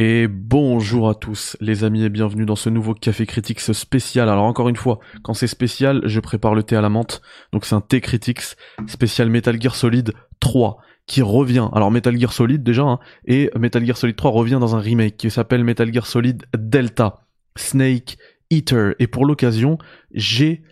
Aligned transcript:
Et 0.00 0.28
bonjour 0.28 1.08
à 1.08 1.16
tous 1.16 1.56
les 1.60 1.82
amis 1.82 2.04
et 2.04 2.08
bienvenue 2.08 2.46
dans 2.46 2.54
ce 2.54 2.70
nouveau 2.70 2.94
Café 2.94 3.26
Critics 3.26 3.58
spécial. 3.58 4.28
Alors 4.28 4.44
encore 4.44 4.68
une 4.68 4.76
fois, 4.76 5.00
quand 5.24 5.34
c'est 5.34 5.48
spécial, 5.48 6.02
je 6.04 6.20
prépare 6.20 6.54
le 6.54 6.62
thé 6.62 6.76
à 6.76 6.80
la 6.80 6.88
menthe. 6.88 7.20
Donc 7.52 7.64
c'est 7.64 7.74
un 7.74 7.80
thé 7.80 8.00
Critics 8.00 8.54
spécial 8.86 9.28
Metal 9.28 9.60
Gear 9.60 9.74
Solid 9.74 10.12
3 10.38 10.76
qui 11.08 11.20
revient. 11.20 11.68
Alors 11.72 11.90
Metal 11.90 12.16
Gear 12.16 12.32
Solid 12.32 12.62
déjà, 12.62 12.84
hein, 12.84 13.00
et 13.24 13.50
Metal 13.58 13.84
Gear 13.84 13.96
Solid 13.96 14.14
3 14.14 14.30
revient 14.30 14.58
dans 14.60 14.76
un 14.76 14.78
remake 14.78 15.16
qui 15.16 15.32
s'appelle 15.32 15.64
Metal 15.64 15.92
Gear 15.92 16.06
Solid 16.06 16.44
Delta 16.56 17.26
Snake 17.56 18.18
Eater. 18.50 18.94
Et 19.00 19.08
pour 19.08 19.26
l'occasion, 19.26 19.78
j'ai 20.14 20.62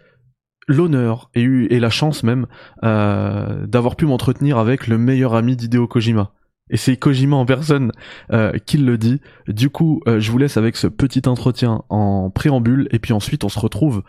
l'honneur 0.68 1.30
et, 1.34 1.80
la 1.80 1.90
chance 1.90 2.22
même 2.22 2.46
euh, 2.84 3.66
d'avoir 3.66 3.96
pu 3.96 4.06
m'entretenir 4.06 4.58
avec 4.58 4.86
le 4.86 4.98
meilleur 4.98 5.34
ami 5.34 5.56
d'Hideo 5.56 5.88
Kojima. 5.88 6.32
Et 6.70 6.76
c'est 6.76 6.96
Kojima 6.96 7.36
en 7.36 7.46
personne 7.46 7.92
euh, 8.32 8.52
qui 8.58 8.78
le 8.78 8.98
dit. 8.98 9.20
Du 9.46 9.70
coup, 9.70 10.02
euh, 10.08 10.18
je 10.18 10.30
vous 10.30 10.38
laisse 10.38 10.56
avec 10.56 10.76
ce 10.76 10.88
petit 10.88 11.22
entretien 11.28 11.84
en 11.88 12.30
préambule, 12.30 12.88
et 12.90 12.98
puis 12.98 13.12
ensuite 13.12 13.44
on 13.44 13.48
se 13.48 13.58
retrouve 13.58 14.02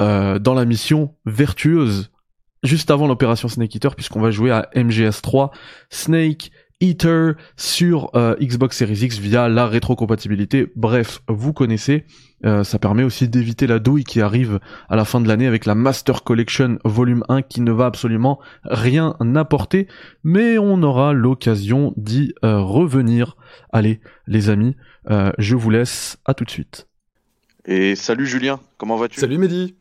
euh, 0.00 0.38
dans 0.38 0.54
la 0.54 0.64
mission 0.64 1.16
vertueuse, 1.26 2.12
juste 2.62 2.90
avant 2.90 3.08
l'opération 3.08 3.48
Snake 3.48 3.74
Eater, 3.74 3.96
puisqu'on 3.96 4.20
va 4.20 4.30
jouer 4.30 4.52
à 4.52 4.68
MGS3 4.76 5.50
Snake 5.90 6.50
Eater 6.80 7.34
sur 7.56 8.12
Xbox 8.40 8.76
Series 8.76 9.00
X 9.02 9.18
via 9.18 9.48
la 9.48 9.66
rétrocompatibilité. 9.66 10.72
Bref, 10.76 11.20
vous 11.26 11.52
connaissez. 11.52 12.04
Euh, 12.44 12.64
ça 12.64 12.78
permet 12.78 13.02
aussi 13.02 13.28
d'éviter 13.28 13.66
la 13.66 13.78
douille 13.78 14.04
qui 14.04 14.20
arrive 14.20 14.60
à 14.88 14.96
la 14.96 15.04
fin 15.04 15.20
de 15.20 15.28
l'année 15.28 15.46
avec 15.46 15.66
la 15.66 15.74
Master 15.74 16.22
Collection 16.22 16.78
Volume 16.84 17.24
1 17.28 17.42
qui 17.42 17.60
ne 17.60 17.72
va 17.72 17.86
absolument 17.86 18.38
rien 18.64 19.16
apporter, 19.34 19.88
mais 20.22 20.58
on 20.58 20.82
aura 20.82 21.12
l'occasion 21.12 21.92
d'y 21.96 22.34
euh, 22.44 22.60
revenir. 22.60 23.36
Allez, 23.72 24.00
les 24.26 24.50
amis, 24.50 24.76
je 25.38 25.56
vous 25.56 25.70
laisse. 25.70 26.18
À 26.24 26.34
tout 26.34 26.44
de 26.44 26.50
suite. 26.50 26.86
Et 27.64 27.96
salut 27.96 28.26
Julien, 28.26 28.60
comment 28.76 28.96
vas-tu? 28.96 29.20
Salut 29.20 29.38
Mehdi. 29.38 29.74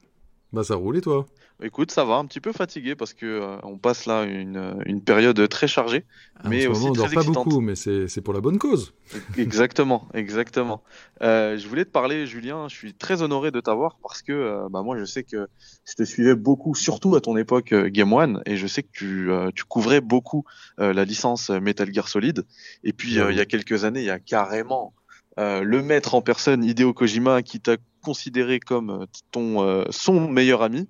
Bah 0.53 0.63
ça 0.63 0.75
roule 0.75 0.97
et 0.97 1.01
toi? 1.01 1.25
Écoute, 1.63 1.89
ça 1.89 2.05
va, 2.05 2.17
un 2.17 2.25
petit 2.25 2.39
peu 2.39 2.51
fatigué 2.51 2.93
parce 2.95 3.15
que 3.15 3.25
euh, 3.25 3.57
on 3.63 3.79
passe 3.79 4.05
là 4.05 4.25
une, 4.25 4.79
une 4.85 5.01
période 5.01 5.49
très 5.49 5.67
chargée, 5.67 6.05
Ah, 6.35 6.49
mais 6.49 6.67
aussi 6.67 6.81
moment, 6.81 6.91
on 6.91 7.03
très 7.03 7.15
dort 7.15 7.25
pas 7.25 7.31
beaucoup, 7.31 7.61
mais 7.61 7.75
c'est 7.75 8.21
pour 8.21 8.35
la 8.35 8.41
bonne 8.41 8.59
cause. 8.59 8.93
Exactement, 9.37 10.07
exactement. 10.13 10.83
Euh, 11.23 11.57
je 11.57 11.67
voulais 11.67 11.83
te 11.83 11.89
parler, 11.89 12.27
Julien. 12.27 12.67
Je 12.67 12.75
suis 12.75 12.93
très 12.93 13.23
honoré 13.23 13.49
de 13.49 13.59
t'avoir 13.59 13.97
parce 14.03 14.21
que 14.21 14.33
euh, 14.33 14.67
bah, 14.69 14.83
moi, 14.83 14.99
je 14.99 15.05
sais 15.05 15.23
que 15.23 15.47
je 15.83 15.95
te 15.95 16.03
suivais 16.03 16.35
beaucoup, 16.35 16.75
surtout 16.75 17.15
à 17.15 17.21
ton 17.21 17.35
époque 17.37 17.73
Game 17.73 18.13
One, 18.13 18.43
et 18.45 18.55
je 18.55 18.67
sais 18.67 18.83
que 18.83 18.91
tu, 18.91 19.29
tu 19.55 19.63
couvrais 19.63 20.01
beaucoup 20.01 20.45
la 20.77 21.05
licence 21.05 21.49
Metal 21.49 21.91
Gear 21.91 22.07
Solid. 22.07 22.45
Et 22.83 22.93
puis, 22.93 23.19
euh, 23.19 23.31
il 23.31 23.37
y 23.37 23.41
a 23.41 23.45
quelques 23.45 23.83
années, 23.83 24.01
il 24.01 24.05
y 24.05 24.11
a 24.11 24.19
carrément 24.19 24.93
le 25.37 25.81
maître 25.81 26.13
en 26.13 26.21
personne, 26.21 26.63
Hideo 26.63 26.93
Kojima, 26.93 27.41
qui 27.41 27.59
t'a 27.59 27.77
considéré 28.03 28.59
comme 28.59 29.07
ton 29.31 29.85
son 29.89 30.29
meilleur 30.29 30.61
ami. 30.61 30.87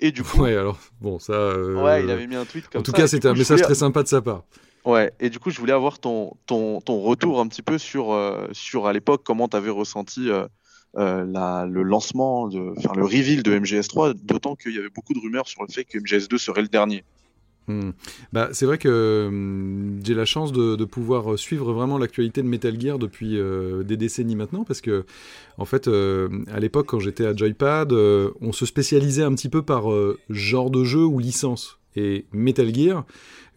Et 0.00 0.12
du 0.12 0.22
coup, 0.22 0.42
Ouais, 0.42 0.56
alors 0.56 0.78
bon, 1.00 1.18
ça. 1.18 1.32
euh, 1.32 1.82
ouais, 1.82 2.04
il 2.04 2.10
avait 2.10 2.26
mis 2.26 2.36
un 2.36 2.44
tweet 2.44 2.68
comme 2.68 2.80
En 2.80 2.82
tout 2.82 2.92
ça, 2.92 2.98
cas, 2.98 3.06
c'était 3.08 3.26
un 3.28 3.32
coup, 3.32 3.38
message 3.38 3.56
voulais- 3.58 3.64
très 3.64 3.74
sympa 3.74 4.02
de 4.02 4.08
sa 4.08 4.20
part. 4.22 4.44
Ouais, 4.84 5.12
et 5.20 5.28
du 5.28 5.38
coup, 5.38 5.50
je 5.50 5.58
voulais 5.58 5.72
avoir 5.72 5.98
ton, 5.98 6.34
ton, 6.46 6.80
ton 6.80 7.00
retour 7.00 7.40
un 7.40 7.48
petit 7.48 7.62
peu 7.62 7.78
sur, 7.78 8.12
euh, 8.12 8.46
sur 8.52 8.86
à 8.86 8.92
l'époque, 8.92 9.22
comment 9.24 9.48
tu 9.48 9.56
avais 9.56 9.70
ressenti 9.70 10.30
euh, 10.30 10.46
euh, 10.96 11.26
la, 11.28 11.66
le 11.66 11.82
lancement, 11.82 12.48
de, 12.48 12.72
enfin, 12.78 12.92
le 12.96 13.04
reveal 13.04 13.42
de 13.42 13.58
MGS3, 13.58 14.14
d'autant 14.14 14.54
qu'il 14.54 14.74
y 14.74 14.78
avait 14.78 14.88
beaucoup 14.88 15.12
de 15.14 15.18
rumeurs 15.18 15.46
sur 15.48 15.62
le 15.62 15.68
fait 15.68 15.84
que 15.84 15.98
MGS2 15.98 16.38
serait 16.38 16.62
le 16.62 16.68
dernier. 16.68 17.04
Hmm. 17.68 17.90
Bah, 18.32 18.48
c'est 18.52 18.64
vrai 18.64 18.78
que 18.78 19.26
hum, 19.28 20.00
j'ai 20.02 20.14
la 20.14 20.24
chance 20.24 20.52
de, 20.52 20.84
pouvoir 20.84 21.38
suivre 21.38 21.72
vraiment 21.72 21.98
l'actualité 21.98 22.42
de 22.42 22.48
Metal 22.48 22.80
Gear 22.80 22.98
depuis 22.98 23.38
euh, 23.38 23.82
des 23.82 23.98
décennies 23.98 24.36
maintenant, 24.36 24.64
parce 24.64 24.80
que, 24.80 25.04
en 25.58 25.66
fait, 25.66 25.86
euh, 25.86 26.28
à 26.50 26.60
l'époque, 26.60 26.86
quand 26.86 26.98
j'étais 26.98 27.26
à 27.26 27.36
Joypad, 27.36 27.92
euh, 27.92 28.30
on 28.40 28.52
se 28.52 28.64
spécialisait 28.64 29.22
un 29.22 29.34
petit 29.34 29.50
peu 29.50 29.62
par 29.62 29.92
euh, 29.92 30.18
genre 30.30 30.70
de 30.70 30.82
jeu 30.82 31.04
ou 31.04 31.18
licence. 31.18 31.78
Et 31.98 32.26
Metal 32.32 32.72
Gear, 32.72 33.04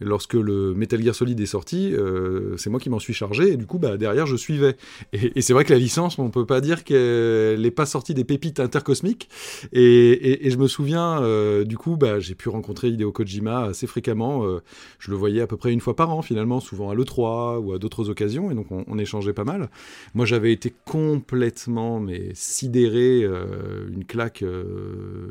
lorsque 0.04 0.34
le 0.34 0.74
Metal 0.74 1.02
Gear 1.02 1.14
Solid 1.14 1.38
est 1.40 1.46
sorti, 1.46 1.92
euh, 1.94 2.56
c'est 2.56 2.70
moi 2.70 2.80
qui 2.80 2.90
m'en 2.90 2.98
suis 2.98 3.14
chargé, 3.14 3.52
et 3.52 3.56
du 3.56 3.66
coup, 3.66 3.78
bah, 3.78 3.96
derrière, 3.96 4.26
je 4.26 4.36
suivais. 4.36 4.76
Et, 5.12 5.40
c'est 5.42 5.52
vrai 5.52 5.64
que 5.64 5.72
la 5.72 5.78
licence, 5.78 6.18
on 6.18 6.30
peut 6.30 6.46
pas 6.46 6.60
dire 6.60 6.84
qu'elle 6.84 7.60
n'est 7.60 7.70
pas 7.70 7.86
sortie 7.86 8.14
des 8.14 8.24
pépites 8.24 8.60
intercosmiques. 8.60 9.28
Et, 9.72 10.50
je 10.50 10.56
me 10.56 10.66
souviens, 10.66 11.22
euh, 11.22 11.64
du 11.64 11.78
coup, 11.78 11.96
bah, 11.96 12.20
j'ai 12.20 12.34
pu 12.34 12.48
rencontrer 12.48 12.88
Hideo 12.88 13.12
Kojima 13.12 13.64
assez 13.64 13.86
fréquemment. 13.86 14.44
euh, 14.44 14.60
je 14.98 15.10
le 15.10 15.16
voyais 15.16 15.40
à 15.40 15.46
peu 15.46 15.56
près 15.56 15.72
une 15.72 15.80
fois 15.80 15.96
par 15.96 16.10
an, 16.10 16.22
finalement, 16.22 16.60
souvent 16.60 16.90
à 16.90 16.94
l'E3 16.94 17.58
ou 17.58 17.72
à 17.72 17.78
d'autres 17.78 18.10
occasions, 18.10 18.50
et 18.50 18.54
donc 18.54 18.66
on, 18.70 18.98
échangeait 18.98 19.32
pas 19.32 19.44
mal. 19.44 19.68
Moi, 20.14 20.26
j'avais 20.26 20.52
été 20.52 20.72
complètement 20.84 22.04
sidéré, 22.34 23.24
une 23.24 24.04
claque 24.04 24.44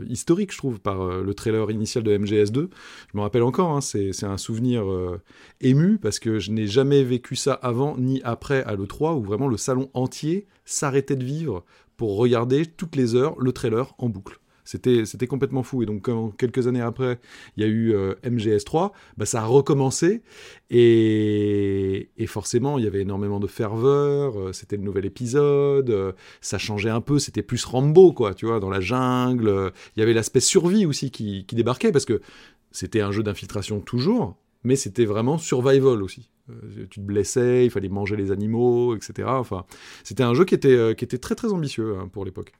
historique, 0.09 0.51
je 0.51 0.57
trouve, 0.57 0.79
par 0.79 1.22
le 1.22 1.33
trailer 1.33 1.72
initial 1.72 2.03
de 2.03 2.17
MGS2. 2.17 2.67
Je 3.12 3.17
me 3.17 3.22
rappelle 3.22 3.44
encore, 3.44 3.72
hein, 3.72 3.81
c'est 3.81 4.23
un 4.23 4.38
souvenir 4.38 4.89
euh, 4.89 5.22
ému, 5.59 5.97
parce 5.97 6.19
que 6.19 6.39
je 6.39 6.51
n'ai 6.51 6.67
jamais 6.67 7.03
vécu 7.03 7.35
ça 7.35 7.53
avant 7.53 7.97
ni 7.97 8.22
après 8.23 8.63
à 8.63 8.75
l'E3, 8.75 9.17
où 9.17 9.23
vraiment 9.23 9.47
le 9.47 9.57
salon 9.57 9.89
entier 9.94 10.47
s'arrêtait 10.66 11.16
de 11.16 11.25
vivre 11.25 11.63
pour 11.97 12.17
regarder 12.17 12.66
toutes 12.66 12.95
les 12.95 13.16
heures 13.16 13.35
le 13.40 13.51
trailer 13.51 13.94
en 13.97 14.09
boucle. 14.09 14.41
C'était, 14.63 15.28
complètement 15.28 15.63
fou. 15.63 15.84
Et 15.84 15.85
donc, 15.85 16.03
quand 16.03 16.29
quelques 16.38 16.67
années 16.67 16.81
après, 16.81 17.19
il 17.57 17.63
y 17.63 17.66
a 17.66 17.69
eu 17.69 17.94
euh, 17.94 18.13
MGS3, 18.23 18.91
bah, 19.17 19.25
ça 19.25 19.41
a 19.41 19.45
recommencé. 19.45 20.22
Et, 20.69 22.09
forcément, 22.28 22.78
il 22.78 22.85
y 22.85 22.88
avait 22.88 23.01
énormément 23.01 23.40
de 23.40 23.47
ferveur. 23.47 24.40
euh, 24.40 24.53
c'était 24.53 24.78
le 24.78 24.84
nouvel 24.84 25.06
épisode. 25.06 26.16
ça 26.40 26.57
changeait 26.57 26.90
un 26.90 27.01
peu. 27.01 27.19
C'était 27.19 27.44
plus 27.44 27.66
Rambo, 27.66 28.13
quoi, 28.13 28.34
tu 28.34 28.45
vois, 28.45 28.59
dans 28.59 28.69
la 28.69 28.79
jungle. 28.79 29.72
Il 29.95 30.00
y 30.00 30.03
avait 30.03 30.13
l'aspect 30.13 30.40
survie 30.40 30.85
aussi 30.85 31.11
qui 31.11 31.45
débarquait 31.51 31.91
parce 31.91 32.06
que 32.06 32.22
c'était 32.71 33.01
un 33.01 33.11
jeu 33.11 33.23
d'infiltration 33.23 33.79
toujours, 33.79 34.37
mais 34.63 34.75
c'était 34.75 35.05
vraiment 35.05 35.37
survival 35.37 36.01
aussi. 36.03 36.29
Euh, 36.49 36.85
tu 36.89 36.99
te 36.99 37.05
blessais, 37.05 37.65
il 37.65 37.71
fallait 37.71 37.89
manger 37.89 38.15
les 38.15 38.31
animaux, 38.31 38.95
etc. 38.95 39.27
Enfin, 39.31 39.65
c'était 40.03 40.23
un 40.23 40.33
jeu 40.33 40.45
qui 40.45 40.55
était, 40.55 40.69
euh, 40.69 40.93
qui 40.93 41.03
était 41.03 41.17
très 41.17 41.35
très 41.35 41.51
ambitieux 41.53 41.97
hein, 41.97 42.07
pour 42.07 42.25
l'époque. 42.25 42.53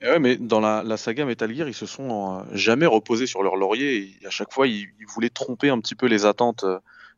Et 0.00 0.06
ouais, 0.06 0.20
mais 0.20 0.36
dans 0.36 0.60
la, 0.60 0.96
saga 0.96 1.24
Metal 1.24 1.52
Gear, 1.52 1.68
ils 1.68 1.74
se 1.74 1.86
sont 1.86 2.38
euh, 2.38 2.42
jamais 2.52 2.86
reposés 2.86 3.26
sur 3.26 3.42
leur 3.42 3.56
laurier. 3.56 4.16
Et 4.22 4.26
à 4.26 4.30
chaque 4.30 4.52
fois, 4.52 4.68
ils, 4.68 4.86
voulaient 5.12 5.30
tromper 5.30 5.70
un 5.70 5.80
petit 5.80 5.96
peu 5.96 6.06
les 6.06 6.24
attentes 6.24 6.64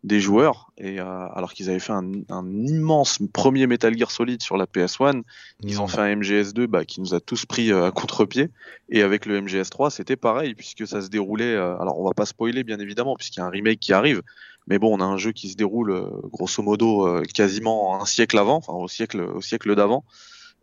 des 0.02 0.20
joueurs. 0.20 0.70
Et 0.78 0.98
euh, 1.00 1.04
alors 1.34 1.52
qu'ils 1.52 1.68
avaient 1.68 1.78
fait 1.78 1.92
un, 1.92 2.10
un 2.30 2.46
immense 2.66 3.18
premier 3.32 3.66
Metal 3.66 3.96
Gear 3.96 4.10
Solid 4.10 4.42
sur 4.42 4.56
la 4.56 4.66
PS1, 4.66 5.22
ils 5.62 5.80
ont 5.82 5.86
fait 5.88 6.00
un 6.00 6.16
MGS2 6.16 6.66
bah, 6.66 6.84
qui 6.84 7.00
nous 7.00 7.14
a 7.14 7.20
tous 7.20 7.44
pris 7.46 7.70
euh, 7.70 7.86
à 7.86 7.90
contre-pied. 7.90 8.48
Et 8.88 9.02
avec 9.02 9.26
le 9.26 9.40
MGS3, 9.40 9.90
c'était 9.90 10.16
pareil, 10.16 10.54
puisque 10.54 10.86
ça 10.86 11.02
se 11.02 11.08
déroulait. 11.08 11.54
euh, 11.54 11.76
alors, 11.78 11.98
on 12.00 12.04
va 12.04 12.14
pas 12.14 12.26
spoiler, 12.26 12.64
bien 12.64 12.78
évidemment, 12.78 13.14
puisqu'il 13.16 13.40
y 13.40 13.42
a 13.42 13.46
un 13.46 13.50
remake 13.50 13.80
qui 13.80 13.92
arrive. 13.92 14.22
Mais 14.66 14.78
bon, 14.78 14.96
on 14.96 15.00
a 15.00 15.04
un 15.04 15.16
jeu 15.16 15.32
qui 15.32 15.48
se 15.50 15.56
déroule 15.56 15.90
euh, 15.90 16.04
grosso 16.32 16.62
modo 16.62 17.06
euh, 17.06 17.22
quasiment 17.34 18.00
un 18.00 18.04
siècle 18.06 18.38
avant, 18.38 18.56
enfin 18.56 18.72
au 18.74 18.88
siècle, 18.88 19.20
au 19.20 19.40
siècle 19.40 19.74
d'avant. 19.74 20.04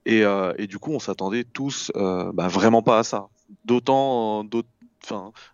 Et, 0.06 0.24
euh, 0.24 0.54
et 0.58 0.68
du 0.68 0.80
coup, 0.80 0.94
on 0.94 1.00
s'attendait 1.00 1.44
tous 1.44 1.92
euh, 1.96 2.32
bah, 2.34 2.48
vraiment 2.48 2.82
pas 2.82 3.00
à 3.00 3.04
ça. 3.04 3.28
D'autant, 3.66 4.44
d'aut- 4.44 4.64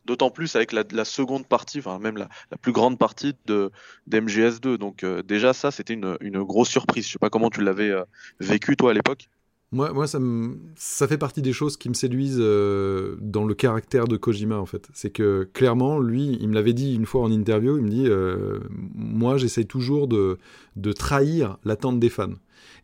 d'autant 0.06 0.30
plus 0.30 0.56
avec 0.56 0.72
la, 0.72 1.06
seconde 1.06 1.48
partie, 1.48 1.82
même 2.02 2.18
la, 2.18 2.30
plus 2.62 2.72
grande 2.72 2.98
partie 2.98 3.36
de 3.46 3.72
d'MGS2. 4.10 4.78
Donc 4.78 5.04
euh, 5.04 5.24
déjà 5.24 5.54
ça, 5.54 5.72
c'était 5.72 5.94
une, 5.94 6.18
une 6.22 6.42
grosse 6.44 6.70
surprise. 6.70 7.06
Je 7.06 7.12
sais 7.14 7.20
pas 7.20 7.30
comment 7.30 7.50
tu 7.50 7.62
l'avais 7.62 7.90
euh, 7.90 8.04
vécu 8.40 8.76
toi 8.76 8.92
à 8.92 8.94
l'époque. 8.94 9.30
Moi, 9.72 9.92
moi 9.92 10.06
ça, 10.06 10.20
ça 10.76 11.08
fait 11.08 11.18
partie 11.18 11.42
des 11.42 11.54
choses 11.54 11.78
qui 11.78 11.90
me 11.90 11.96
séduisent 11.96 12.38
euh, 12.40 13.16
dans 13.22 13.44
le 13.44 13.56
caractère 13.56 14.08
de 14.08 14.18
Kojima, 14.18 14.58
en 14.58 14.68
fait. 14.68 14.88
C'est 14.94 15.10
que, 15.10 15.50
clairement, 15.52 16.00
lui, 16.00 16.38
il 16.40 16.48
me 16.48 16.54
l'avait 16.54 16.74
dit 16.74 16.94
une 16.94 17.08
fois 17.08 17.24
en 17.24 17.32
interview, 17.32 17.78
il 17.78 17.84
me 17.84 17.90
dit 17.90 18.08
Moi, 18.94 19.38
j'essaye 19.38 19.66
toujours 19.66 20.08
de, 20.08 20.38
de 20.76 20.92
trahir 20.92 21.58
l'attente 21.64 22.00
des 22.00 22.10
fans. 22.10 22.36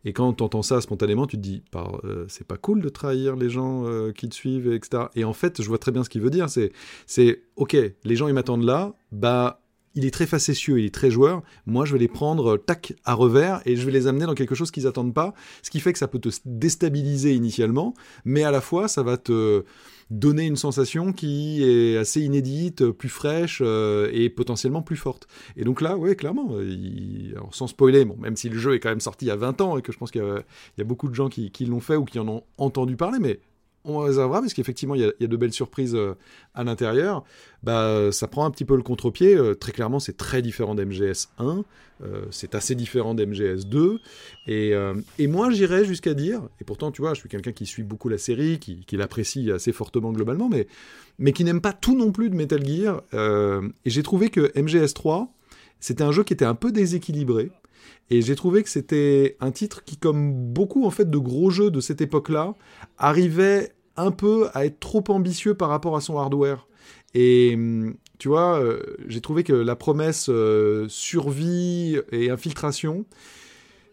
Et 0.06 0.13
quand 0.13 0.34
tu 0.34 0.43
entends 0.43 0.61
ça 0.61 0.81
spontanément, 0.81 1.28
tu 1.28 1.37
te 1.37 1.41
dis 1.41 1.64
Par- 1.72 1.99
euh, 2.05 2.26
C'est 2.28 2.47
pas 2.47 2.58
cool 2.58 2.81
de 2.81 2.90
trahir 2.90 3.35
les 3.35 3.49
gens 3.49 3.85
euh, 3.85 4.11
qui 4.11 4.28
te 4.29 4.35
suivent, 4.35 4.72
etc. 4.72 5.03
Et 5.16 5.23
en 5.23 5.34
fait, 5.34 5.61
je 5.61 5.67
vois 5.67 5.78
très 5.78 5.91
bien 5.91 6.03
ce 6.03 6.09
qu'il 6.09 6.22
veut 6.22 6.29
dire. 6.29 6.47
C'est 6.49 7.41
Ok, 7.55 7.76
les 8.03 8.16
gens, 8.16 8.28
ils 8.28 8.34
m'attendent 8.34 8.64
là, 8.66 8.93
bah. 9.11 9.61
Il 9.96 10.06
est 10.06 10.12
très 10.12 10.26
facétieux, 10.26 10.80
il 10.80 10.86
est 10.86 10.94
très 10.94 11.12
joueur. 11.12 11.41
Moi, 11.66 11.86
je 11.86 11.94
vais 11.94 12.00
les 12.00 12.08
prendre 12.08 12.56
euh, 12.56 12.58
tac 12.58 12.94
à 13.06 13.14
revers 13.14 13.62
et 13.66 13.76
je 13.76 13.86
vais 13.86 13.91
les 13.91 14.08
amener 14.08 14.26
dans 14.26 14.36
quelque 14.36 14.56
chose 14.56 14.72
qu'ils 14.72 14.88
attendent 14.88 15.14
pas 15.14 15.34
ce 15.64 15.70
qui 15.70 15.80
fait 15.80 15.94
que 15.94 16.00
ça 16.00 16.08
peut 16.08 16.20
te 16.20 16.30
déstabiliser 16.46 17.34
initialement, 17.34 17.94
mais 18.26 18.44
à 18.44 18.52
la 18.52 18.62
fois 18.62 18.88
ça 18.88 19.03
va 19.03 19.18
te 19.18 19.64
donner 20.09 20.47
une 20.47 20.56
sensation 20.56 21.14
qui 21.14 21.64
est 21.64 21.97
assez 21.97 22.22
inédite, 22.22 22.90
plus 22.90 23.09
fraîche 23.09 23.62
euh, 23.64 24.09
et 24.12 24.30
potentiellement 24.30 24.82
plus 24.82 24.96
forte. 24.96 25.28
Et 25.56 25.64
donc 25.64 25.82
là, 25.82 25.97
ouais, 25.97 26.16
clairement, 26.16 26.50
euh, 26.52 27.34
sans 27.52 27.68
spoiler, 27.68 28.06
bon, 28.06 28.18
même 28.18 28.36
si 28.36 28.50
le 28.50 28.58
jeu 28.58 28.74
est 28.74 28.80
quand 28.80 28.90
même 28.90 29.00
sorti 29.00 29.26
il 29.26 29.28
y 29.28 29.32
a 29.32 29.36
20 29.36 29.62
ans 29.62 29.78
et 29.78 29.82
que 29.82 29.91
je 29.91 29.97
pense 29.97 30.12
qu'il 30.12 30.22
y 30.22 30.82
a, 30.82 30.84
beaucoup 30.84 31.09
de 31.09 31.16
gens 31.16 31.30
qui 31.30 31.66
l'ont 31.66 31.80
fait 31.80 31.96
ou 31.96 32.06
qui 32.06 32.20
en 32.20 32.28
ont 32.28 32.44
entendu 32.58 32.96
parler, 32.96 33.20
mais 33.20 33.40
on 33.85 33.99
réservera 33.99 34.41
parce 34.41 34.53
qu'effectivement 34.53 34.96
il 34.96 35.02
y, 35.02 35.23
a 35.23 35.28
de 35.28 35.37
belles 35.37 35.53
surprises 35.53 35.96
euh, 35.96 36.16
à 36.53 36.64
l'intérieur. 36.64 37.23
Bah, 37.64 38.11
ça 38.11 38.28
prend 38.28 38.46
un 38.46 38.52
petit 38.52 38.66
peu 38.66 38.76
le 38.76 38.84
contre-pied. 38.84 39.35
Euh, 39.35 39.55
très 39.55 39.72
clairement, 39.72 39.99
c'est 39.99 40.17
très 40.17 40.41
différent 40.41 40.76
d'MGS 40.76 41.29
1. 41.37 41.64
Euh, 42.02 42.26
c'est 42.31 42.55
assez 42.55 42.76
différent 42.76 43.14
d'MGS 43.14 43.66
2. 43.66 43.99
Et, 44.47 44.73
et 45.17 45.28
moi, 45.28 45.52
j'irais 45.52 45.85
jusqu'à 45.85 46.14
dire, 46.14 46.41
et 46.61 46.64
pourtant, 46.64 46.91
tu 46.91 47.02
vois, 47.02 47.14
je 47.14 47.20
suis 47.20 47.29
quelqu'un 47.29 47.52
qui 47.52 47.66
suit 47.66 47.84
beaucoup 47.84 48.09
la 48.09 48.17
série, 48.17 48.59
qui, 48.59 48.85
qui 48.85 48.97
l'apprécie 48.97 49.52
assez 49.52 49.72
fortement 49.72 50.11
globalement, 50.11 50.49
mais, 50.49 50.67
mais 51.17 51.34
qui 51.34 51.43
n'aime 51.43 51.61
pas 51.61 51.73
tout 51.73 51.97
non 51.97 52.11
plus 52.11 52.29
de 52.29 52.35
Metal 52.35 52.66
Gear. 52.66 53.03
et 53.14 53.90
j'ai 53.90 54.03
trouvé 54.03 54.29
que 54.29 54.52
MGS 54.59 54.93
3, 54.93 55.31
c'était 55.79 56.03
un 56.03 56.11
jeu 56.11 56.23
qui 56.23 56.34
était 56.34 56.46
un 56.46 56.55
peu 56.55 56.72
déséquilibré. 56.72 57.52
Et 58.09 58.22
j'ai 58.22 58.35
trouvé 58.35 58.64
que 58.64 58.70
c'était 58.70 59.37
un 59.40 59.52
titre 59.52 59.84
qui, 59.84 59.97
comme 59.97 60.34
beaucoup 60.34 60.85
en 60.85 60.90
fait 60.90 61.09
de 61.09 61.17
gros 61.17 61.49
jeux 61.49 61.72
de 61.72 61.79
cette 61.79 62.02
époque-là, 62.02 62.55
arrivait 62.97 63.72
un 63.97 64.11
peu 64.11 64.47
à 64.53 64.66
être 64.66 64.79
trop 64.79 65.03
ambitieux 65.09 65.53
par 65.53 65.70
rapport 65.70 65.96
à 65.96 66.02
son 66.02 66.17
hardware. 66.17 66.67
Et 67.14 67.53
hum, 67.55 67.96
tu 68.17 68.28
vois, 68.28 68.59
euh, 68.59 68.81
j'ai 69.08 69.22
trouvé 69.22 69.43
que 69.43 69.53
la 69.53 69.76
promesse 69.76 70.28
euh, 70.29 70.87
survie 70.90 71.97
et 72.11 72.29
infiltration, 72.29 73.05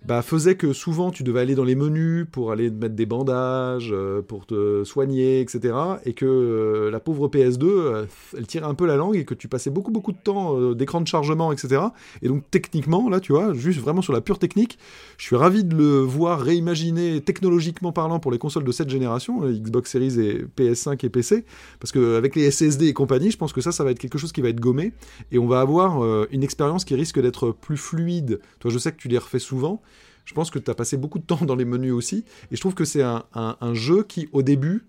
bah, 0.07 0.23
faisait 0.23 0.55
que 0.55 0.73
souvent 0.73 1.11
tu 1.11 1.25
devais 1.25 1.41
aller 1.41 1.57
dans 1.57 1.65
les 1.65 1.75
menus 1.75 2.27
pour 2.31 2.53
aller 2.53 2.71
mettre 2.71 2.95
des 2.95 3.07
bandages, 3.07 3.91
euh, 3.93 4.23
pour 4.23 4.47
te 4.47 4.85
soigner, 4.85 5.41
etc. 5.41 5.75
Et 6.05 6.13
que 6.13 6.25
euh, 6.25 6.91
la 6.93 7.01
pauvre 7.01 7.27
PS2, 7.27 7.65
euh, 7.65 8.05
elle 8.37 8.47
tirait 8.47 8.67
un 8.67 8.75
peu 8.75 8.87
la 8.87 8.95
langue 8.95 9.17
et 9.17 9.25
que 9.25 9.35
tu 9.35 9.49
passais 9.49 9.69
beaucoup 9.69 9.91
beaucoup 9.91 10.13
de 10.13 10.19
temps 10.23 10.73
d'écran 10.75 11.01
de 11.01 11.09
chargement, 11.09 11.51
etc. 11.51 11.83
Et 12.23 12.29
donc 12.29 12.45
techniquement, 12.53 13.09
là, 13.09 13.19
tu 13.19 13.33
vois, 13.33 13.53
juste 13.53 13.81
vraiment 13.81 14.01
sur 14.01 14.13
la 14.13 14.21
pure 14.21 14.39
technique, 14.39 14.79
je 15.19 15.25
suis 15.25 15.35
ravi 15.35 15.65
de 15.65 15.75
le 15.75 15.99
voir 16.01 16.41
réimaginer 16.41 17.21
technologiquement 17.21 17.91
parlant 17.91 18.21
pour 18.21 18.31
les 18.31 18.39
consoles 18.39 18.65
de 18.65 18.73
cette 18.73 18.91
génération, 18.91 19.41
Xbox 19.41 19.91
Series 19.91 20.21
et 20.21 20.45
PS5 20.57 21.05
et 21.05 21.09
PC, 21.09 21.45
parce 21.81 21.91
qu'avec 21.91 22.37
les 22.37 22.51
SSD 22.51 22.87
et 22.87 22.93
compagnie, 22.93 23.33
je 23.33 23.39
pense 23.39 23.53
que 23.53 23.61
ça, 23.61 23.73
ça 23.73 23.83
va 23.83 23.91
être 23.91 23.99
quelque 23.99 24.19
chose 24.19 24.33
qui 24.33 24.41
va 24.41 24.51
être 24.51 24.61
gommé 24.61 24.93
et 25.33 25.39
on 25.39 25.49
va 25.49 25.61
avoir 25.61 26.05
une 26.31 26.45
expérience 26.45 26.85
qui 26.85 26.95
risque 26.95 27.21
d'être 27.21 27.51
plus 27.51 27.77
fluide. 27.77 28.41
Toi, 28.61 28.71
je 28.71 28.79
sais 28.79 28.93
que 28.93 28.99
tu 28.99 29.09
les 29.09 29.19
refais 29.19 29.41
souvent. 29.41 29.83
Je 30.27 30.35
pense 30.35 30.51
que 30.51 30.59
tu 30.59 30.71
as 30.71 30.75
passé 30.75 30.99
beaucoup 30.99 31.19
de 31.19 31.25
temps 31.25 31.45
dans 31.47 31.55
les 31.55 31.65
menus 31.65 31.93
aussi. 31.93 32.25
Et 32.51 32.57
je 32.57 32.61
trouve 32.61 32.75
que 32.75 32.85
c'est 32.85 33.03
un, 33.03 33.75
jeu 33.75 34.03
qui, 34.03 34.29
au 34.33 34.43
début, 34.43 34.85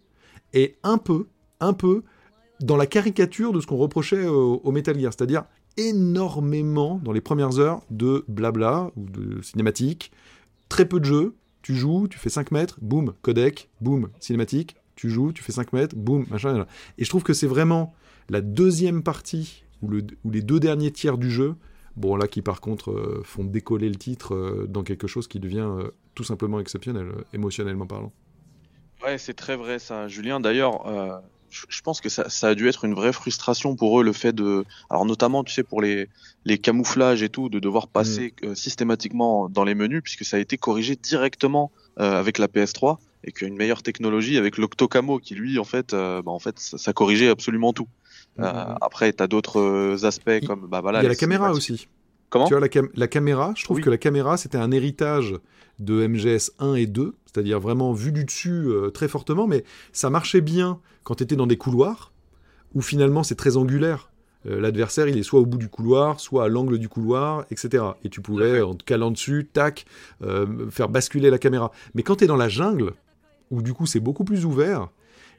est 0.51 0.75
un 0.83 0.97
peu, 0.97 1.27
un 1.61 1.73
peu 1.73 2.03
dans 2.59 2.75
la 2.75 2.87
caricature 2.87 3.53
de 3.53 3.61
ce 3.61 3.67
qu'on 3.67 3.77
reprochait 3.77 4.25
au, 4.25 4.71
Metal 4.71 4.99
Gear. 4.99 5.13
C'est-à-dire 5.13 5.45
énormément, 5.77 6.99
dans 7.03 7.11
les 7.11 7.21
premières 7.21 7.59
heures, 7.59 7.81
de 7.91 8.25
blabla 8.27 8.89
ou 8.97 9.05
de 9.05 9.41
cinématique. 9.43 10.11
Très 10.69 10.85
peu 10.85 10.99
de 10.99 11.05
jeux. 11.05 11.35
Tu 11.61 11.75
joues, 11.75 12.07
tu 12.07 12.17
fais 12.17 12.29
5 12.29 12.51
mètres, 12.51 12.79
boum, 12.81 13.13
codec, 13.21 13.69
boum, 13.79 14.09
cinématique. 14.19 14.75
Tu 14.95 15.09
joues, 15.09 15.33
tu 15.33 15.43
fais 15.43 15.51
5 15.51 15.71
mètres, 15.71 15.95
boum, 15.95 16.25
machin. 16.31 16.65
Et 16.97 17.03
je 17.03 17.09
trouve 17.09 17.23
que 17.23 17.33
c'est 17.33 17.47
vraiment 17.47 17.93
la 18.29 18.41
deuxième 18.41 19.03
partie, 19.03 19.63
ou, 19.83 19.91
ou 19.93 20.31
les 20.31 20.41
deux 20.41 20.59
derniers 20.59 20.91
tiers 20.91 21.17
du 21.17 21.29
jeu, 21.29 21.55
Bon, 21.97 22.15
là, 22.15 22.27
qui 22.27 22.43
par 22.43 22.61
contre 22.61 22.91
euh, 22.91 23.21
font 23.25 23.43
décoller 23.43 23.89
le 23.89 23.95
titre 23.95 24.35
euh, 24.35 24.67
dans 24.69 24.83
quelque 24.83 25.07
chose 25.07 25.27
qui 25.27 25.39
devient 25.39 25.67
euh, 25.67 25.89
tout 26.13 26.23
simplement 26.23 26.59
exceptionnel, 26.59 27.11
émotionnellement 27.33 27.87
parlant. 27.87 28.13
Ouais, 29.03 29.17
c'est 29.17 29.33
très 29.33 29.55
vrai 29.55 29.79
ça, 29.79 30.07
Julien. 30.07 30.39
D'ailleurs, 30.39 30.83
je 31.49 31.81
pense 31.81 32.01
que 32.01 32.09
ça, 32.09 32.25
a 32.47 32.55
dû 32.55 32.67
être 32.67 32.85
une 32.85 32.93
vraie 32.93 33.13
frustration 33.13 33.75
pour 33.75 33.99
eux, 33.99 34.03
le 34.03 34.13
fait 34.13 34.33
de. 34.33 34.63
Alors, 34.89 35.05
notamment, 35.05 35.43
tu 35.43 35.53
sais, 35.53 35.63
pour 35.63 35.81
les, 35.81 36.07
les 36.45 36.57
camouflages 36.57 37.23
et 37.23 37.29
tout, 37.29 37.49
de 37.49 37.59
devoir 37.59 37.87
passer 37.87 38.33
mm. 38.43 38.55
systématiquement 38.55 39.49
dans 39.49 39.63
les 39.63 39.75
menus, 39.75 40.01
puisque 40.03 40.25
ça 40.25 40.37
a 40.37 40.39
été 40.39 40.57
corrigé 40.57 40.95
directement 40.95 41.71
avec 41.95 42.37
la 42.37 42.47
PS3 42.47 42.97
et 43.23 43.31
qu'une 43.31 43.55
meilleure 43.55 43.83
technologie 43.83 44.37
avec 44.37 44.57
l'Octocamo 44.57 45.19
qui, 45.19 45.35
lui, 45.35 45.59
en 45.59 45.63
fait, 45.63 45.93
bah, 45.93 46.23
en 46.25 46.39
fait 46.39 46.59
ça 46.59 46.93
corrigeait 46.93 47.29
absolument 47.29 47.73
tout. 47.73 47.87
Euh, 48.39 48.75
après, 48.81 49.13
tu 49.13 49.23
as 49.23 49.27
d'autres 49.27 49.59
euh, 49.59 50.05
aspects 50.05 50.45
comme. 50.45 50.67
Bah, 50.67 50.81
voilà, 50.81 50.99
Il 50.99 51.03
y 51.03 51.05
a 51.05 51.09
la 51.09 51.15
caméra 51.15 51.51
aussi. 51.51 51.87
Comment 52.29 52.45
Tu 52.45 52.53
vois, 52.53 52.67
la, 52.95 53.07
caméra, 53.07 53.53
je 53.55 53.63
trouve 53.63 53.79
que 53.79 53.89
la 53.89 53.97
caméra, 53.97 54.35
c'était 54.35 54.57
un 54.57 54.71
héritage 54.71 55.35
de 55.79 56.05
MGS 56.05 56.51
1 56.59 56.73
et 56.75 56.85
2, 56.85 57.13
c'est-à-dire 57.25 57.59
vraiment 57.59 57.93
vu 57.93 58.11
du 58.11 58.25
dessus 58.25 58.65
euh, 58.67 58.89
très 58.89 59.07
fortement, 59.07 59.47
mais 59.47 59.63
ça 59.93 60.09
marchait 60.09 60.41
bien 60.41 60.79
quand 61.03 61.15
tu 61.15 61.23
étais 61.23 61.37
dans 61.37 61.47
des 61.47 61.55
couloirs, 61.55 62.11
où 62.73 62.81
finalement 62.81 63.23
c'est 63.23 63.35
très 63.35 63.55
angulaire. 63.55 64.11
L'adversaire, 64.43 65.09
il 65.09 65.17
est 65.17 65.23
soit 65.23 65.41
au 65.41 65.45
bout 65.45 65.57
du 65.57 65.67
couloir, 65.67 66.21
soit 66.21 66.45
à 66.45 66.47
l'angle 66.47 66.77
du 66.77 66.87
couloir, 66.87 67.45
etc. 67.51 67.83
Et 68.05 68.09
tu 68.09 68.21
pouvais, 68.21 68.61
en 68.61 68.75
te 68.75 68.83
calant 68.85 69.11
dessus, 69.11 69.49
tac, 69.51 69.85
faire 70.69 70.87
basculer 70.87 71.29
la 71.29 71.37
caméra. 71.37 71.71
Mais 71.95 72.03
quand 72.03 72.17
tu 72.17 72.23
es 72.23 72.27
dans 72.27 72.37
la 72.37 72.47
jungle, 72.47 72.93
où 73.51 73.61
du 73.61 73.73
coup 73.73 73.85
c'est 73.85 73.99
beaucoup 73.99 74.23
plus 74.23 74.45
ouvert, 74.45 74.87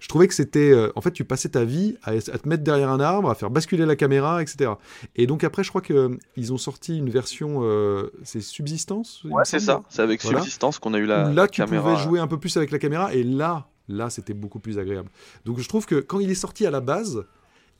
je 0.01 0.09
trouvais 0.09 0.29
que 0.29 0.35
c'était. 0.35 0.71
Euh, 0.71 0.93
en 0.97 1.01
fait, 1.01 1.11
tu 1.11 1.25
passais 1.25 1.51
ta 1.51 1.65
vie 1.65 1.97
à, 2.03 2.19
te 2.19 2.49
mettre 2.49 2.63
derrière 2.63 2.91
un 2.91 3.01
arbre, 3.01 3.31
à 3.31 3.35
faire 3.35 3.51
basculer 3.51 3.85
la 3.85 3.97
caméra, 3.97 4.43
etc. 4.43 4.73
Et 5.17 5.27
donc 5.27 5.45
après, 5.45 5.65
je 5.65 5.71
crois 5.71 5.81
qu'ils 5.83 5.97
euh, 5.97 6.51
ont 6.51 6.59
sorti 6.59 6.99
une 6.99 7.11
version. 7.11 7.61
Euh, 7.63 8.11
c'est 8.23 8.41
Subsistance 8.41 9.25
Ouais, 9.25 9.45
c'est 9.45 9.59
ça. 9.59 9.83
C'est 9.89 10.03
avec 10.03 10.23
Subsistance 10.23 10.79
qu'on 10.79 10.95
a 10.95 10.99
eu 10.99 11.07
la. 11.07 11.33
Là, 11.33 11.49
tu 11.49 11.63
pouvais 11.65 11.97
jouer 11.97 12.21
un 12.21 12.27
peu 12.27 12.39
plus 12.39 12.57
avec 12.57 12.71
la 12.71 12.79
caméra, 12.79 13.13
et 13.13 13.23
là, 13.23 13.69
là, 13.89 14.11
c'était 14.11 14.35
beaucoup 14.35 14.61
plus 14.61 14.79
agréable. 14.79 15.11
Donc 15.45 15.59
je 15.59 15.69
trouve 15.69 15.87
que 15.87 15.97
quand 15.97 16.21
il 16.21 16.31
est 16.31 16.37
sorti 16.37 16.67
à 16.67 16.71
la 16.71 16.81
base, 16.81 17.25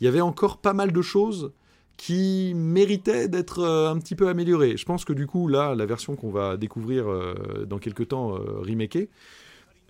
il 0.01 0.05
y 0.05 0.09
avait 0.09 0.21
encore 0.21 0.59
pas 0.59 0.73
mal 0.73 0.93
de 0.93 1.03
choses 1.03 1.53
qui 1.97 2.53
méritaient 2.55 3.27
d'être 3.29 3.65
un 3.65 3.99
petit 3.99 4.15
peu 4.15 4.29
améliorées. 4.29 4.77
Je 4.77 4.85
pense 4.85 5.05
que 5.05 5.13
du 5.13 5.27
coup, 5.27 5.49
là, 5.49 5.75
la 5.75 5.85
version 5.85 6.15
qu'on 6.15 6.31
va 6.31 6.57
découvrir 6.57 7.07
dans 7.67 7.79
quelques 7.79 8.09
temps, 8.09 8.31
remakée, 8.31 9.09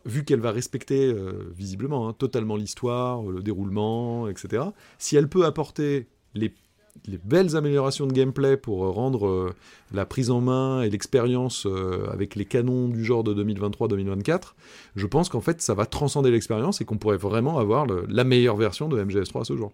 vu 0.04 0.24
qu'elle 0.24 0.40
va 0.40 0.52
respecter 0.52 1.06
euh, 1.06 1.52
visiblement 1.56 2.08
hein, 2.08 2.12
totalement 2.12 2.56
l'histoire, 2.56 3.22
le 3.22 3.42
déroulement, 3.42 4.28
etc., 4.28 4.64
si 4.98 5.16
elle 5.16 5.28
peut 5.28 5.44
apporter 5.44 6.06
les, 6.34 6.52
belles 7.24 7.56
améliorations 7.56 8.06
de 8.06 8.12
gameplay 8.12 8.56
pour 8.56 8.84
euh, 8.84 8.90
rendre 8.90 9.26
euh, 9.26 9.54
la 9.92 10.04
prise 10.04 10.30
en 10.30 10.40
main 10.40 10.82
et 10.82 10.90
l'expérience 10.90 11.66
avec 12.12 12.34
les 12.34 12.44
canons 12.44 12.88
du 12.88 13.04
genre 13.04 13.22
de 13.22 13.34
2023-2024, 13.44 14.54
je 14.96 15.06
pense 15.06 15.28
qu'en 15.28 15.40
fait 15.40 15.62
ça 15.62 15.74
va 15.74 15.86
transcender 15.86 16.30
l'expérience 16.30 16.80
et 16.80 16.84
qu'on 16.84 16.98
pourrait 16.98 17.16
vraiment 17.16 17.58
avoir 17.58 17.86
la 17.86 18.24
meilleure 18.24 18.56
version 18.56 18.88
de 18.88 19.02
MGS3 19.02 19.42
à 19.42 19.44
ce 19.44 19.56
jour. 19.56 19.72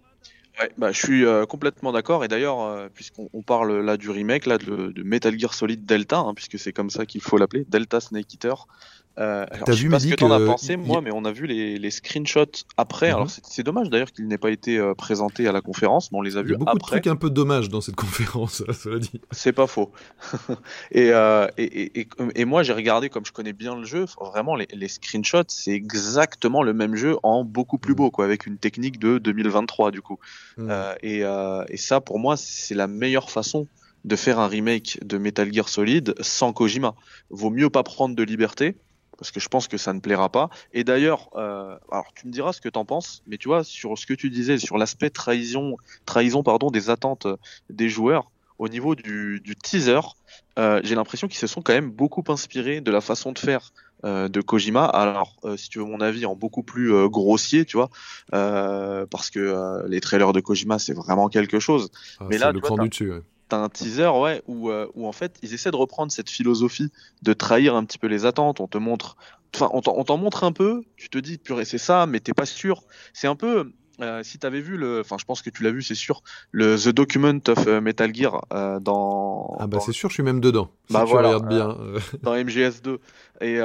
Ouais, 0.59 0.71
bah, 0.77 0.93
je 0.93 0.99
suis 0.99 1.25
complètement 1.49 1.91
d'accord. 1.91 2.23
Et 2.23 2.29
d'ailleurs, 2.29 2.89
puisqu'on 2.93 3.41
parle 3.41 3.81
là 3.81 3.97
du 3.97 4.09
remake, 4.09 4.45
là 4.45 4.57
de, 4.57 5.03
Metal 5.03 5.37
Gear 5.37 5.53
Solid 5.53 5.85
Delta, 5.85 6.19
hein, 6.19 6.33
puisque 6.33 6.57
c'est 6.57 6.71
comme 6.71 6.89
ça 6.89 7.05
qu'il 7.05 7.21
faut 7.21 7.37
l'appeler, 7.37 7.65
Delta 7.67 7.99
Snake 7.99 8.33
Eater, 8.33 8.67
euh, 9.17 9.45
alors, 9.49 9.71
je 9.71 9.83
sais 9.83 9.89
pas 9.89 9.99
ce 9.99 10.07
que 10.07 10.15
t'en 10.15 10.31
as 10.31 10.45
pensé, 10.45 10.75
moi, 10.75 11.01
mais 11.01 11.11
on 11.13 11.23
a 11.23 11.31
vu 11.31 11.47
les, 11.47 11.77
les 11.77 11.91
screenshots 11.91 12.65
après. 12.75 13.07
Alors, 13.07 13.25
mhm. 13.25 13.31
c'est 13.43 13.63
dommage 13.63 13.89
d'ailleurs 13.89 14.11
qu'il 14.11 14.27
n'ait 14.27 14.37
pas 14.37 14.51
été 14.51 14.77
euh, 14.77 14.93
présenté 14.93 15.47
à 15.47 15.51
la 15.51 15.61
conférence, 15.61 16.11
mais 16.11 16.17
on 16.17 16.21
les 16.21 16.37
a 16.37 16.41
vus 16.41 16.53
après. 16.53 16.55
Il 16.55 16.59
y 16.59 16.69
a 16.69 16.73
beaucoup 16.73 16.77
de 16.77 16.91
trucs 16.91 17.07
un 17.07 17.15
peu 17.15 17.29
dommages 17.29 17.69
dans 17.69 17.81
cette 17.81 17.95
conférence, 18.05 18.63
cela 18.73 18.99
dit. 18.99 19.21
C'est 19.31 19.53
pas 19.53 19.67
faux. 19.67 19.91
euh, 20.95 21.47
et, 21.57 21.63
et, 21.63 21.99
et, 22.01 22.07
et, 22.35 22.45
moi, 22.45 22.63
j'ai 22.63 22.73
regardé, 22.73 23.09
comme 23.09 23.25
je 23.25 23.31
connais 23.31 23.53
bien 23.53 23.75
le 23.75 23.85
jeu, 23.85 24.05
vraiment, 24.19 24.55
les, 24.55 24.67
les 24.73 24.87
screenshots, 24.87 25.43
c'est 25.47 25.71
exactement 25.71 26.61
le 26.61 26.73
même 26.73 26.95
jeu 26.95 27.17
en 27.23 27.43
beaucoup 27.43 27.77
plus 27.77 27.93
mhm. 27.93 27.97
beau, 27.97 28.11
quoi, 28.11 28.25
avec 28.25 28.45
une 28.45 28.57
technique 28.57 28.99
de 28.99 29.17
2023, 29.17 29.91
du 29.91 30.01
coup. 30.01 30.19
Mhm. 30.57 30.67
Euh, 30.69 30.95
et, 31.01 31.23
euh, 31.23 31.63
et 31.69 31.77
ça, 31.77 32.01
pour 32.01 32.19
moi, 32.19 32.35
c'est 32.37 32.75
la 32.75 32.87
meilleure 32.87 33.31
façon 33.31 33.67
de 34.03 34.15
faire 34.15 34.39
un 34.39 34.47
remake 34.47 34.99
de 35.03 35.17
Metal 35.17 35.51
Gear 35.51 35.67
Solid 35.67 36.13
sans 36.21 36.53
Kojima. 36.53 36.93
Vaut 37.31 37.49
mieux 37.49 37.71
pas 37.71 37.81
prendre 37.83 38.15
de 38.15 38.23
liberté 38.23 38.77
parce 39.17 39.31
que 39.31 39.39
je 39.39 39.47
pense 39.47 39.67
que 39.67 39.77
ça 39.77 39.93
ne 39.93 39.99
plaira 39.99 40.29
pas. 40.29 40.49
Et 40.73 40.83
d'ailleurs, 40.83 41.29
euh, 41.35 41.77
alors 41.91 42.13
tu 42.15 42.27
me 42.27 42.31
diras 42.31 42.53
ce 42.53 42.61
que 42.61 42.69
tu 42.69 42.79
en 42.79 42.85
penses, 42.85 43.23
mais 43.27 43.37
tu 43.37 43.47
vois 43.47 43.63
sur 43.63 43.97
ce 43.97 44.05
que 44.05 44.13
tu 44.13 44.29
disais 44.29 44.57
sur 44.57 44.77
l'aspect 44.77 45.09
trahison, 45.09 45.77
trahison 46.05 46.43
pardon 46.43 46.71
des 46.71 46.89
attentes 46.89 47.27
des 47.69 47.89
joueurs 47.89 48.31
au 48.57 48.69
niveau 48.69 48.95
du, 48.95 49.41
du 49.43 49.55
teaser, 49.55 49.99
euh, 50.57 50.79
j'ai 50.83 50.95
l'impression 50.95 51.27
qu'ils 51.27 51.37
se 51.37 51.47
sont 51.47 51.61
quand 51.61 51.73
même 51.73 51.91
beaucoup 51.91 52.23
inspirés 52.29 52.79
de 52.79 52.89
la 52.89 53.01
façon 53.01 53.33
de 53.33 53.39
faire 53.39 53.73
euh, 54.03 54.29
de 54.29 54.41
Kojima. 54.41 54.85
Alors, 54.85 55.35
euh, 55.43 55.57
si 55.57 55.69
tu 55.69 55.79
veux 55.79 55.85
mon 55.85 55.99
avis, 55.99 56.25
en 56.25 56.35
beaucoup 56.35 56.63
plus 56.63 56.93
euh, 56.93 57.07
grossier, 57.07 57.65
tu 57.65 57.77
vois, 57.77 57.89
parce 58.29 59.29
que 59.29 59.85
les 59.87 59.99
trailers 59.99 60.33
de 60.33 60.39
Kojima, 60.39 60.79
c'est 60.79 60.93
vraiment 60.93 61.27
quelque 61.27 61.59
chose. 61.59 61.89
Ah, 62.19 62.25
mais 62.29 62.37
là, 62.37 62.51
le 62.51 62.59
du 62.59 62.89
dessus. 62.89 63.11
Ouais 63.11 63.21
t'as 63.55 63.63
un 63.63 63.69
teaser 63.69 64.07
ouais 64.07 64.41
où, 64.47 64.69
euh, 64.69 64.87
où 64.95 65.07
en 65.07 65.11
fait 65.11 65.37
ils 65.41 65.53
essaient 65.53 65.71
de 65.71 65.75
reprendre 65.75 66.11
cette 66.11 66.29
philosophie 66.29 66.91
de 67.21 67.33
trahir 67.33 67.75
un 67.75 67.85
petit 67.85 67.97
peu 67.97 68.07
les 68.07 68.25
attentes. 68.25 68.59
On 68.59 68.67
te 68.67 68.77
montre 68.77 69.15
enfin 69.55 69.69
on 69.71 69.81
t'en 69.81 70.17
montre 70.17 70.43
un 70.43 70.51
peu 70.51 70.83
tu 70.97 71.09
te 71.09 71.17
dis 71.17 71.37
purée 71.37 71.65
c'est 71.65 71.77
ça 71.77 72.05
mais 72.05 72.19
t'es 72.19 72.33
pas 72.33 72.45
sûr. 72.45 72.83
C'est 73.13 73.27
un 73.27 73.35
peu 73.35 73.71
euh, 74.01 74.23
si 74.23 74.37
t'avais 74.37 74.59
vu 74.59 74.75
le 74.75 74.99
enfin 74.99 75.15
je 75.17 75.23
pense 75.23 75.41
que 75.41 75.49
tu 75.49 75.63
l'as 75.63 75.71
vu 75.71 75.81
c'est 75.81 75.95
sûr 75.95 76.21
le 76.51 76.77
The 76.77 76.89
Document 76.89 77.39
of 77.47 77.65
euh, 77.65 77.79
Metal 77.79 78.13
Gear 78.13 78.45
euh, 78.51 78.79
dans 78.81 79.55
ah 79.57 79.67
bah 79.67 79.79
c'est 79.79 79.93
sûr 79.93 80.09
je 80.09 80.15
suis 80.15 80.23
même 80.23 80.41
dedans. 80.41 80.69
Bah 80.89 81.03
si 81.05 81.11
voilà, 81.11 81.39
tu 81.39 81.45
bien. 81.45 81.77
Dans 82.21 82.35
MGS2 82.35 82.97
et 83.41 83.59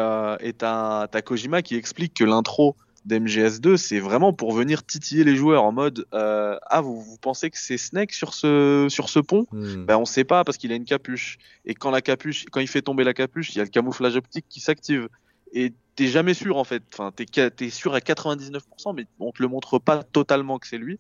et 0.47 0.53
t'as 0.53 1.23
Kojima 1.25 1.63
qui 1.63 1.75
explique 1.75 2.15
que 2.15 2.25
l'intro 2.25 2.77
d'MGS2, 3.07 3.77
c'est 3.77 3.99
vraiment 3.99 4.33
pour 4.33 4.53
venir 4.53 4.85
titiller 4.85 5.25
les 5.25 5.37
joueurs 5.37 5.65
en 5.65 5.73
mode 5.73 6.07
euh, 6.13 6.59
ah 6.67 6.81
vous, 6.81 7.01
vous 7.01 7.17
pensez 7.17 7.51
que 7.51 7.59
c'est 7.59 7.79
Snake 7.79 8.13
sur 8.13 8.35
ce 8.35 8.87
sur 8.91 9.09
ce 9.09 9.21
pont? 9.21 9.47
Hmm. 9.53 9.85
Ben 9.87 9.97
on 9.97 10.05
sait 10.05 10.25
pas 10.25 10.45
parce 10.45 10.59
qu'il 10.59 10.71
a 10.73 10.75
une 10.75 10.85
capuche 10.85 11.39
et 11.65 11.75
quand 11.75 11.91
la 11.91 12.03
capuche 12.03 12.45
quand 12.51 12.61
il 12.61 12.69
fait 12.69 12.83
tomber 12.83 13.05
la 13.05 13.15
capuche, 13.15 13.55
il 13.55 13.59
y 13.59 13.61
a 13.61 13.65
le 13.65 13.71
camouflage 13.71 14.17
optique 14.17 14.45
qui 14.49 14.61
s'active 14.61 15.09
et 15.53 15.73
t'es 15.97 16.07
jamais 16.07 16.35
sûr 16.35 16.57
en 16.57 16.65
fait. 16.65 16.83
Enfin, 16.93 17.13
t'es 17.15 17.27
es 17.37 17.71
sûr 17.71 17.95
à 17.95 17.99
99%, 17.99 18.61
mais 18.95 19.07
on 19.19 19.33
te 19.33 19.43
le 19.43 19.49
montre 19.49 19.79
pas 19.79 20.03
totalement 20.03 20.59
que 20.59 20.67
c'est 20.67 20.79
lui. 20.79 20.99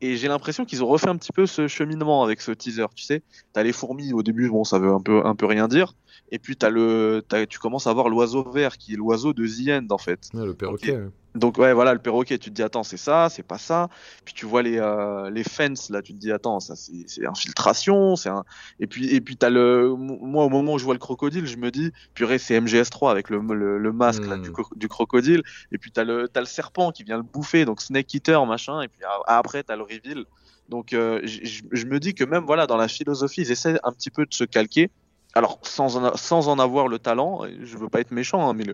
Et 0.00 0.16
j'ai 0.16 0.28
l'impression 0.28 0.64
qu'ils 0.64 0.84
ont 0.84 0.86
refait 0.86 1.08
un 1.08 1.16
petit 1.16 1.32
peu 1.32 1.46
ce 1.46 1.66
cheminement 1.66 2.22
avec 2.22 2.40
ce 2.40 2.52
teaser. 2.52 2.86
Tu 2.94 3.04
sais, 3.04 3.22
t'as 3.52 3.64
les 3.64 3.72
fourmis 3.72 4.12
au 4.12 4.22
début, 4.22 4.48
bon, 4.48 4.62
ça 4.62 4.78
veut 4.78 4.92
un 4.92 5.00
peu, 5.00 5.26
un 5.26 5.34
peu 5.34 5.46
rien 5.46 5.66
dire. 5.66 5.94
Et 6.30 6.38
puis 6.38 6.56
t'as 6.56 6.70
le, 6.70 7.24
tu 7.48 7.58
commences 7.58 7.86
à 7.86 7.92
voir 7.92 8.08
l'oiseau 8.08 8.48
vert 8.48 8.76
qui 8.76 8.92
est 8.92 8.96
l'oiseau 8.96 9.32
de 9.32 9.46
The 9.46 9.82
End 9.82 9.86
en 9.90 9.98
fait. 9.98 10.28
le 10.34 10.54
perroquet. 10.54 10.92
Donc 10.92 11.12
ouais, 11.34 11.72
voilà 11.72 11.92
le 11.92 11.98
perroquet. 11.98 12.38
Tu 12.38 12.50
te 12.50 12.54
dis 12.54 12.62
attends, 12.62 12.82
c'est 12.82 12.96
ça, 12.96 13.28
c'est 13.30 13.42
pas 13.42 13.58
ça. 13.58 13.88
Puis 14.24 14.34
tu 14.34 14.46
vois 14.46 14.62
les 14.62 14.78
euh, 14.78 15.30
les 15.30 15.44
fences 15.44 15.90
là, 15.90 16.02
tu 16.02 16.12
te 16.12 16.18
dis 16.18 16.32
attends, 16.32 16.60
ça 16.60 16.74
c'est 16.76 17.26
infiltration, 17.26 18.16
c'est 18.16 18.28
un. 18.28 18.44
Et 18.80 18.86
puis 18.86 19.14
et 19.14 19.20
puis 19.20 19.36
t'as 19.36 19.50
le, 19.50 19.94
moi 19.96 20.44
au 20.44 20.48
moment 20.48 20.74
où 20.74 20.78
je 20.78 20.84
vois 20.84 20.94
le 20.94 21.00
crocodile, 21.00 21.46
je 21.46 21.56
me 21.56 21.70
dis 21.70 21.92
purée 22.14 22.38
c'est 22.38 22.58
MGS3 22.60 23.10
avec 23.10 23.30
le 23.30 23.38
le, 23.38 23.92
masque 23.92 24.24
là, 24.26 24.36
du, 24.36 24.50
hmm. 24.50 24.54
du, 24.76 24.88
crocodile. 24.88 25.42
Et 25.72 25.78
puis 25.78 25.90
t'as 25.90 26.04
le 26.04 26.28
t'as 26.28 26.40
le 26.40 26.46
serpent 26.46 26.92
qui 26.92 27.04
vient 27.04 27.16
le 27.16 27.22
bouffer, 27.22 27.64
donc 27.64 27.80
Snake 27.80 28.12
Eater 28.14 28.44
machin. 28.46 28.80
Et 28.82 28.88
puis 28.88 29.00
après 29.26 29.62
t'as 29.62 29.76
le 29.76 29.82
reveal. 29.82 30.24
Donc 30.68 30.92
euh, 30.92 31.20
je 31.24 31.86
me 31.86 31.98
dis 31.98 32.14
que 32.14 32.24
même 32.24 32.44
voilà 32.44 32.66
dans 32.66 32.76
la 32.76 32.88
philosophie, 32.88 33.42
ils 33.42 33.50
essaient 33.50 33.78
un 33.84 33.92
petit 33.92 34.10
peu 34.10 34.26
de 34.26 34.34
se 34.34 34.44
calquer 34.44 34.90
alors 35.34 35.58
sans 35.62 35.96
en, 35.96 36.16
sans 36.16 36.48
en 36.48 36.58
avoir 36.58 36.88
le 36.88 36.98
talent, 36.98 37.42
je 37.62 37.76
veux 37.76 37.88
pas 37.88 38.00
être 38.00 38.10
méchant, 38.10 38.48
hein, 38.48 38.54
mais 38.54 38.64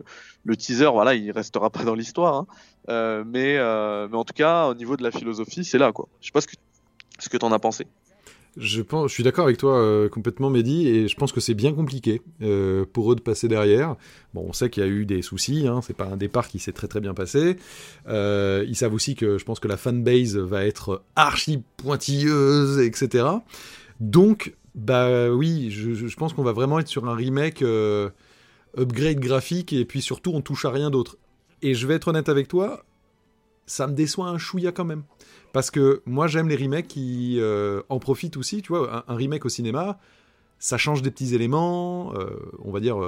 le, 0.44 0.56
teaser, 0.56 0.90
voilà, 0.92 1.14
il 1.14 1.30
restera 1.30 1.70
pas 1.70 1.84
dans 1.84 1.94
l'histoire. 1.94 2.34
Hein. 2.34 2.46
Euh, 2.88 3.25
mais, 3.26 3.56
euh, 3.58 4.08
mais 4.11 4.16
en 4.16 4.25
tout 4.25 4.34
cas, 4.34 4.66
au 4.68 4.75
niveau 4.75 4.96
de 4.96 5.02
la 5.02 5.11
philosophie, 5.11 5.64
c'est 5.64 5.78
là, 5.78 5.92
quoi. 5.92 6.08
Je 6.20 6.26
sais 6.26 6.32
pas 6.32 6.40
ce 6.40 6.46
que 6.46 6.54
ce 7.18 7.28
que 7.28 7.37
t'en 7.37 7.52
as 7.52 7.58
pensé. 7.58 7.87
Je, 8.56 8.82
pense, 8.82 9.08
je 9.08 9.14
suis 9.14 9.25
d'accord 9.25 9.46
avec 9.46 9.56
toi 9.56 9.78
euh, 9.78 10.08
complètement, 10.08 10.49
Mehdi, 10.49 10.87
et 10.88 11.08
je 11.08 11.16
pense 11.16 11.32
que 11.32 11.40
c'est 11.40 11.54
bien 11.54 11.73
compliqué 11.73 12.23
pour 12.92 13.12
eux 13.12 13.16
de 13.16 13.20
passer 13.20 13.49
derrière. 13.49 13.96
Bon, 14.32 14.46
on 14.49 14.52
sait 14.52 14.70
qu'il 14.70 14.82
y 14.82 14.87
a 14.87 14.88
eu 14.88 15.06
des 15.06 15.23
soucis, 15.23 15.66
hein, 15.66 15.80
c'est 15.82 15.96
pas 15.96 16.06
un 16.06 16.16
départ 16.16 16.49
qui 16.49 16.61
s'est 16.61 16.73
très 16.73 16.87
très 16.87 17.00
bien 17.00 17.14
passé. 17.14 17.56
Ils 18.08 18.76
savent 18.76 18.94
aussi 18.94 19.16
que 19.16 19.38
je 19.38 19.44
pense 19.44 19.58
que 19.58 19.68
la 19.68 19.76
fanbase 19.76 20.37
va 20.37 20.64
être 20.64 21.02
archi 21.16 21.62
pointilleuse, 21.76 22.78
etc. 22.78 23.26
Donc, 24.00 24.54
bah 24.75 25.31
oui, 25.31 25.71
je, 25.71 26.16
pense 26.16 26.33
qu'on 26.33 26.43
va 26.43 26.52
vraiment 26.52 26.81
être 26.81 26.88
sur 26.88 27.09
un 27.09 27.14
remake 27.14 27.62
euh, 27.62 28.11
upgrade 28.76 29.21
graphique 29.21 29.73
et 29.73 29.85
puis 29.85 30.02
surtout 30.02 30.33
on 30.35 30.40
touche 30.40 30.64
à 30.64 30.71
rien 30.71 30.90
d'autre. 30.90 31.16
Et 31.62 31.75
je 31.75 31.87
vais 31.87 31.95
être 31.95 32.09
honnête 32.09 32.28
avec 32.28 32.49
toi, 32.49 32.85
ça 33.66 33.87
me 33.87 33.95
déçoit 33.95 34.26
un 34.26 34.38
chouïa 34.38 34.73
quand 34.73 34.85
même. 34.85 35.04
Parce 35.52 35.71
que 35.71 36.02
moi 36.07 36.26
j'aime 36.26 36.49
les 36.49 36.57
remakes 36.57 36.88
qui 36.88 37.37
euh, 37.38 37.83
en 37.88 38.00
profitent 38.00 38.37
aussi, 38.37 38.62
tu 38.62 38.73
vois, 38.73 39.04
un, 39.09 39.14
remake 39.14 39.45
au 39.45 39.49
cinéma, 39.49 40.00
ça 40.59 40.76
change 40.76 41.02
des 41.02 41.12
petits 41.12 41.35
éléments, 41.37 42.12
euh, 42.14 42.31
on 42.64 42.73
va 42.73 42.81
dire, 42.81 42.99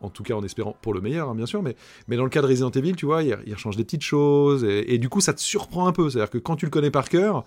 en 0.00 0.10
tout 0.10 0.24
cas 0.24 0.34
en 0.34 0.42
espérant 0.42 0.76
pour 0.82 0.94
le 0.94 1.00
meilleur, 1.00 1.28
hein, 1.28 1.36
bien 1.36 1.46
sûr, 1.46 1.62
mais, 1.62 1.76
mais 2.08 2.16
dans 2.16 2.24
le 2.24 2.30
cas 2.30 2.42
de 2.42 2.48
Resident 2.48 2.70
Evil, 2.70 2.96
tu 2.96 3.06
vois, 3.06 3.22
il, 3.22 3.38
il 3.46 3.56
change 3.56 3.76
des 3.76 3.84
petites 3.84 4.02
choses, 4.02 4.64
et, 4.64 4.92
et, 4.92 4.98
du 4.98 5.08
coup 5.08 5.20
ça 5.20 5.32
te 5.32 5.40
surprend 5.40 5.86
un 5.86 5.92
peu, 5.92 6.10
c'est-à-dire 6.10 6.30
que 6.30 6.38
quand 6.38 6.56
tu 6.56 6.66
le 6.66 6.70
connais 6.70 6.90
par 6.90 7.08
cœur, 7.08 7.44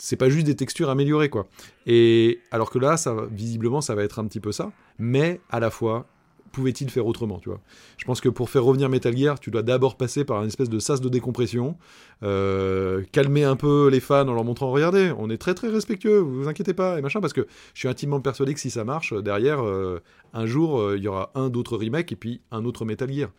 c'est 0.00 0.16
pas 0.16 0.28
juste 0.28 0.46
des 0.46 0.56
textures 0.56 0.90
améliorées 0.90 1.28
quoi. 1.28 1.46
Et 1.86 2.40
alors 2.50 2.70
que 2.70 2.78
là, 2.78 2.96
ça, 2.96 3.14
visiblement, 3.30 3.80
ça 3.80 3.94
va 3.94 4.02
être 4.02 4.18
un 4.18 4.26
petit 4.26 4.40
peu 4.40 4.52
ça, 4.52 4.72
mais 4.98 5.40
à 5.50 5.60
la 5.60 5.70
fois, 5.70 6.06
pouvait-il 6.52 6.90
faire 6.90 7.06
autrement, 7.06 7.38
tu 7.38 7.48
vois? 7.48 7.60
Je 7.96 8.04
pense 8.04 8.20
que 8.20 8.28
pour 8.28 8.50
faire 8.50 8.64
revenir 8.64 8.88
Metal 8.88 9.16
Gear, 9.16 9.38
tu 9.38 9.50
dois 9.50 9.62
d'abord 9.62 9.96
passer 9.96 10.24
par 10.24 10.42
une 10.42 10.48
espèce 10.48 10.68
de 10.68 10.78
sas 10.78 11.00
de 11.00 11.08
décompression, 11.08 11.76
euh, 12.22 13.02
calmer 13.12 13.44
un 13.44 13.56
peu 13.56 13.88
les 13.88 14.00
fans 14.00 14.26
en 14.26 14.34
leur 14.34 14.44
montrant, 14.44 14.70
regardez, 14.70 15.12
on 15.16 15.30
est 15.30 15.38
très 15.38 15.54
très 15.54 15.68
respectueux, 15.68 16.18
vous 16.18 16.42
vous 16.42 16.48
inquiétez 16.48 16.74
pas, 16.74 16.98
et 16.98 17.02
machin, 17.02 17.20
parce 17.20 17.32
que 17.32 17.46
je 17.74 17.80
suis 17.80 17.88
intimement 17.88 18.20
persuadé 18.20 18.54
que 18.54 18.60
si 18.60 18.70
ça 18.70 18.84
marche, 18.84 19.14
derrière, 19.14 19.64
euh, 19.64 20.00
un 20.32 20.46
jour, 20.46 20.80
euh, 20.80 20.96
il 20.96 21.04
y 21.04 21.08
aura 21.08 21.30
un 21.34 21.50
d'autres 21.50 21.76
remakes 21.76 22.12
et 22.12 22.16
puis 22.16 22.40
un 22.50 22.64
autre 22.64 22.84
Metal 22.84 23.12
Gear. 23.12 23.30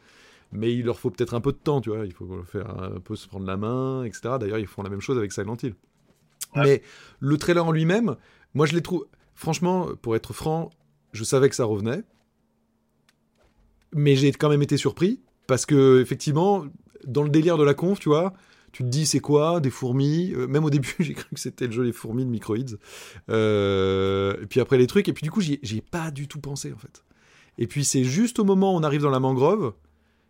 Mais 0.54 0.74
il 0.74 0.86
leur 0.86 1.00
faut 1.00 1.10
peut-être 1.10 1.34
un 1.34 1.42
peu 1.42 1.54
de 1.54 1.58
temps, 1.58 1.80
tu 1.80 1.90
vois, 1.90 2.06
il 2.06 2.14
faut 2.14 2.44
faire 2.44 2.70
un 2.78 3.00
peu 3.00 3.16
se 3.16 3.28
prendre 3.28 3.46
la 3.46 3.56
main, 3.56 4.04
etc. 4.04 4.36
D'ailleurs, 4.40 4.60
ils 4.60 4.68
font 4.68 4.84
la 4.84 4.90
même 4.90 5.00
chose 5.00 5.18
avec 5.18 5.32
Silent 5.32 5.56
Hill. 5.64 5.76
Mais 6.56 6.82
le 7.20 7.38
trailer 7.38 7.66
en 7.66 7.72
lui-même, 7.72 8.16
moi 8.54 8.66
je 8.66 8.74
l'ai 8.74 8.82
trouvé. 8.82 9.06
Franchement, 9.36 9.90
pour 10.02 10.16
être 10.16 10.34
franc, 10.34 10.70
je 11.14 11.24
savais 11.24 11.50
que 11.50 11.56
ça 11.56 11.66
revenait. 11.66 12.04
Mais 13.94 14.16
j'ai 14.16 14.32
quand 14.32 14.50
même 14.50 14.62
été 14.62 14.78
surpris. 14.78 15.22
Parce 15.48 15.66
que, 15.66 16.00
effectivement, 16.02 16.66
dans 17.06 17.24
le 17.24 17.30
délire 17.30 17.58
de 17.58 17.64
la 17.64 17.74
conf, 17.74 18.00
tu 18.00 18.10
vois, 18.10 18.34
tu 18.72 18.84
te 18.84 18.88
dis 18.88 19.06
c'est 19.06 19.20
quoi 19.20 19.60
Des 19.60 19.70
fourmis 19.70 20.34
euh, 20.34 20.48
Même 20.48 20.64
au 20.64 20.70
début, 20.70 20.96
j'ai 21.00 21.14
cru 21.14 21.28
que 21.34 21.40
c'était 21.40 21.66
le 21.66 21.74
jeu 21.74 21.84
des 21.84 21.92
fourmis 21.92 22.26
de 22.26 22.30
Microids. 22.30 22.78
Euh, 23.30 24.42
et 24.42 24.46
puis 24.46 24.60
après 24.60 24.78
les 24.78 24.88
trucs. 24.88 25.10
Et 25.10 25.14
puis 25.14 25.24
du 25.24 25.32
coup, 25.32 25.42
j'y 25.42 25.60
ai 25.64 25.82
pas 25.82 26.12
du 26.12 26.28
tout 26.28 26.40
pensé 26.40 26.72
en 26.74 26.78
fait. 26.78 27.04
Et 27.58 27.68
puis 27.68 27.84
c'est 27.84 28.04
juste 28.04 28.40
au 28.40 28.46
moment 28.46 28.74
où 28.74 28.78
on 28.78 28.84
arrive 28.84 29.02
dans 29.02 29.10
la 29.10 29.20
mangrove 29.20 29.74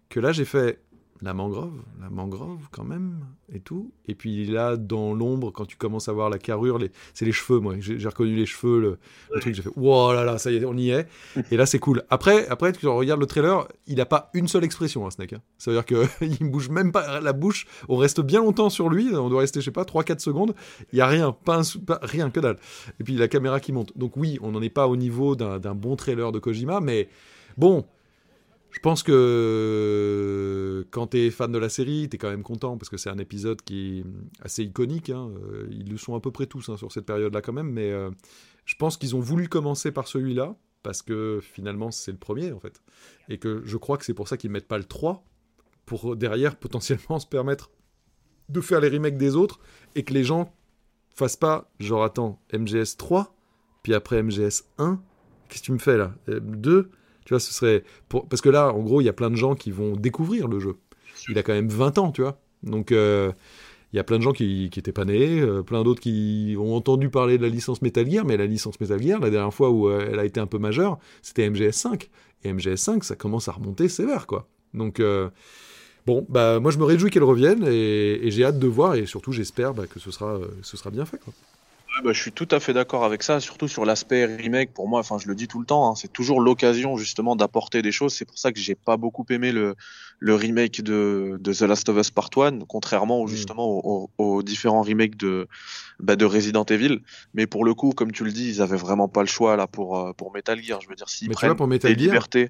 que 0.09 0.19
là 0.19 0.31
j'ai 0.31 0.43
fait 0.43 0.81
la 1.21 1.33
mangrove, 1.33 1.73
la 2.01 2.09
mangrove 2.09 2.67
quand 2.71 2.83
même, 2.83 3.19
et 3.53 3.59
tout. 3.59 3.91
Et 4.07 4.15
puis 4.15 4.45
là, 4.45 4.75
dans 4.75 5.13
l'ombre, 5.13 5.51
quand 5.51 5.65
tu 5.65 5.77
commences 5.77 6.09
à 6.09 6.13
voir 6.13 6.29
la 6.29 6.39
carrure, 6.39 6.79
les... 6.79 6.91
c'est 7.13 7.25
les 7.25 7.31
cheveux, 7.31 7.59
moi. 7.59 7.75
J'ai 7.79 8.07
reconnu 8.07 8.35
les 8.35 8.47
cheveux, 8.47 8.79
le, 8.79 9.39
truc, 9.39 9.53
j'ai 9.53 9.61
fait, 9.61 9.69
wow 9.75 10.13
là 10.13 10.23
là, 10.23 10.37
ça 10.39 10.51
y 10.51 10.55
est, 10.55 10.65
on 10.65 10.75
y 10.75 10.89
est. 10.89 11.07
et 11.51 11.57
là, 11.57 11.65
c'est 11.65 11.79
cool. 11.79 12.03
Après, 12.09 12.47
après, 12.47 12.71
tu 12.73 12.87
regardes 12.87 13.19
le 13.19 13.27
trailer, 13.27 13.67
il 13.85 13.97
n'a 13.97 14.05
pas 14.05 14.31
une 14.33 14.47
seule 14.47 14.63
expression, 14.63 15.05
hein, 15.05 15.11
Snake. 15.11 15.33
Hein. 15.33 15.41
Ça 15.59 15.71
veut 15.71 15.77
dire 15.77 15.85
qu'il 15.85 16.29
ne 16.45 16.49
bouge 16.49 16.69
même 16.69 16.91
pas 16.91 17.21
la 17.21 17.33
bouche. 17.33 17.67
On 17.87 17.97
reste 17.97 18.21
bien 18.21 18.39
longtemps 18.39 18.69
sur 18.69 18.89
lui, 18.89 19.15
on 19.15 19.29
doit 19.29 19.41
rester, 19.41 19.59
je 19.59 19.65
sais 19.65 19.71
pas, 19.71 19.83
3-4 19.83 20.19
secondes. 20.19 20.55
Il 20.91 20.95
n'y 20.95 21.01
a 21.01 21.07
rien, 21.07 21.31
pas, 21.31 21.61
rien, 22.01 22.31
que 22.31 22.39
dalle. 22.39 22.57
Et 22.99 23.03
puis 23.03 23.15
la 23.15 23.27
caméra 23.27 23.59
qui 23.59 23.73
monte. 23.73 23.95
Donc 23.95 24.17
oui, 24.17 24.39
on 24.41 24.51
n'en 24.51 24.61
est 24.61 24.69
pas 24.69 24.87
au 24.87 24.95
niveau 24.95 25.35
d'un 25.35 25.75
bon 25.75 25.95
trailer 25.95 26.31
de 26.31 26.39
Kojima, 26.39 26.79
mais 26.79 27.09
bon 27.57 27.85
je 28.71 28.79
pense 28.79 29.03
que 29.03 30.87
quand 30.91 31.07
tu 31.07 31.19
es 31.19 31.29
fan 31.29 31.51
de 31.51 31.57
la 31.57 31.69
série, 31.69 32.07
tu 32.09 32.15
es 32.15 32.17
quand 32.17 32.29
même 32.29 32.43
content 32.43 32.77
parce 32.77 32.89
que 32.89 32.97
c'est 32.97 33.09
un 33.09 33.17
épisode 33.17 33.61
qui 33.61 33.99
est 33.99 34.05
assez 34.41 34.63
iconique. 34.63 35.09
Hein. 35.09 35.29
Euh, 35.43 35.67
ils 35.71 35.89
le 35.89 35.97
sont 35.97 36.15
à 36.15 36.21
peu 36.21 36.31
près 36.31 36.45
tous 36.45 36.69
hein, 36.69 36.77
sur 36.77 36.91
cette 36.91 37.05
période-là 37.05 37.41
quand 37.41 37.53
même, 37.53 37.69
mais 37.69 37.91
euh, 37.91 38.09
je 38.65 38.75
pense 38.75 38.97
qu'ils 38.97 39.15
ont 39.15 39.19
voulu 39.19 39.49
commencer 39.49 39.91
par 39.91 40.07
celui-là 40.07 40.55
parce 40.83 41.01
que 41.01 41.39
finalement 41.41 41.91
c'est 41.91 42.11
le 42.11 42.17
premier 42.17 42.53
en 42.53 42.59
fait. 42.59 42.81
Et 43.29 43.37
que 43.37 43.61
je 43.65 43.77
crois 43.77 43.97
que 43.97 44.05
c'est 44.05 44.13
pour 44.13 44.27
ça 44.27 44.37
qu'ils 44.37 44.51
mettent 44.51 44.67
pas 44.67 44.77
le 44.77 44.85
3 44.85 45.23
pour 45.85 46.15
derrière 46.15 46.55
potentiellement 46.55 47.19
se 47.19 47.27
permettre 47.27 47.71
de 48.49 48.61
faire 48.61 48.79
les 48.79 48.89
remakes 48.89 49.17
des 49.17 49.35
autres 49.35 49.59
et 49.95 50.03
que 50.03 50.13
les 50.13 50.23
gens 50.23 50.53
fassent 51.13 51.37
pas 51.37 51.69
genre 51.79 52.03
attends 52.03 52.41
MGS 52.53 52.95
3 52.97 53.35
puis 53.83 53.93
après 53.93 54.23
MGS 54.23 54.63
1 54.77 55.01
qu'est-ce 55.47 55.61
que 55.61 55.65
tu 55.65 55.71
me 55.73 55.77
fais 55.77 55.97
là? 55.97 56.13
2 56.27 56.71
euh, 56.71 56.89
tu 57.25 57.33
vois, 57.33 57.39
ce 57.39 57.53
serait. 57.53 57.83
Pour... 58.09 58.27
Parce 58.27 58.41
que 58.41 58.49
là, 58.49 58.73
en 58.73 58.79
gros, 58.79 59.01
il 59.01 59.05
y 59.05 59.09
a 59.09 59.13
plein 59.13 59.29
de 59.29 59.35
gens 59.35 59.55
qui 59.55 59.71
vont 59.71 59.95
découvrir 59.95 60.47
le 60.47 60.59
jeu. 60.59 60.77
Il 61.29 61.37
a 61.37 61.43
quand 61.43 61.53
même 61.53 61.69
20 61.69 61.97
ans, 61.97 62.11
tu 62.11 62.21
vois. 62.21 62.39
Donc, 62.63 62.91
euh, 62.91 63.31
il 63.93 63.97
y 63.97 63.99
a 63.99 64.03
plein 64.03 64.17
de 64.17 64.23
gens 64.23 64.31
qui 64.31 64.71
n'étaient 64.75 64.91
pas 64.91 65.05
nés, 65.05 65.39
euh, 65.39 65.61
plein 65.61 65.83
d'autres 65.83 66.01
qui 66.01 66.55
ont 66.57 66.75
entendu 66.75 67.09
parler 67.09 67.37
de 67.37 67.43
la 67.43 67.49
licence 67.49 67.81
Metal 67.81 68.09
Gear, 68.09 68.25
mais 68.25 68.37
la 68.37 68.45
licence 68.45 68.79
Metal 68.79 69.01
Gear, 69.01 69.19
la 69.19 69.29
dernière 69.29 69.53
fois 69.53 69.69
où 69.69 69.89
euh, 69.89 70.07
elle 70.11 70.19
a 70.19 70.25
été 70.25 70.39
un 70.39 70.47
peu 70.47 70.57
majeure, 70.57 70.99
c'était 71.21 71.47
MGS5. 71.49 72.07
Et 72.43 72.53
MGS5, 72.53 73.03
ça 73.03 73.15
commence 73.15 73.47
à 73.47 73.51
remonter 73.51 73.89
sévère, 73.89 74.27
quoi. 74.27 74.47
Donc. 74.73 75.01
Bon, 76.07 76.25
bah 76.29 76.59
moi 76.59 76.71
je 76.71 76.79
me 76.79 76.83
réjouis 76.83 77.11
qu'elle 77.11 77.23
revienne 77.23 77.63
et, 77.67 78.31
j'ai 78.31 78.43
hâte 78.43 78.57
de 78.57 78.65
voir 78.65 78.95
et 78.95 79.05
surtout 79.05 79.31
j'espère 79.31 79.75
bah, 79.75 79.85
que 79.85 79.99
ce 79.99 80.09
sera, 80.09 80.39
ce 80.63 80.75
sera 80.75 80.89
bien 80.89 81.05
fait. 81.05 81.19
Quoi. 81.19 81.31
Bah, 82.03 82.13
je 82.13 82.21
suis 82.21 82.31
tout 82.31 82.47
à 82.51 82.59
fait 82.59 82.73
d'accord 82.73 83.03
avec 83.03 83.23
ça, 83.23 83.39
surtout 83.39 83.67
sur 83.67 83.85
l'aspect 83.85 84.25
remake. 84.25 84.73
Pour 84.73 84.87
moi, 84.87 84.99
enfin, 84.99 85.17
je 85.17 85.27
le 85.27 85.35
dis 85.35 85.47
tout 85.47 85.59
le 85.59 85.65
temps, 85.65 85.89
hein, 85.89 85.95
c'est 85.95 86.11
toujours 86.11 86.41
l'occasion 86.41 86.97
justement 86.97 87.35
d'apporter 87.35 87.81
des 87.81 87.91
choses. 87.91 88.13
C'est 88.13 88.25
pour 88.25 88.37
ça 88.37 88.51
que 88.51 88.59
j'ai 88.59 88.75
pas 88.75 88.97
beaucoup 88.97 89.25
aimé 89.29 89.51
le, 89.51 89.75
le 90.19 90.35
remake 90.35 90.81
de, 90.81 91.37
de, 91.39 91.53
The 91.53 91.61
Last 91.61 91.89
of 91.89 91.97
Us 91.97 92.11
Part 92.11 92.29
1, 92.35 92.59
contrairement 92.67 93.23
mm. 93.23 93.27
justement 93.27 94.09
aux, 94.17 94.43
différents 94.43 94.81
remakes 94.81 95.17
de, 95.17 95.47
bah, 95.99 96.15
de 96.15 96.25
Resident 96.25 96.65
Evil. 96.65 97.01
Mais 97.33 97.47
pour 97.47 97.65
le 97.65 97.73
coup, 97.73 97.91
comme 97.91 98.11
tu 98.11 98.23
le 98.23 98.31
dis, 98.31 98.49
ils 98.49 98.61
avaient 98.61 98.77
vraiment 98.77 99.07
pas 99.07 99.21
le 99.21 99.27
choix 99.27 99.55
là 99.55 99.67
pour, 99.67 99.99
euh, 99.99 100.13
pour 100.13 100.33
Metal 100.33 100.61
Gear. 100.61 100.81
Je 100.81 100.89
veux 100.89 100.95
dire, 100.95 101.09
s'ils 101.09 101.29
prennent 101.29 101.55
pour 101.55 101.67
Metal 101.67 101.93
des 101.93 102.01
libertés 102.01 102.49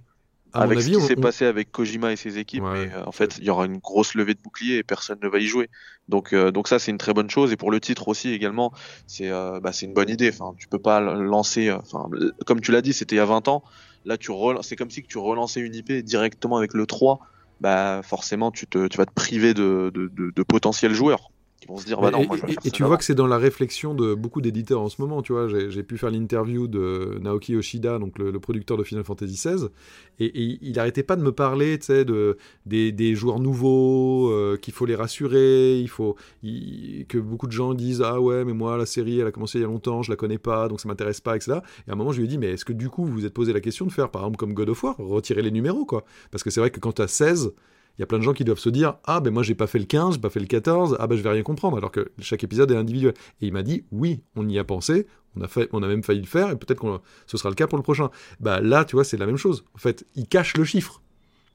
avec 0.53 0.81
ce 0.81 0.89
qui 0.89 1.01
s'est 1.01 1.15
passé 1.15 1.45
avec 1.45 1.71
Kojima 1.71 2.11
et 2.11 2.15
ses 2.15 2.37
équipes, 2.37 2.63
mais, 2.63 2.91
euh, 2.93 3.05
en 3.05 3.11
fait, 3.11 3.37
il 3.37 3.45
y 3.45 3.49
aura 3.49 3.65
une 3.65 3.77
grosse 3.77 4.15
levée 4.15 4.33
de 4.33 4.41
bouclier 4.41 4.77
et 4.77 4.83
personne 4.83 5.19
ne 5.21 5.27
va 5.27 5.39
y 5.39 5.45
jouer. 5.45 5.69
Donc, 6.07 6.33
euh, 6.33 6.51
donc 6.51 6.67
ça, 6.67 6.79
c'est 6.79 6.91
une 6.91 6.97
très 6.97 7.13
bonne 7.13 7.29
chose. 7.29 7.51
Et 7.51 7.57
pour 7.57 7.71
le 7.71 7.79
titre 7.79 8.07
aussi 8.07 8.31
également, 8.31 8.73
c'est 9.07 9.29
euh, 9.29 9.59
bah, 9.59 9.71
c'est 9.71 9.85
une 9.85 9.93
bonne 9.93 10.09
idée. 10.09 10.29
Enfin, 10.29 10.53
tu 10.57 10.67
peux 10.67 10.79
pas 10.79 10.99
lancer. 10.99 11.71
Enfin, 11.71 12.09
comme 12.45 12.61
tu 12.61 12.71
l'as 12.71 12.81
dit, 12.81 12.93
c'était 12.93 13.15
il 13.15 13.19
y 13.19 13.21
a 13.21 13.25
20 13.25 13.47
ans. 13.47 13.63
Là, 14.05 14.17
tu 14.17 14.31
c'est 14.61 14.75
comme 14.75 14.89
si 14.89 15.03
tu 15.03 15.17
relançais 15.17 15.59
une 15.59 15.75
IP 15.75 15.91
directement 16.03 16.57
avec 16.57 16.73
le 16.73 16.85
3. 16.85 17.19
Bah, 17.59 18.01
forcément, 18.03 18.51
tu 18.51 18.65
te, 18.65 18.87
tu 18.87 18.97
vas 18.97 19.05
te 19.05 19.13
priver 19.13 19.53
de, 19.53 19.91
de, 19.93 20.07
de, 20.07 20.31
de 20.31 20.43
potentiels 20.43 20.93
joueurs. 20.93 21.31
Qui 21.61 21.67
vont 21.67 21.77
se 21.77 21.85
dire, 21.85 22.01
bah 22.01 22.09
non, 22.11 22.23
et, 22.23 22.27
moi, 22.27 22.35
je 22.37 22.41
vais 22.41 22.49
et, 22.49 22.53
faire 22.53 22.61
et 22.65 22.69
ça 22.69 22.71
tu 22.75 22.83
vois 22.83 22.97
que 22.97 23.03
c'est 23.03 23.15
dans 23.15 23.27
la 23.27 23.37
réflexion 23.37 23.93
de 23.93 24.15
beaucoup 24.15 24.41
d'éditeurs 24.41 24.81
en 24.81 24.89
ce 24.89 24.99
moment, 25.01 25.21
tu 25.21 25.31
vois. 25.31 25.47
J'ai 25.47 25.83
pu 25.83 25.97
faire 25.97 26.09
l'interview 26.09 26.67
de 26.67 27.19
Naoki 27.21 27.53
Yoshida, 27.53 27.99
donc 27.99 28.17
le, 28.17 28.31
le 28.31 28.39
producteur 28.39 28.77
de 28.77 28.83
Final 28.83 29.03
Fantasy 29.03 29.35
XVI, 29.35 29.67
et, 30.19 30.25
et 30.25 30.57
il 30.61 30.79
arrêtait 30.79 31.03
pas 31.03 31.15
de 31.15 31.21
me 31.21 31.31
parler, 31.31 31.77
tu 31.77 31.85
sais, 31.85 32.03
de, 32.03 32.37
des, 32.65 32.91
des 32.91 33.13
joueurs 33.15 33.39
nouveaux, 33.39 34.31
euh, 34.31 34.57
qu'il 34.57 34.73
faut 34.73 34.85
les 34.87 34.95
rassurer, 34.95 35.79
il 35.79 35.87
faut 35.87 36.15
il- 36.41 37.05
que 37.07 37.19
beaucoup 37.19 37.45
de 37.47 37.51
gens 37.51 37.73
disent 37.75 38.01
ah 38.03 38.19
ouais, 38.19 38.43
mais 38.43 38.53
moi 38.53 38.75
la 38.75 38.85
série 38.87 39.19
elle 39.19 39.27
a 39.27 39.31
commencé 39.31 39.59
il 39.59 39.61
y 39.61 39.63
a 39.63 39.67
longtemps, 39.67 40.01
je 40.01 40.09
la 40.09 40.15
connais 40.15 40.39
pas, 40.39 40.67
donc 40.67 40.79
ça 40.81 40.87
m'intéresse 40.87 41.21
pas, 41.21 41.35
etc. 41.35 41.59
Et 41.87 41.91
à 41.91 41.93
un 41.93 41.95
moment 41.95 42.11
je 42.11 42.17
lui 42.17 42.25
ai 42.25 42.27
dit 42.27 42.37
mais 42.39 42.47
est-ce 42.51 42.65
que 42.65 42.73
du 42.73 42.89
coup 42.89 43.05
vous 43.05 43.11
vous 43.13 43.25
êtes 43.25 43.33
posé 43.33 43.53
la 43.53 43.59
question 43.61 43.85
de 43.85 43.91
faire 43.91 44.09
par 44.09 44.23
exemple 44.23 44.37
comme 44.37 44.53
God 44.55 44.69
of 44.69 44.83
War, 44.83 44.95
retirer 44.97 45.41
les 45.43 45.51
numéros 45.51 45.85
quoi, 45.85 46.05
parce 46.31 46.43
que 46.43 46.49
c'est 46.49 46.59
vrai 46.59 46.71
que 46.71 46.79
quand 46.79 46.93
tu 46.93 47.01
as 47.03 47.07
16 47.07 47.53
il 48.01 48.03
y 48.03 48.05
a 48.05 48.07
plein 48.07 48.17
de 48.17 48.23
gens 48.23 48.33
qui 48.33 48.43
doivent 48.43 48.57
se 48.57 48.69
dire 48.69 48.95
Ah, 49.03 49.19
ben 49.19 49.31
moi 49.31 49.43
j'ai 49.43 49.53
pas 49.53 49.67
fait 49.67 49.77
le 49.77 49.85
15, 49.85 50.15
j'ai 50.15 50.19
pas 50.19 50.31
fait 50.31 50.39
le 50.39 50.47
14, 50.47 50.97
ah 50.99 51.05
ben 51.05 51.15
je 51.15 51.21
vais 51.21 51.29
rien 51.29 51.43
comprendre, 51.43 51.77
alors 51.77 51.91
que 51.91 52.09
chaque 52.17 52.43
épisode 52.43 52.71
est 52.71 52.75
individuel. 52.75 53.13
Et 53.41 53.45
il 53.45 53.53
m'a 53.53 53.61
dit 53.61 53.85
Oui, 53.91 54.23
on 54.35 54.49
y 54.49 54.57
a 54.57 54.63
pensé, 54.63 55.05
on 55.37 55.41
a, 55.41 55.47
fait, 55.47 55.69
on 55.71 55.83
a 55.83 55.87
même 55.87 56.01
failli 56.01 56.19
le 56.19 56.25
faire, 56.25 56.49
et 56.49 56.55
peut-être 56.55 56.81
que 56.81 56.87
ce 57.27 57.37
sera 57.37 57.49
le 57.49 57.55
cas 57.55 57.67
pour 57.67 57.77
le 57.77 57.83
prochain. 57.83 58.09
Bah 58.39 58.59
là, 58.59 58.85
tu 58.85 58.95
vois, 58.95 59.03
c'est 59.03 59.17
la 59.17 59.27
même 59.27 59.37
chose. 59.37 59.65
En 59.75 59.77
fait, 59.77 60.03
il 60.15 60.27
cache 60.27 60.57
le 60.57 60.63
chiffre. 60.63 61.03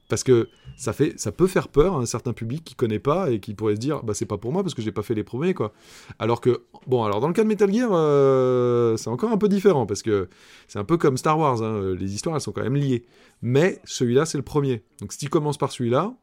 Parce 0.07 0.23
que 0.23 0.47
ça, 0.77 0.93
fait, 0.93 1.19
ça 1.19 1.33
peut 1.33 1.47
faire 1.47 1.67
peur 1.67 1.95
à 1.95 1.97
un 1.97 2.05
certain 2.05 2.31
public 2.31 2.63
qui 2.63 2.75
connaît 2.75 2.97
pas 2.97 3.29
et 3.29 3.41
qui 3.41 3.53
pourrait 3.53 3.75
se 3.75 3.81
dire 3.81 4.01
Bah 4.03 4.13
c'est 4.13 4.25
pas 4.25 4.37
pour 4.37 4.53
moi 4.53 4.63
parce 4.63 4.73
que 4.73 4.81
j'ai 4.81 4.93
pas 4.93 5.03
fait 5.03 5.15
les 5.15 5.25
premiers, 5.25 5.53
quoi. 5.53 5.73
Alors 6.17 6.39
que, 6.39 6.61
bon, 6.85 7.03
alors 7.03 7.19
dans 7.19 7.27
le 7.27 7.33
cas 7.33 7.43
de 7.43 7.49
Metal 7.49 7.69
Gear, 7.73 7.89
euh, 7.91 8.95
c'est 8.95 9.09
encore 9.09 9.31
un 9.33 9.37
peu 9.37 9.49
différent 9.49 9.85
parce 9.85 10.01
que 10.01 10.29
c'est 10.69 10.79
un 10.79 10.85
peu 10.85 10.95
comme 10.95 11.17
Star 11.17 11.37
Wars, 11.37 11.61
hein, 11.61 11.93
les 11.99 12.15
histoires 12.15 12.37
elles 12.37 12.41
sont 12.41 12.53
quand 12.53 12.63
même 12.63 12.77
liées. 12.77 13.05
Mais 13.41 13.81
celui-là, 13.83 14.25
c'est 14.25 14.37
le 14.37 14.45
premier. 14.45 14.81
Donc 15.01 15.11
si 15.11 15.19
tu 15.19 15.27
commences 15.27 15.57
par 15.57 15.73
celui-là, 15.73 16.15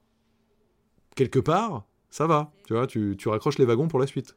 quelque 1.14 1.38
part, 1.38 1.84
ça 2.10 2.26
va. 2.26 2.52
Tu 2.66 2.74
vois, 2.74 2.86
tu, 2.86 3.16
tu 3.18 3.28
raccroches 3.28 3.58
les 3.58 3.64
wagons 3.64 3.88
pour 3.88 3.98
la 3.98 4.06
suite. 4.06 4.36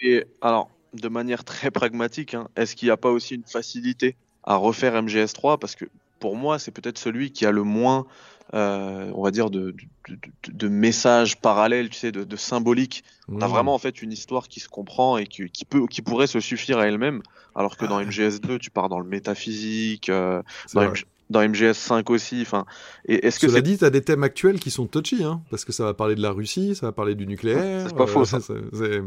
Et 0.00 0.24
alors, 0.40 0.70
de 0.92 1.08
manière 1.08 1.44
très 1.44 1.70
pragmatique, 1.70 2.34
hein, 2.34 2.48
est-ce 2.56 2.76
qu'il 2.76 2.86
n'y 2.86 2.92
a 2.92 2.96
pas 2.96 3.10
aussi 3.10 3.34
une 3.34 3.44
facilité 3.44 4.16
à 4.44 4.56
refaire 4.56 4.94
MGS3 5.02 5.58
Parce 5.58 5.74
que 5.76 5.86
pour 6.20 6.36
moi, 6.36 6.58
c'est 6.58 6.70
peut-être 6.70 6.98
celui 6.98 7.32
qui 7.32 7.44
a 7.46 7.50
le 7.50 7.62
moins, 7.64 8.06
euh, 8.54 9.10
on 9.14 9.22
va 9.22 9.30
dire, 9.30 9.50
de, 9.50 9.74
de, 10.08 10.14
de- 10.14 10.52
de 10.52 10.68
messages 10.68 11.40
parallèles, 11.40 11.88
tu 11.90 11.98
sais, 11.98 12.12
de, 12.12 12.36
symbolique. 12.36 13.04
Mmh. 13.28 13.38
vraiment 13.44 13.74
en 13.74 13.78
fait 13.78 14.02
une 14.02 14.12
histoire 14.12 14.48
qui 14.48 14.60
se 14.60 14.68
comprend 14.68 15.16
et 15.18 15.26
qui, 15.26 15.48
qui 15.50 15.64
peut, 15.64 15.86
qui 15.86 16.02
pourrait 16.02 16.26
se 16.26 16.40
suffire 16.40 16.78
à 16.78 16.86
elle-même, 16.86 17.22
alors 17.54 17.76
que 17.76 17.84
dans 17.86 17.98
Ah. 17.98 18.04
MGS2, 18.04 18.58
tu 18.58 18.70
pars 18.70 18.88
dans 18.88 19.00
le 19.00 19.08
métaphysique, 19.08 20.08
euh, 20.08 20.42
dans. 20.74 20.82
MG 20.82 21.04
dans 21.30 21.40
MGS5 21.40 22.10
aussi. 22.10 22.42
Enfin, 22.42 22.64
et 23.06 23.26
est-ce 23.26 23.38
que 23.40 23.48
Cela 23.48 23.60
dit, 23.60 23.78
tu 23.78 23.84
as 23.84 23.90
des 23.90 24.02
thèmes 24.02 24.22
actuels 24.22 24.60
qui 24.60 24.70
sont 24.70 24.86
touchy, 24.86 25.24
hein, 25.24 25.42
parce 25.50 25.64
que 25.64 25.72
ça 25.72 25.84
va 25.84 25.94
parler 25.94 26.14
de 26.14 26.22
la 26.22 26.30
Russie, 26.30 26.74
ça 26.74 26.86
va 26.86 26.92
parler 26.92 27.14
du 27.14 27.26
nucléaire. 27.26 27.86
C'est 27.88 27.96
pas 27.96 28.06
faux, 28.06 28.24
ça. 28.24 28.40
c'est- 28.40 28.54
c'est- 28.72 29.02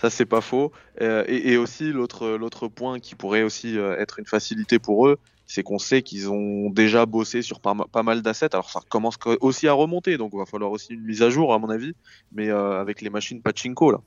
Ça, 0.00 0.10
c'est 0.10 0.26
pas 0.26 0.40
faux. 0.40 0.72
Euh, 1.00 1.22
et, 1.28 1.52
et 1.52 1.56
aussi, 1.56 1.92
l'autre, 1.92 2.30
l'autre 2.30 2.66
point 2.68 2.98
qui 2.98 3.14
pourrait 3.14 3.44
aussi 3.44 3.78
euh, 3.78 3.96
être 3.98 4.18
une 4.18 4.26
facilité 4.26 4.78
pour 4.80 5.06
eux, 5.06 5.16
c'est 5.46 5.62
qu'on 5.62 5.78
sait 5.78 6.02
qu'ils 6.02 6.28
ont 6.30 6.70
déjà 6.70 7.06
bossé 7.06 7.40
sur 7.42 7.60
pas, 7.60 7.74
ma- 7.74 7.84
pas 7.86 8.02
mal 8.02 8.20
d'assets. 8.22 8.52
Alors, 8.54 8.68
ça 8.70 8.80
commence 8.88 9.16
co- 9.16 9.36
aussi 9.40 9.68
à 9.68 9.72
remonter, 9.74 10.16
donc 10.16 10.30
il 10.34 10.38
va 10.38 10.46
falloir 10.46 10.70
aussi 10.72 10.94
une 10.94 11.02
mise 11.04 11.22
à 11.22 11.30
jour, 11.30 11.52
à 11.54 11.58
mon 11.58 11.68
avis, 11.68 11.92
mais 12.32 12.48
euh, 12.50 12.80
avec 12.80 13.00
les 13.00 13.10
machines 13.10 13.42
Pachinko, 13.42 13.92
là. 13.92 13.98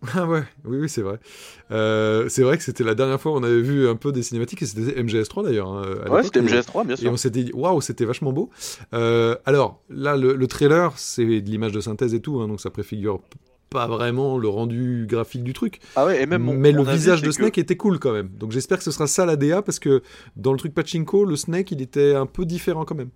Ah 0.14 0.26
ouais, 0.26 0.44
oui, 0.64 0.78
oui, 0.82 0.88
c'est 0.88 1.02
vrai. 1.02 1.18
Euh, 1.72 2.28
c'est 2.28 2.42
vrai 2.42 2.56
que 2.56 2.62
c'était 2.62 2.84
la 2.84 2.94
dernière 2.94 3.20
fois 3.20 3.32
où 3.32 3.36
on 3.36 3.42
avait 3.42 3.60
vu 3.60 3.88
un 3.88 3.96
peu 3.96 4.12
des 4.12 4.22
cinématiques, 4.22 4.62
et 4.62 4.66
c'était 4.66 5.00
MGS3 5.02 5.42
d'ailleurs. 5.44 5.68
hein, 5.72 5.82
Ouais, 6.08 6.22
c'était 6.22 6.38
et- 6.38 6.42
MGS3, 6.42 6.84
bien 6.86 6.94
Et 6.94 6.98
sûr. 6.98 7.12
on 7.12 7.16
s'était 7.16 7.42
dit, 7.44 7.50
waouh, 7.52 7.80
c'était 7.80 8.04
vachement 8.04 8.32
beau. 8.32 8.48
Euh, 8.94 9.34
alors, 9.44 9.82
là, 9.90 10.16
le, 10.16 10.34
le 10.34 10.46
trailer, 10.46 10.92
c'est 10.96 11.24
de 11.40 11.50
l'image 11.50 11.72
de 11.72 11.80
synthèse 11.80 12.14
et 12.14 12.20
tout, 12.20 12.40
hein, 12.40 12.46
donc 12.48 12.60
ça 12.60 12.70
préfigure 12.70 13.20
pas 13.70 13.86
vraiment 13.86 14.38
le 14.38 14.48
rendu 14.48 15.04
graphique 15.06 15.42
du 15.44 15.52
truc. 15.52 15.80
Ah 15.96 16.06
ouais, 16.06 16.22
et 16.22 16.26
même 16.26 16.42
mon- 16.42 16.54
mais 16.54 16.72
le 16.72 16.82
visage 16.84 17.20
de 17.20 17.26
que- 17.26 17.32
Snake 17.32 17.58
était 17.58 17.76
cool 17.76 17.98
quand 17.98 18.12
même. 18.12 18.30
Donc 18.38 18.50
j'espère 18.52 18.78
que 18.78 18.84
ce 18.84 18.90
sera 18.90 19.06
ça 19.06 19.26
la 19.26 19.36
DA, 19.36 19.60
parce 19.62 19.78
que 19.78 20.02
dans 20.36 20.52
le 20.52 20.58
truc 20.58 20.72
Pachinko, 20.74 21.24
le 21.26 21.36
Snake, 21.36 21.70
il 21.72 21.82
était 21.82 22.14
un 22.14 22.24
peu 22.24 22.46
différent 22.46 22.84
quand 22.86 22.94
même. 22.94 23.10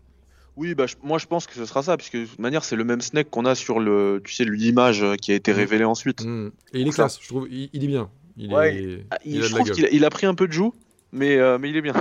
Oui, 0.56 0.74
bah, 0.74 0.86
je- 0.86 0.96
moi 1.02 1.18
je 1.18 1.26
pense 1.26 1.46
que 1.46 1.54
ce 1.54 1.64
sera 1.64 1.82
ça, 1.82 1.96
puisque 1.96 2.16
de 2.16 2.26
toute 2.26 2.38
manière, 2.38 2.62
c'est 2.64 2.76
le 2.76 2.84
même 2.84 3.00
Snake 3.00 3.30
qu'on 3.30 3.46
a 3.46 3.54
sur 3.54 3.80
le, 3.80 4.20
tu 4.24 4.34
sais, 4.34 4.44
l'image 4.44 5.02
euh, 5.02 5.16
qui 5.16 5.32
a 5.32 5.34
été 5.34 5.52
Mm. 5.52 5.56
révélé 5.56 5.84
ensuite. 5.84 6.24
Mm. 6.24 6.50
Et 6.74 6.80
il 6.80 6.88
est 6.88 6.90
classe, 6.90 7.18
je 7.22 7.28
trouve. 7.28 7.48
Il, 7.50 7.70
il 7.72 7.84
est 7.84 7.86
bien. 7.86 8.10
Il 8.36 8.52
Ouais, 8.52 8.74
est, 8.76 9.06
il- 9.24 9.36
il 9.36 9.42
a 9.42 9.46
je 9.46 9.54
trouve 9.54 9.70
qu'il 9.70 9.86
a, 9.86 9.88
il 9.90 10.04
a 10.04 10.10
pris 10.10 10.26
un 10.26 10.34
peu 10.34 10.46
de 10.46 10.52
joue, 10.52 10.74
mais, 11.12 11.36
euh, 11.36 11.58
mais 11.58 11.70
il 11.70 11.76
est 11.76 11.82
bien. 11.82 11.94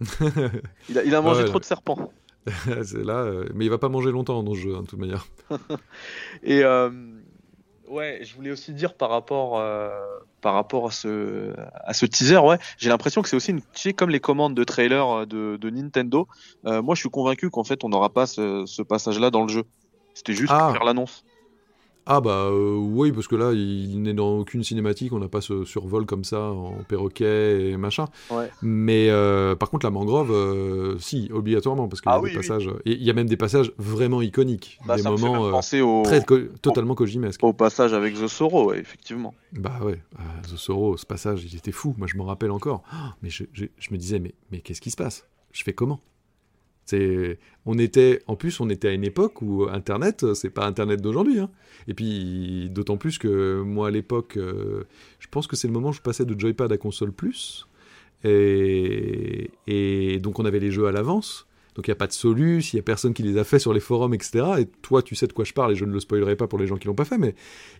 Il 0.88 0.96
a, 0.98 1.02
il 1.04 1.12
a 1.14 1.20
mangé 1.20 1.40
Ouais, 1.42 1.48
trop 1.48 1.58
de 1.58 1.64
serpents. 1.64 2.12
c'est 2.84 3.02
là, 3.04 3.18
euh, 3.24 3.48
mais 3.54 3.64
il 3.66 3.68
va 3.68 3.78
pas 3.78 3.88
manger 3.88 4.10
longtemps 4.12 4.42
dans 4.44 4.54
ce 4.54 4.60
jeu, 4.60 4.74
hein, 4.76 4.82
de 4.82 4.86
toute 4.86 4.98
manière. 4.98 5.26
Et 6.44 6.62
euh, 6.62 6.88
ouais, 7.90 8.20
je 8.22 8.34
voulais 8.34 8.50
aussi 8.50 8.72
dire 8.72 8.94
par 8.94 9.10
rapport, 9.10 9.58
euh, 9.58 9.90
par 10.40 10.54
rapport 10.54 10.86
à 10.86 10.90
ce, 10.90 11.52
à 11.84 11.92
ce 11.94 12.06
teaser, 12.06 12.38
ouais, 12.38 12.58
j'ai 12.78 12.88
l'impression 12.88 13.22
que 13.22 13.28
c'est 13.28 13.36
aussi 13.36 13.50
une, 13.50 13.60
tu 13.60 13.66
sais, 13.74 13.92
comme 13.92 14.10
les 14.10 14.20
commandes 14.20 14.54
de 14.54 14.64
trailer 14.64 15.08
euh, 15.22 15.26
de, 15.26 15.56
de 15.60 15.70
Nintendo. 15.70 16.28
euh, 16.66 16.82
moi, 16.82 16.94
je 16.94 17.00
suis 17.00 17.10
convaincu 17.10 17.50
qu'en 17.50 17.64
fait, 17.64 17.84
on 17.84 17.88
n'aura 17.88 18.10
pas 18.10 18.26
ce, 18.26 18.64
ce 18.66 18.82
passage-là 18.82 19.30
dans 19.30 19.42
le 19.42 19.48
jeu. 19.48 19.64
C'était 20.14 20.32
juste 20.32 20.52
Ah. 20.54 20.64
pour 20.66 20.72
faire 20.72 20.84
l'annonce. 20.84 21.24
Ah 22.10 22.22
bah 22.22 22.46
euh, 22.50 22.74
oui, 22.74 23.12
parce 23.12 23.28
que 23.28 23.36
là, 23.36 23.52
il 23.52 24.00
n'est 24.00 24.14
dans 24.14 24.38
aucune 24.38 24.64
cinématique, 24.64 25.12
on 25.12 25.18
n'a 25.18 25.28
pas 25.28 25.42
ce 25.42 25.66
survol 25.66 26.06
comme 26.06 26.24
ça 26.24 26.40
en 26.52 26.72
perroquet 26.88 27.68
et 27.70 27.76
machin. 27.76 28.06
Ouais. 28.30 28.48
Mais 28.62 29.10
euh, 29.10 29.54
par 29.54 29.68
contre, 29.68 29.84
la 29.84 29.90
mangrove, 29.90 30.30
euh, 30.32 30.98
si, 30.98 31.28
obligatoirement, 31.34 31.86
parce 31.86 32.00
qu'il 32.00 32.10
y 32.10 32.14
Ah 32.14 32.16
a 32.16 32.20
oui, 32.20 32.30
des 32.30 32.36
oui. 32.38 32.42
passages... 32.42 32.70
Et 32.86 32.92
il 32.92 33.02
y 33.02 33.10
a 33.10 33.12
même 33.12 33.28
des 33.28 33.36
passages 33.36 33.72
vraiment 33.76 34.22
iconiques, 34.22 34.80
Bah, 34.86 34.96
des 34.96 35.02
ça 35.02 35.10
moments 35.10 35.50
au, 35.50 36.02
très 36.02 36.24
co- 36.24 36.38
totalement 36.62 36.94
kojimesques. 36.94 37.44
au 37.44 37.52
passage 37.52 37.92
avec 37.92 38.14
The 38.14 38.26
Sorrow, 38.26 38.70
ouais, 38.70 38.78
effectivement. 38.78 39.34
Bah 39.52 39.78
ouais, 39.82 40.00
The 40.50 40.56
Sorrow, 40.56 40.96
ce 40.96 41.04
passage, 41.04 41.44
il 41.44 41.54
était 41.56 41.72
fou, 41.72 41.94
moi 41.98 42.06
je 42.06 42.16
m'en 42.16 42.24
rappelle 42.24 42.52
encore. 42.52 42.84
Ah, 42.90 43.16
mais 43.22 43.28
je, 43.28 43.44
je- 43.52 43.66
je 43.78 43.88
me 43.92 43.98
disais, 43.98 44.18
mais, 44.18 44.32
mais 44.50 44.60
qu'est-ce 44.60 44.80
qui 44.80 44.90
se 44.90 44.96
passe? 44.96 45.26
Je 45.52 45.62
fais 45.62 45.74
comment? 45.74 46.00
On 47.66 47.78
était, 47.78 48.22
en 48.26 48.36
plus, 48.36 48.60
on 48.60 48.70
était 48.70 48.88
à 48.88 48.92
une 48.92 49.04
époque 49.04 49.42
où 49.42 49.66
Internet, 49.68 50.34
c'est 50.34 50.50
pas 50.50 50.66
Internet 50.66 51.00
d'aujourd'hui. 51.00 51.38
hein. 51.40 51.50
Et 51.86 51.94
puis, 51.94 52.68
d'autant 52.70 52.96
plus 52.96 53.18
que 53.18 53.62
moi, 53.62 53.88
à 53.88 53.90
l'époque, 53.90 54.36
euh, 54.36 54.84
je 55.18 55.26
pense 55.30 55.46
que 55.46 55.56
c'est 55.56 55.68
le 55.68 55.72
moment 55.72 55.88
où 55.90 55.92
je 55.92 56.00
passais 56.00 56.24
de 56.24 56.38
Joypad 56.38 56.70
à 56.72 56.76
console 56.76 57.12
plus. 57.12 57.66
Et, 58.24 59.50
donc, 60.22 60.38
on 60.38 60.44
avait 60.44 60.60
les 60.60 60.70
jeux 60.70 60.86
à 60.86 60.92
l'avance. 60.92 61.46
Donc, 61.74 61.86
il 61.86 61.90
n'y 61.90 61.92
a 61.92 61.96
pas 61.96 62.08
de 62.08 62.12
solus, 62.12 62.72
il 62.72 62.76
n'y 62.76 62.80
a 62.80 62.82
personne 62.82 63.14
qui 63.14 63.22
les 63.22 63.38
a 63.38 63.44
fait 63.44 63.60
sur 63.60 63.72
les 63.72 63.78
forums, 63.78 64.12
etc. 64.12 64.44
Et 64.58 64.66
toi, 64.82 65.00
tu 65.00 65.14
sais 65.14 65.28
de 65.28 65.32
quoi 65.32 65.44
je 65.44 65.52
parle, 65.52 65.72
et 65.72 65.76
je 65.76 65.84
ne 65.84 65.92
le 65.92 66.00
spoilerai 66.00 66.34
pas 66.34 66.48
pour 66.48 66.58
les 66.58 66.66
gens 66.66 66.76
qui 66.76 66.88
l'ont 66.88 66.94
pas 66.94 67.04
fait, 67.04 67.18
mais 67.18 67.36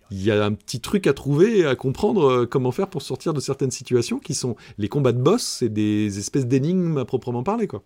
il 0.09 0.23
y 0.23 0.31
a 0.31 0.45
un 0.45 0.53
petit 0.53 0.79
truc 0.79 1.05
à 1.05 1.13
trouver 1.13 1.65
à 1.65 1.75
comprendre 1.75 2.23
euh, 2.23 2.45
comment 2.45 2.71
faire 2.71 2.89
pour 2.89 3.01
sortir 3.01 3.33
de 3.33 3.41
certaines 3.41 3.71
situations 3.71 4.19
qui 4.19 4.35
sont 4.35 4.55
les 4.77 4.87
combats 4.87 5.11
de 5.11 5.21
boss, 5.21 5.43
c'est 5.43 5.67
des 5.67 6.17
espèces 6.17 6.47
d'énigmes 6.47 6.97
à 6.97 7.03
proprement 7.03 7.43
parler, 7.43 7.67
quoi. 7.67 7.83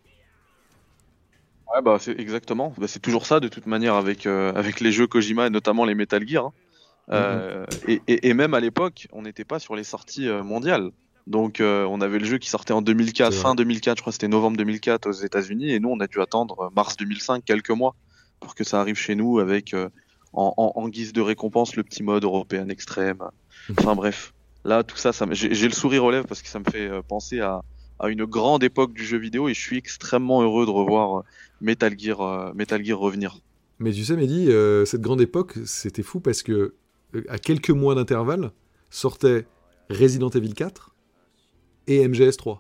Ouais, 1.73 1.81
bah, 1.81 1.97
c'est 1.99 2.19
exactement. 2.19 2.73
Bah, 2.77 2.87
c'est 2.87 2.99
toujours 2.99 3.25
ça, 3.25 3.39
de 3.39 3.47
toute 3.47 3.65
manière, 3.65 3.95
avec, 3.95 4.25
euh, 4.25 4.53
avec 4.53 4.79
les 4.79 4.91
jeux 4.91 5.07
Kojima 5.07 5.47
et 5.47 5.49
notamment 5.49 5.85
les 5.85 5.95
Metal 5.95 6.27
Gear. 6.27 6.45
hein. 6.45 6.53
Euh, 7.11 7.65
et, 7.87 8.01
et- 8.07 8.29
et 8.29 8.33
même 8.33 8.53
à 8.53 8.59
l'époque, 8.59 9.07
on 9.11 9.23
n'était 9.23 9.45
pas 9.45 9.59
sur 9.59 9.75
les 9.75 9.83
sorties 9.83 10.27
euh, 10.29 10.43
mondiales. 10.43 10.91
Donc, 11.27 11.59
euh, 11.61 11.85
on 11.89 12.01
avait 12.01 12.19
le 12.19 12.25
jeu 12.25 12.37
qui 12.37 12.49
sortait 12.49 12.73
en 12.73 12.81
2004, 12.81 13.33
C'est 13.33 13.41
fin 13.41 13.55
2004, 13.55 13.97
je 13.97 14.01
crois 14.03 14.11
que 14.11 14.15
c'était 14.15 14.27
novembre 14.27 14.57
2004 14.57 15.07
aux 15.07 15.11
États-Unis, 15.13 15.71
et 15.71 15.79
nous, 15.79 15.89
on 15.89 15.99
a 15.99 16.07
dû 16.07 16.21
attendre 16.21 16.59
euh, 16.65 16.69
mars 16.75 16.97
2005, 16.97 17.43
quelques 17.45 17.69
mois, 17.71 17.95
pour 18.39 18.55
que 18.55 18.63
ça 18.63 18.79
arrive 18.81 18.95
chez 18.97 19.15
nous 19.15 19.39
avec, 19.39 19.73
euh, 19.73 19.89
en, 20.33 20.53
en- 20.57 20.73
en 20.75 20.89
guise 20.89 21.13
de 21.13 21.21
récompense, 21.21 21.75
le 21.75 21.83
petit 21.83 22.03
mode 22.03 22.23
européen 22.23 22.67
extrême. 22.69 23.19
Enfin 23.77 23.95
bref, 23.95 24.33
là, 24.65 24.83
tout 24.83 24.97
ça, 24.97 25.13
ça 25.13 25.25
j'ai 25.31 25.67
le 25.67 25.73
sourire 25.73 26.03
aux 26.03 26.11
lèvres 26.11 26.27
parce 26.27 26.41
que 26.41 26.49
ça 26.49 26.59
me 26.59 26.65
fait 26.65 26.87
euh, 26.89 27.01
penser 27.01 27.39
à, 27.39 27.61
à 27.99 28.09
une 28.09 28.25
grande 28.25 28.63
époque 28.63 28.93
du 28.93 29.05
jeu 29.05 29.17
vidéo, 29.17 29.47
et 29.49 29.53
je 29.53 29.61
suis 29.61 29.77
extrêmement 29.77 30.41
heureux 30.41 30.65
de 30.65 30.71
revoir 30.71 31.23
Metal 31.63 31.97
Gear, 31.97 32.21
euh, 32.21 32.53
Metal 32.53 32.83
Gear 32.83 32.99
revenir. 32.99 33.39
Mais 33.79 33.91
tu 33.91 34.03
sais, 34.03 34.15
Mehdi, 34.15 34.51
euh, 34.51 34.85
cette 34.85 35.01
grande 35.01 35.21
époque, 35.21 35.53
c'était 35.65 36.03
fou 36.03 36.19
parce 36.19 36.43
que 36.43 36.75
euh, 37.15 37.23
à 37.29 37.39
quelques 37.39 37.71
mois 37.71 37.95
d'intervalle 37.95 38.51
sortait 38.89 39.47
Resident 39.89 40.29
Evil 40.29 40.53
4 40.53 40.93
et 41.87 42.05
MGS3. 42.07 42.59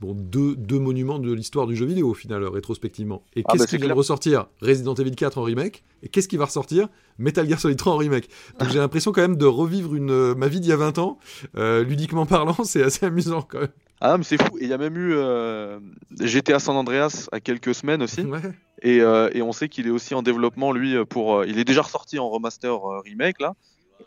Bon, 0.00 0.14
deux, 0.14 0.54
deux 0.54 0.78
monuments 0.78 1.18
de 1.18 1.32
l'histoire 1.32 1.66
du 1.66 1.74
jeu 1.74 1.84
vidéo 1.84 2.10
au 2.10 2.14
final, 2.14 2.44
rétrospectivement. 2.44 3.24
Et 3.34 3.42
Ah, 3.44 3.52
qu'est-ce 3.52 3.64
bah, 3.64 3.66
qui 3.68 3.76
vient 3.78 3.88
de 3.88 3.92
ressortir 3.92 4.46
Resident 4.62 4.94
Evil 4.94 5.10
4 5.16 5.38
en 5.38 5.42
remake. 5.42 5.82
Et 6.04 6.08
qu'est-ce 6.08 6.28
qui 6.28 6.36
va 6.36 6.44
ressortir 6.44 6.88
Metal 7.18 7.48
Gear 7.48 7.58
Solid 7.58 7.76
3 7.76 7.94
en 7.94 7.96
remake. 7.96 8.28
Donc 8.60 8.68
j'ai 8.70 8.78
l'impression 8.78 9.10
quand 9.10 9.22
même 9.22 9.36
de 9.36 9.44
revivre 9.46 9.96
une, 9.96 10.10
euh, 10.12 10.34
ma 10.36 10.46
vie 10.46 10.60
d'il 10.60 10.70
y 10.70 10.72
a 10.72 10.76
20 10.76 10.98
ans. 10.98 11.18
Euh, 11.56 11.82
ludiquement 11.82 12.26
parlant, 12.26 12.54
c'est 12.64 12.82
assez 12.84 13.06
amusant 13.06 13.42
quand 13.42 13.58
même. 13.60 13.72
Ah, 14.00 14.16
mais 14.16 14.22
c'est 14.22 14.40
fou. 14.40 14.56
Et 14.58 14.62
il 14.64 14.68
y 14.68 14.72
a 14.72 14.78
même 14.78 14.96
eu 14.96 15.14
euh, 15.14 15.80
GTA 16.20 16.60
San 16.60 16.76
Andreas 16.76 17.28
à 17.32 17.40
quelques 17.40 17.74
semaines 17.74 18.00
aussi. 18.02 18.20
Ouais. 18.20 18.38
Et, 18.82 19.00
euh, 19.00 19.28
et 19.32 19.42
on 19.42 19.50
sait 19.50 19.68
qu'il 19.68 19.88
est 19.88 19.90
aussi 19.90 20.14
en 20.14 20.22
développement, 20.22 20.70
lui, 20.70 20.94
pour. 21.06 21.44
il 21.44 21.58
est 21.58 21.64
déjà 21.64 21.82
ressorti 21.82 22.20
en 22.20 22.28
remaster 22.30 22.78
remake, 23.04 23.40
là. 23.40 23.54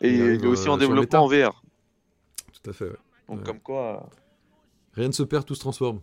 Et 0.00 0.14
Il 0.14 0.42
est 0.42 0.46
aussi 0.46 0.70
en 0.70 0.78
développement 0.78 1.24
en 1.24 1.28
VR. 1.28 1.62
Tout 2.62 2.70
à 2.70 2.72
fait. 2.72 2.84
ouais. 2.86 2.90
Donc, 3.28 3.38
Ouais. 3.40 3.44
comme 3.44 3.60
quoi. 3.60 4.08
Euh, 4.92 5.00
Rien 5.00 5.08
ne 5.08 5.12
se 5.12 5.22
perd, 5.22 5.44
tout 5.44 5.54
se 5.54 5.60
transforme. 5.60 6.00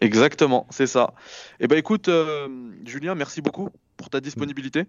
Exactement, 0.00 0.66
c'est 0.70 0.86
ça. 0.86 1.14
Et 1.60 1.66
ben 1.68 1.78
écoute, 1.78 2.08
euh, 2.08 2.48
Julien, 2.84 3.14
merci 3.14 3.40
beaucoup 3.40 3.70
pour 3.96 4.10
ta 4.10 4.20
disponibilité. 4.20 4.84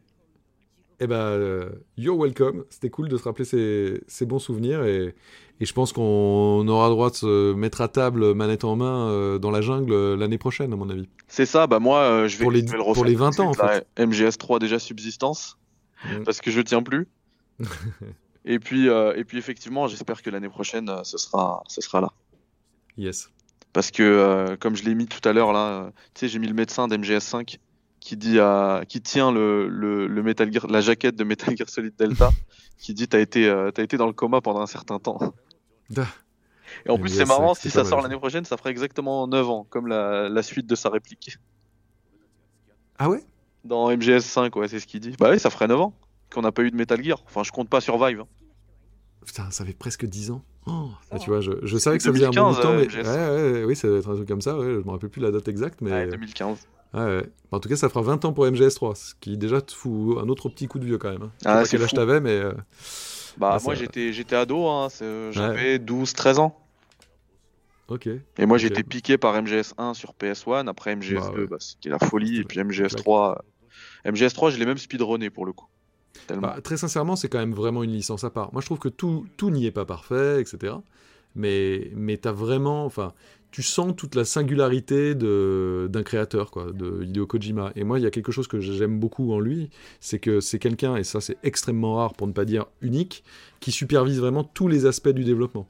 eh 1.00 1.08
ben, 1.08 1.70
you're 1.98 2.18
welcome. 2.18 2.64
C'était 2.70 2.90
cool 2.90 3.08
de 3.10 3.18
se 3.18 3.24
rappeler 3.24 3.46
ces, 3.46 4.02
ces 4.08 4.26
bons 4.26 4.40
souvenirs 4.40 4.84
et, 4.84 5.16
et 5.60 5.66
je 5.66 5.74
pense 5.74 5.94
qu'on 5.94 6.68
aura 6.68 6.88
le 6.88 6.94
droit 6.94 7.10
de 7.10 7.16
se 7.16 7.54
mettre 7.54 7.82
à 7.82 7.88
table, 7.88 8.34
manette 8.34 8.64
en 8.64 8.76
main, 8.76 9.38
dans 9.40 9.52
la 9.52 9.62
jungle 9.62 10.16
l'année 10.16 10.38
prochaine, 10.38 10.74
à 10.74 10.76
mon 10.76 10.90
avis. 10.90 11.08
C'est 11.28 11.46
ça, 11.46 11.68
bah 11.68 11.80
moi, 11.80 12.28
je 12.28 12.38
vais, 12.38 12.44
pour 12.44 12.52
les, 12.52 12.62
je 12.62 12.72
vais 12.72 12.78
le 12.78 12.84
pour 12.84 13.06
les 13.06 13.14
tout 13.14 13.20
de 13.20 13.24
20 13.24 13.40
ans, 13.40 13.50
en 13.50 13.54
fait. 13.54 13.64
là, 13.98 14.06
MGS3 14.06 14.60
déjà 14.60 14.80
subsistance, 14.80 15.58
Mm. 16.06 16.24
parce 16.26 16.42
que 16.42 16.52
je 16.52 16.62
tiens 16.62 16.84
plus. 16.84 17.08
et 18.46 18.60
puis, 18.60 18.88
euh, 18.88 19.16
et 19.16 19.24
puis 19.24 19.40
effectivement, 19.40 19.88
j'espère 19.88 20.22
que 20.22 20.30
l'année 20.30 20.48
prochaine, 20.50 20.90
euh, 20.90 21.04
ce 21.04 21.18
sera, 21.18 21.64
ce 21.68 21.82
sera 21.82 22.02
là. 22.02 22.10
Yes. 22.98 23.30
Parce 23.78 23.92
que, 23.92 24.02
euh, 24.02 24.58
comme 24.58 24.76
je 24.76 24.84
l'ai 24.86 24.96
mis 24.96 25.06
tout 25.06 25.22
à 25.30 25.34
l'heure, 25.34 25.54
là, 25.54 25.92
tu 26.16 26.22
sais, 26.22 26.28
j'ai 26.30 26.40
mis 26.40 26.48
le 26.48 26.56
médecin 26.56 26.88
d'MGS5 26.88 27.60
qui 28.00 28.18
dit 28.18 28.40
à, 28.40 28.82
qui 28.90 29.02
tient 29.02 29.32
le, 29.32 29.68
le, 29.68 30.08
le 30.08 30.24
Metal 30.24 30.52
Gear, 30.52 30.66
la 30.66 30.82
jaquette 30.82 31.16
de 31.16 31.24
Metal 31.24 31.56
Gear 31.56 31.70
Solid 31.70 31.94
Delta, 31.96 32.32
qui 32.80 32.96
dit 32.96 33.08
t'as 33.08 33.20
été, 33.20 33.48
euh, 33.48 33.70
t'as 33.70 33.84
été 33.84 33.96
dans 33.98 34.08
le 34.08 34.14
coma 34.14 34.42
pendant 34.42 34.62
un 34.62 34.66
certain 34.66 34.98
temps. 34.98 35.20
Et 35.92 36.90
en 36.90 36.98
plus, 36.98 37.12
MGS5, 37.12 37.18
c'est 37.18 37.26
marrant, 37.26 37.54
si 37.54 37.70
ça 37.70 37.86
sort 37.86 38.02
l'année 38.02 38.18
prochaine, 38.18 38.46
ça 38.46 38.58
ferait 38.58 38.72
exactement 38.72 39.28
9 39.28 39.48
ans, 39.48 39.68
comme 39.70 39.86
la, 39.86 40.28
la 40.28 40.42
suite 40.42 40.66
de 40.66 40.74
sa 40.74 40.90
réplique. 40.90 41.38
Ah 42.98 43.10
ouais? 43.12 43.24
Dans 43.64 43.92
MGS5, 43.92 44.58
ouais, 44.58 44.68
c'est 44.70 44.80
ce 44.80 44.88
qu'il 44.88 45.02
dit. 45.02 45.14
Bah 45.20 45.30
oui, 45.30 45.40
ça 45.40 45.52
ferait 45.52 45.68
9 45.68 45.80
ans 45.80 45.94
qu'on 46.34 46.42
n'a 46.42 46.52
pas 46.52 46.64
eu 46.64 46.72
de 46.72 46.76
Metal 46.76 47.04
Gear. 47.04 47.22
Enfin, 47.28 47.44
je 47.44 47.52
compte 47.52 47.70
pas 47.70 47.80
Survive. 47.80 48.22
hein. 48.22 48.28
Putain, 49.24 49.52
ça 49.52 49.64
fait 49.64 49.74
presque 49.78 50.08
10 50.08 50.32
ans. 50.32 50.42
Oh, 50.68 50.90
Ça 51.10 51.16
bah, 51.16 51.20
tu 51.20 51.30
vois, 51.30 51.42
je, 51.42 51.52
je 51.64 51.78
savais 51.78 51.98
que 51.98 52.04
ça 52.04 52.12
faisait 52.12 52.26
un 52.26 52.32
bon 52.32 52.50
bout 52.52 52.56
de 52.58 52.62
2015, 52.62 52.62
temps, 52.62 52.74
mais 52.74 53.08
euh, 53.08 53.30
ouais, 53.36 53.42
ouais, 53.54 53.60
ouais, 53.60 53.64
oui, 53.66 53.76
ça 53.76 53.88
doit 53.88 53.98
être 54.00 54.10
un 54.10 54.16
truc 54.16 54.28
comme 54.28 54.42
ça. 54.42 54.58
Ouais, 54.58 54.66
je 54.66 54.80
me 54.80 54.90
rappelle 54.92 55.10
plus 55.10 55.22
la 55.22 55.32
date 55.32 55.48
exacte, 55.48 55.80
mais 55.82 55.92
Ouais, 55.92 56.08
2015. 56.08 56.68
ouais, 56.94 57.00
ouais. 57.02 57.30
En 57.52 57.60
tout 57.60 57.70
cas, 57.70 57.76
ça 57.78 57.88
fera 57.90 58.02
20 58.02 58.26
ans 58.26 58.34
pour 58.34 58.46
MGS3, 58.46 58.96
ce 58.96 59.14
qui 59.22 59.38
déjà 59.38 59.62
te 59.62 59.74
fout 59.74 60.18
un 60.18 60.28
autre 60.30 60.50
petit 60.50 60.68
coup 60.68 60.80
de 60.80 60.86
vieux 60.86 60.98
quand 60.98 61.10
même. 61.12 61.24
hein. 61.24 61.32
Je 61.40 61.44
sais 61.44 61.50
Ah, 61.50 61.54
pas 61.60 61.64
c'est 61.66 61.72
quel 61.72 61.84
âge 61.84 61.90
fou. 61.92 61.96
t'avais, 61.96 62.20
mais 62.20 62.32
euh, 62.32 62.52
Bah, 63.38 63.52
Ah, 63.54 63.60
moi, 63.64 63.76
ça- 63.76 63.82
j'étais, 63.82 64.12
j'étais 64.14 64.36
ado, 64.36 64.68
hein, 64.68 64.90
j'avais 65.32 65.80
12, 65.80 66.14
13 66.14 66.40
ans. 66.40 66.60
ok. 67.88 68.08
Et 68.40 68.46
moi, 68.46 68.58
été 68.58 68.84
piqué 68.84 69.18
par 69.18 69.36
MGS1 69.36 69.94
sur 69.94 70.14
PS1, 70.14 70.68
après 70.68 70.96
MGS2, 70.96 71.20
Bah, 71.20 71.32
ouais. 71.38 71.48
bah, 71.48 71.58
c'était 71.60 71.90
la 71.90 72.00
folie, 72.00 72.40
et 72.40 72.44
puis 72.44 72.60
MGS3. 72.60 73.38
euh, 74.06 74.12
MGS3, 74.12 74.50
je 74.52 74.58
l'ai 74.58 74.66
même 74.66 74.78
speedrunné 74.78 75.30
pour 75.30 75.46
le 75.46 75.54
coup. 75.54 75.68
Bah, 76.42 76.58
très 76.64 76.78
sincèrement, 76.78 77.16
c'est 77.16 77.30
quand 77.30 77.40
même 77.40 77.54
vraiment 77.54 77.84
une 77.84 77.92
licence 77.92 78.24
à 78.24 78.30
part. 78.30 78.52
Moi, 78.52 78.62
je 78.62 78.66
trouve 78.66 78.80
que 78.80 78.90
tout, 78.90 79.26
tout 79.38 79.50
n'y 79.50 79.66
est 79.66 79.72
pas 79.72 79.86
parfait, 79.86 80.42
etc. 80.42 80.76
Mais, 81.36 81.92
mais 81.96 82.18
t'as 82.18 82.32
vraiment, 82.32 82.86
enfin, 82.86 83.14
tu 83.52 83.62
sens 83.62 83.96
toute 83.96 84.16
la 84.16 84.26
singularité 84.26 85.16
d'un 85.16 86.04
créateur, 86.04 86.52
quoi, 86.52 86.72
de 86.74 87.04
Hideo 87.04 87.28
Kojima. 87.28 87.72
Et 87.76 87.84
moi, 87.84 88.00
il 88.00 88.04
y 88.04 88.06
a 88.06 88.12
quelque 88.12 88.32
chose 88.32 88.48
que 88.48 88.60
j'aime 88.60 89.00
beaucoup 89.00 89.32
en 89.32 89.40
lui, 89.40 89.70
c'est 90.00 90.20
que 90.20 90.40
c'est 90.42 90.60
quelqu'un, 90.60 90.96
et 90.96 91.04
ça 91.04 91.22
c'est 91.22 91.38
extrêmement 91.44 91.96
rare 91.96 92.14
pour 92.14 92.28
ne 92.28 92.34
pas 92.34 92.46
dire 92.46 92.66
unique, 92.82 93.24
qui 93.60 93.72
supervise 93.72 94.20
vraiment 94.20 94.44
tous 94.44 94.68
les 94.68 94.86
aspects 94.86 95.10
du 95.10 95.24
développement. 95.24 95.70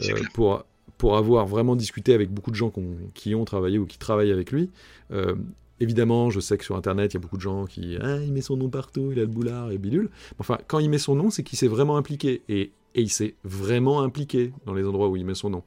Euh, 0.00 0.22
pour, 0.34 0.64
pour 0.96 1.16
avoir 1.16 1.46
vraiment 1.46 1.76
discuté 1.76 2.14
avec 2.14 2.30
beaucoup 2.30 2.50
de 2.50 2.56
gens 2.56 2.72
qui 3.14 3.34
ont 3.34 3.44
travaillé 3.44 3.78
ou 3.78 3.86
qui 3.86 3.98
travaillent 3.98 4.32
avec 4.32 4.52
lui. 4.52 4.70
euh, 5.12 5.34
Évidemment, 5.80 6.30
je 6.30 6.40
sais 6.40 6.58
que 6.58 6.64
sur 6.64 6.76
Internet, 6.76 7.12
il 7.12 7.16
y 7.16 7.18
a 7.18 7.20
beaucoup 7.20 7.36
de 7.36 7.42
gens 7.42 7.66
qui 7.66 7.96
ah, 8.00 8.18
il 8.18 8.32
met 8.32 8.40
son 8.40 8.56
nom 8.56 8.68
partout, 8.68 9.10
il 9.12 9.18
a 9.18 9.22
le 9.22 9.28
boulard 9.28 9.70
et 9.70 9.78
bidule. 9.78 10.10
Enfin, 10.38 10.58
quand 10.66 10.80
il 10.80 10.90
met 10.90 10.98
son 10.98 11.14
nom, 11.14 11.30
c'est 11.30 11.42
qu'il 11.42 11.58
s'est 11.58 11.68
vraiment 11.68 11.96
impliqué. 11.96 12.42
Et, 12.48 12.72
et 12.94 13.02
il 13.02 13.10
s'est 13.10 13.34
vraiment 13.44 14.02
impliqué 14.02 14.52
dans 14.66 14.74
les 14.74 14.84
endroits 14.84 15.08
où 15.08 15.16
il 15.16 15.24
met 15.24 15.34
son 15.34 15.50
nom. 15.50 15.62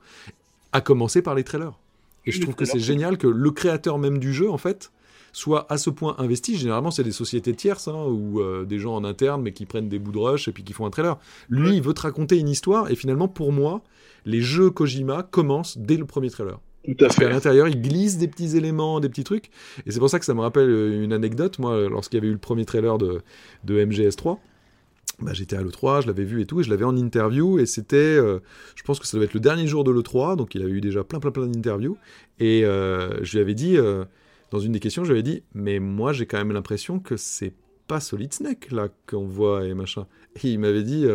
À 0.73 0.81
commencer 0.81 1.21
par 1.21 1.35
les 1.35 1.43
trailers. 1.43 1.79
Et 2.25 2.31
je 2.31 2.37
Les 2.37 2.43
trouve 2.43 2.55
que 2.55 2.65
c'est 2.65 2.79
génial 2.79 3.17
que 3.17 3.27
le 3.27 3.51
créateur 3.51 3.97
même 3.97 4.19
du 4.19 4.33
jeu, 4.33 4.49
en 4.49 4.57
fait, 4.57 4.91
soit 5.31 5.71
à 5.71 5.77
ce 5.77 5.89
point 5.89 6.15
investi. 6.19 6.57
Généralement, 6.57 6.91
c'est 6.91 7.03
des 7.03 7.11
sociétés 7.11 7.53
tierces 7.53 7.87
hein, 7.87 8.05
ou 8.05 8.41
euh, 8.41 8.65
des 8.65 8.79
gens 8.79 8.95
en 8.95 9.03
interne, 9.03 9.41
mais 9.41 9.53
qui 9.53 9.65
prennent 9.65 9.89
des 9.89 9.99
bouts 9.99 10.11
de 10.11 10.19
rush 10.19 10.47
et 10.47 10.51
puis 10.51 10.63
qui 10.63 10.73
font 10.73 10.85
un 10.85 10.89
trailer. 10.89 11.17
Lui, 11.49 11.77
il 11.77 11.81
veut 11.81 11.93
te 11.93 12.01
raconter 12.01 12.37
une 12.37 12.49
histoire. 12.49 12.91
Et 12.91 12.95
finalement, 12.95 13.27
pour 13.27 13.51
moi, 13.51 13.81
les 14.25 14.41
jeux 14.41 14.69
Kojima 14.69 15.23
commencent 15.23 15.77
dès 15.77 15.97
le 15.97 16.05
premier 16.05 16.29
trailer. 16.29 16.59
Tout 16.85 16.91
à 16.91 17.07
Parce 17.07 17.15
qu'à 17.17 17.29
l'intérieur, 17.29 17.67
il 17.67 17.81
glisse 17.81 18.17
des 18.17 18.27
petits 18.27 18.57
éléments, 18.57 18.99
des 18.99 19.09
petits 19.09 19.23
trucs. 19.23 19.51
Et 19.85 19.91
c'est 19.91 19.99
pour 19.99 20.09
ça 20.09 20.19
que 20.19 20.25
ça 20.25 20.33
me 20.33 20.41
rappelle 20.41 20.69
euh, 20.69 21.03
une 21.03 21.13
anecdote. 21.13 21.59
Moi, 21.59 21.89
lorsqu'il 21.89 22.17
y 22.17 22.21
avait 22.21 22.29
eu 22.29 22.33
le 22.33 22.39
premier 22.39 22.65
trailer 22.65 22.97
de, 22.97 23.21
de 23.63 23.85
MGS3, 23.85 24.37
bah, 25.21 25.33
j'étais 25.33 25.55
à 25.55 25.61
l'E3, 25.61 26.01
je 26.01 26.07
l'avais 26.07 26.23
vu 26.23 26.41
et 26.41 26.45
tout, 26.45 26.59
et 26.61 26.63
je 26.63 26.69
l'avais 26.69 26.85
en 26.85 26.95
interview. 26.95 27.59
Et 27.59 27.65
c'était, 27.65 27.95
euh, 27.97 28.39
je 28.75 28.83
pense 28.83 28.99
que 28.99 29.05
ça 29.05 29.17
devait 29.17 29.25
être 29.25 29.33
le 29.33 29.39
dernier 29.39 29.67
jour 29.67 29.83
de 29.83 29.91
l'E3, 29.91 30.35
donc 30.35 30.55
il 30.55 30.63
avait 30.63 30.71
eu 30.71 30.81
déjà 30.81 31.03
plein, 31.03 31.19
plein, 31.19 31.31
plein 31.31 31.47
d'interviews. 31.47 31.97
Et 32.39 32.65
euh, 32.65 33.23
je 33.23 33.33
lui 33.33 33.39
avais 33.39 33.53
dit, 33.53 33.77
euh, 33.77 34.05
dans 34.49 34.59
une 34.59 34.71
des 34.71 34.79
questions, 34.79 35.03
je 35.03 35.11
lui 35.11 35.19
avais 35.19 35.23
dit, 35.23 35.43
mais 35.53 35.79
moi, 35.79 36.13
j'ai 36.13 36.25
quand 36.25 36.37
même 36.37 36.51
l'impression 36.51 36.99
que 36.99 37.17
c'est 37.17 37.53
pas 37.87 37.99
Solid 37.99 38.33
Snake, 38.33 38.71
là, 38.71 38.89
qu'on 39.07 39.25
voit 39.25 39.65
et 39.65 39.73
machin. 39.73 40.07
Et 40.43 40.49
il 40.49 40.59
m'avait 40.59 40.83
dit. 40.83 41.05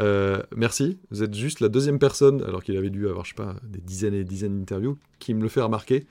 Euh, 0.00 0.42
merci, 0.54 0.98
vous 1.10 1.22
êtes 1.22 1.34
juste 1.34 1.60
la 1.60 1.68
deuxième 1.68 1.98
personne, 1.98 2.42
alors 2.44 2.62
qu'il 2.62 2.76
avait 2.76 2.90
dû 2.90 3.08
avoir, 3.08 3.24
je 3.24 3.30
sais 3.30 3.34
pas, 3.34 3.56
des 3.64 3.80
dizaines 3.80 4.14
et 4.14 4.18
des 4.18 4.24
dizaines 4.24 4.58
d'interviews, 4.58 4.98
qui 5.18 5.34
me 5.34 5.42
le 5.42 5.48
fait 5.48 5.60
remarquer. 5.60 6.06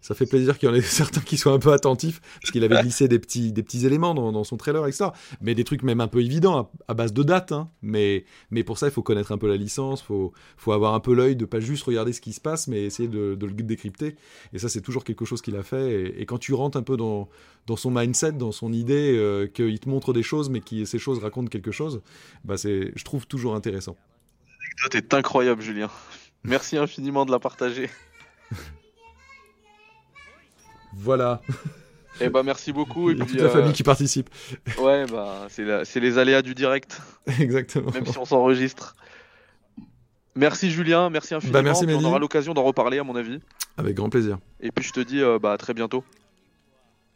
Ça 0.00 0.14
fait 0.14 0.26
plaisir 0.26 0.58
qu'il 0.58 0.68
y 0.68 0.72
en 0.72 0.74
ait 0.74 0.80
certains 0.82 1.20
qui 1.20 1.36
soient 1.36 1.52
un 1.52 1.58
peu 1.58 1.72
attentifs, 1.72 2.20
parce 2.40 2.50
qu'il 2.50 2.64
avait 2.64 2.80
glissé 2.80 3.08
des 3.08 3.18
petits, 3.18 3.52
des 3.52 3.62
petits 3.62 3.86
éléments 3.86 4.14
dans, 4.14 4.32
dans 4.32 4.44
son 4.44 4.56
trailer, 4.56 4.86
etc. 4.86 5.10
Mais 5.40 5.54
des 5.54 5.64
trucs 5.64 5.82
même 5.82 6.00
un 6.00 6.08
peu 6.08 6.20
évidents, 6.20 6.58
à, 6.58 6.92
à 6.92 6.94
base 6.94 7.12
de 7.12 7.22
dates. 7.22 7.52
Hein. 7.52 7.68
Mais, 7.82 8.24
mais 8.50 8.64
pour 8.64 8.78
ça, 8.78 8.86
il 8.86 8.92
faut 8.92 9.02
connaître 9.02 9.32
un 9.32 9.38
peu 9.38 9.48
la 9.48 9.56
licence, 9.56 10.00
il 10.00 10.06
faut, 10.06 10.32
faut 10.56 10.72
avoir 10.72 10.94
un 10.94 11.00
peu 11.00 11.14
l'œil 11.14 11.36
de 11.36 11.44
pas 11.44 11.60
juste 11.60 11.84
regarder 11.84 12.12
ce 12.12 12.20
qui 12.20 12.32
se 12.32 12.40
passe, 12.40 12.68
mais 12.68 12.84
essayer 12.84 13.08
de, 13.08 13.34
de 13.34 13.46
le 13.46 13.52
décrypter. 13.52 14.16
Et 14.52 14.58
ça, 14.58 14.68
c'est 14.68 14.80
toujours 14.80 15.04
quelque 15.04 15.24
chose 15.24 15.42
qu'il 15.42 15.56
a 15.56 15.62
fait. 15.62 15.92
Et, 15.92 16.22
et, 16.22 16.26
quand 16.26 16.38
tu 16.38 16.54
rentres 16.54 16.78
un 16.78 16.82
peu 16.82 16.96
dans, 16.96 17.28
dans 17.66 17.76
son 17.76 17.90
mindset, 17.90 18.32
dans 18.32 18.52
son 18.52 18.72
idée, 18.72 19.16
euh, 19.16 19.46
qu'il 19.46 19.78
te 19.80 19.88
montre 19.88 20.12
des 20.12 20.22
choses, 20.22 20.48
mais 20.50 20.60
que 20.60 20.84
ces 20.84 20.98
choses 20.98 21.18
racontent 21.18 21.48
quelque 21.48 21.72
chose, 21.72 22.02
bah 22.44 22.56
c'est, 22.56 22.92
je 22.94 23.04
trouve 23.04 23.26
toujours 23.26 23.54
intéressant. 23.54 23.96
L'anecdote 24.60 24.94
est 24.94 25.14
incroyable, 25.14 25.62
Julien. 25.62 25.90
Merci 26.44 26.76
infiniment 26.76 27.26
de 27.26 27.30
la 27.30 27.38
partager. 27.38 27.90
Voilà. 30.94 31.40
Eh 32.20 32.28
ben 32.28 32.42
merci 32.42 32.72
beaucoup. 32.72 33.10
Et 33.10 33.12
Il 33.14 33.18
y 33.18 33.22
a 33.22 33.24
puis, 33.24 33.32
toute 33.34 33.42
la 33.42 33.48
euh, 33.48 33.52
famille 33.52 33.72
qui 33.72 33.82
participe. 33.82 34.28
Ouais, 34.78 35.06
bah 35.06 35.46
c'est 35.48 35.64
la- 35.64 35.84
c'est 35.84 36.00
les 36.00 36.18
aléas 36.18 36.42
du 36.42 36.54
direct, 36.54 37.00
Exactement. 37.38 37.90
même 37.92 38.04
si 38.06 38.18
on 38.18 38.24
s'enregistre. 38.24 38.94
Merci 40.36 40.70
Julien, 40.70 41.10
merci 41.10 41.34
infiniment. 41.34 41.54
Bah, 41.58 41.62
merci, 41.62 41.84
on 41.84 41.86
Mehdi. 41.88 42.04
aura 42.04 42.18
l'occasion 42.18 42.52
d'en 42.54 42.62
reparler 42.62 42.98
à 42.98 43.04
mon 43.04 43.16
avis. 43.16 43.40
Avec 43.76 43.94
grand 43.96 44.10
plaisir. 44.10 44.38
Et 44.60 44.70
puis 44.70 44.84
je 44.84 44.92
te 44.92 45.00
dis 45.00 45.20
euh, 45.20 45.38
bah 45.38 45.52
à 45.52 45.56
très 45.58 45.74
bientôt. 45.74 46.04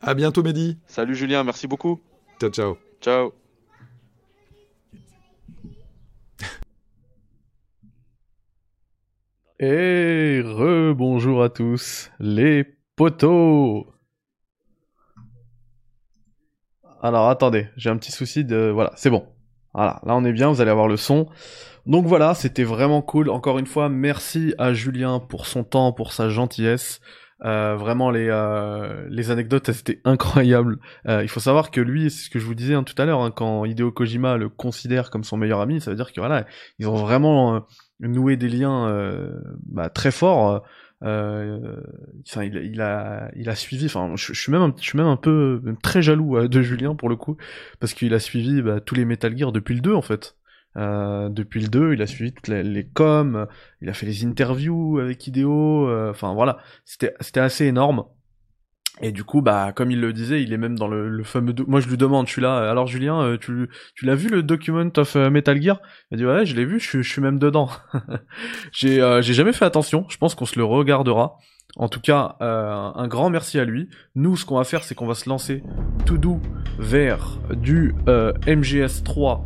À 0.00 0.14
bientôt, 0.14 0.42
Mehdi. 0.42 0.78
Salut 0.87 1.14
Julien, 1.14 1.44
merci 1.44 1.66
beaucoup. 1.66 2.00
Ciao, 2.40 2.50
ciao. 2.50 2.76
Ciao. 3.00 3.32
Et 9.60 10.42
re-bonjour 10.44 11.42
à 11.42 11.48
tous, 11.48 12.10
les 12.18 12.64
potos 12.96 13.87
Alors 17.02 17.28
attendez, 17.28 17.68
j'ai 17.76 17.90
un 17.90 17.96
petit 17.96 18.12
souci 18.12 18.44
de... 18.44 18.70
Voilà, 18.72 18.92
c'est 18.96 19.11
bon. 19.11 19.26
Voilà, 19.74 20.00
là 20.07 20.14
on 20.14 20.24
est 20.24 20.33
bien, 20.33 20.50
vous 20.50 20.61
allez 20.61 20.70
avoir 20.70 20.88
le 20.88 20.96
son. 20.96 21.28
Donc 21.87 22.07
voilà, 22.07 22.35
c'était 22.35 22.64
vraiment 22.64 23.02
cool. 23.02 23.28
Encore 23.28 23.59
une 23.59 23.66
fois, 23.66 23.88
merci 23.88 24.54
à 24.57 24.72
Julien 24.72 25.18
pour 25.20 25.46
son 25.46 25.64
temps, 25.64 25.92
pour 25.92 26.12
sa 26.12 26.28
gentillesse. 26.28 27.00
Euh, 27.44 27.76
vraiment 27.76 28.11
les 28.11 28.28
euh, 28.30 29.07
les 29.11 29.30
anecdotes 29.30 29.68
elles 29.68 29.78
étaient 29.78 30.00
incroyables. 30.04 30.78
Euh, 31.09 31.22
il 31.22 31.28
faut 31.28 31.40
savoir 31.40 31.70
que 31.70 31.80
lui, 31.80 32.11
c'est 32.11 32.26
ce 32.26 32.30
que 32.30 32.38
je 32.38 32.46
vous 32.46 32.54
disais 32.54 32.74
hein, 32.74 32.85
tout 32.85 32.94
à 32.96 33.04
l'heure, 33.04 33.20
hein, 33.20 33.33
quand 33.33 33.64
Hideo 33.64 33.90
Kojima 33.90 34.37
le 34.37 34.48
considère 34.48 35.11
comme 35.11 35.24
son 35.24 35.37
meilleur 35.37 35.61
ami, 35.61 35.80
ça 35.80 35.90
veut 35.90 35.96
dire 35.96 36.12
que 36.12 36.20
voilà, 36.20 36.46
ils 36.78 36.88
ont 36.88 36.94
vraiment 36.94 37.66
noué 38.00 38.37
des 38.37 38.48
liens 38.48 39.30
bah, 39.66 39.90
très 39.90 40.11
forts. 40.11 40.62
Euh, 41.04 41.76
enfin, 42.26 42.44
il, 42.44 42.56
il 42.56 42.80
a 42.80 43.30
il 43.36 43.48
a 43.48 43.54
suivi. 43.54 43.86
Enfin, 43.86 44.12
je, 44.16 44.32
suis 44.32 44.50
même 44.52 44.62
un, 44.62 44.74
je 44.76 44.82
suis 44.82 44.96
même 44.96 45.06
un 45.06 45.16
peu 45.16 45.62
très 45.82 46.02
jaloux 46.02 46.36
euh, 46.36 46.48
de 46.48 46.62
Julien 46.62 46.94
pour 46.94 47.08
le 47.08 47.16
coup 47.16 47.36
parce 47.80 47.94
qu'il 47.94 48.14
a 48.14 48.18
suivi 48.18 48.62
bah, 48.62 48.80
tous 48.80 48.94
les 48.94 49.04
Metal 49.04 49.36
Gear 49.36 49.52
depuis 49.52 49.74
le 49.74 49.80
2 49.80 49.94
en 49.94 50.02
fait. 50.02 50.36
Euh, 50.76 51.28
depuis 51.28 51.60
le 51.60 51.68
2, 51.68 51.94
il 51.94 52.02
a 52.02 52.06
suivi 52.06 52.32
toutes 52.32 52.48
les, 52.48 52.62
les 52.64 52.84
coms, 52.84 53.46
il 53.80 53.88
a 53.88 53.94
fait 53.94 54.06
les 54.06 54.24
interviews 54.24 54.98
avec 54.98 55.24
Hideo, 55.26 55.88
euh, 55.88 56.10
enfin 56.10 56.34
voilà, 56.34 56.58
c'était 56.84 57.14
c'était 57.20 57.40
assez 57.40 57.66
énorme. 57.66 58.04
Et 59.00 59.11
du 59.11 59.24
coup, 59.24 59.42
bah, 59.42 59.72
comme 59.74 59.90
il 59.90 60.00
le 60.00 60.12
disait, 60.12 60.42
il 60.42 60.52
est 60.52 60.57
même 60.57 60.78
dans 60.78 60.87
le, 60.87 61.09
le 61.09 61.24
fameux. 61.24 61.52
Moi, 61.66 61.80
je 61.80 61.88
lui 61.88 61.96
demande, 61.96 62.26
je 62.26 62.33
suis 62.33 62.42
là. 62.42 62.70
Alors, 62.70 62.87
Julien, 62.87 63.20
euh, 63.22 63.37
tu, 63.37 63.68
tu 63.96 64.04
l'as 64.04 64.14
vu 64.14 64.28
le 64.28 64.42
document 64.42 64.90
of 64.96 65.16
euh, 65.16 65.30
Metal 65.30 65.61
Gear? 65.61 65.80
Il 66.11 66.14
m'a 66.14 66.18
dit 66.18 66.26
ouais, 66.26 66.46
je 66.46 66.54
l'ai 66.54 66.64
vu. 66.64 66.78
Je, 66.78 67.02
je 67.02 67.09
suis 67.09 67.20
même 67.20 67.40
dedans. 67.40 67.68
j'ai, 68.72 69.02
euh, 69.02 69.20
j'ai 69.20 69.35
jamais 69.35 69.52
fait 69.52 69.64
attention. 69.64 70.07
Je 70.09 70.16
pense 70.16 70.37
qu'on 70.37 70.46
se 70.46 70.59
le 70.59 70.64
regardera. 70.64 71.38
En 71.76 71.88
tout 71.88 72.00
cas, 72.00 72.37
euh, 72.40 72.92
un 72.94 73.09
grand 73.09 73.30
merci 73.30 73.59
à 73.59 73.64
lui. 73.64 73.88
Nous, 74.14 74.37
ce 74.37 74.44
qu'on 74.44 74.57
va 74.57 74.64
faire, 74.64 74.85
c'est 74.85 74.94
qu'on 74.94 75.09
va 75.09 75.14
se 75.14 75.28
lancer 75.28 75.62
tout 76.07 76.18
doux 76.18 76.40
vers 76.78 77.40
du 77.50 77.94
euh, 78.09 78.33
MGS3 78.46 79.42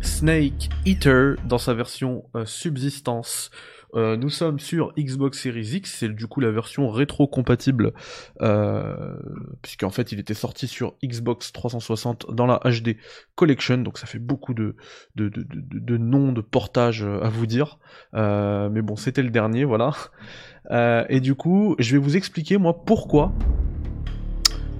Snake 0.00 0.68
Eater 0.86 1.36
dans 1.44 1.58
sa 1.58 1.74
version 1.74 2.24
euh, 2.36 2.44
subsistance 2.44 3.50
euh, 3.94 4.16
nous 4.16 4.30
sommes 4.30 4.58
sur 4.58 4.92
Xbox 4.98 5.40
Series 5.40 5.76
X, 5.76 5.96
c'est 5.98 6.08
du 6.08 6.26
coup 6.26 6.40
la 6.40 6.50
version 6.50 6.90
rétro-compatible, 6.90 7.92
euh, 8.40 9.14
puisqu'en 9.60 9.90
fait 9.90 10.12
il 10.12 10.18
était 10.18 10.34
sorti 10.34 10.66
sur 10.66 10.94
Xbox 11.04 11.52
360 11.52 12.34
dans 12.34 12.46
la 12.46 12.60
HD 12.64 12.96
Collection, 13.34 13.78
donc 13.78 13.98
ça 13.98 14.06
fait 14.06 14.18
beaucoup 14.18 14.54
de, 14.54 14.76
noms 15.16 16.32
de 16.32 16.40
portage 16.40 17.02
à 17.02 17.28
vous 17.28 17.46
dire. 17.46 17.78
Euh, 18.14 18.68
mais 18.70 18.82
bon, 18.82 18.96
c'était 18.96 19.22
le 19.22 19.30
dernier, 19.30 19.64
voilà. 19.64 19.92
Euh, 20.70 21.04
et 21.08 21.20
du 21.20 21.34
coup, 21.34 21.76
je 21.78 21.92
vais 21.92 22.02
vous 22.02 22.16
expliquer 22.16 22.56
moi 22.56 22.84
pourquoi, 22.84 23.32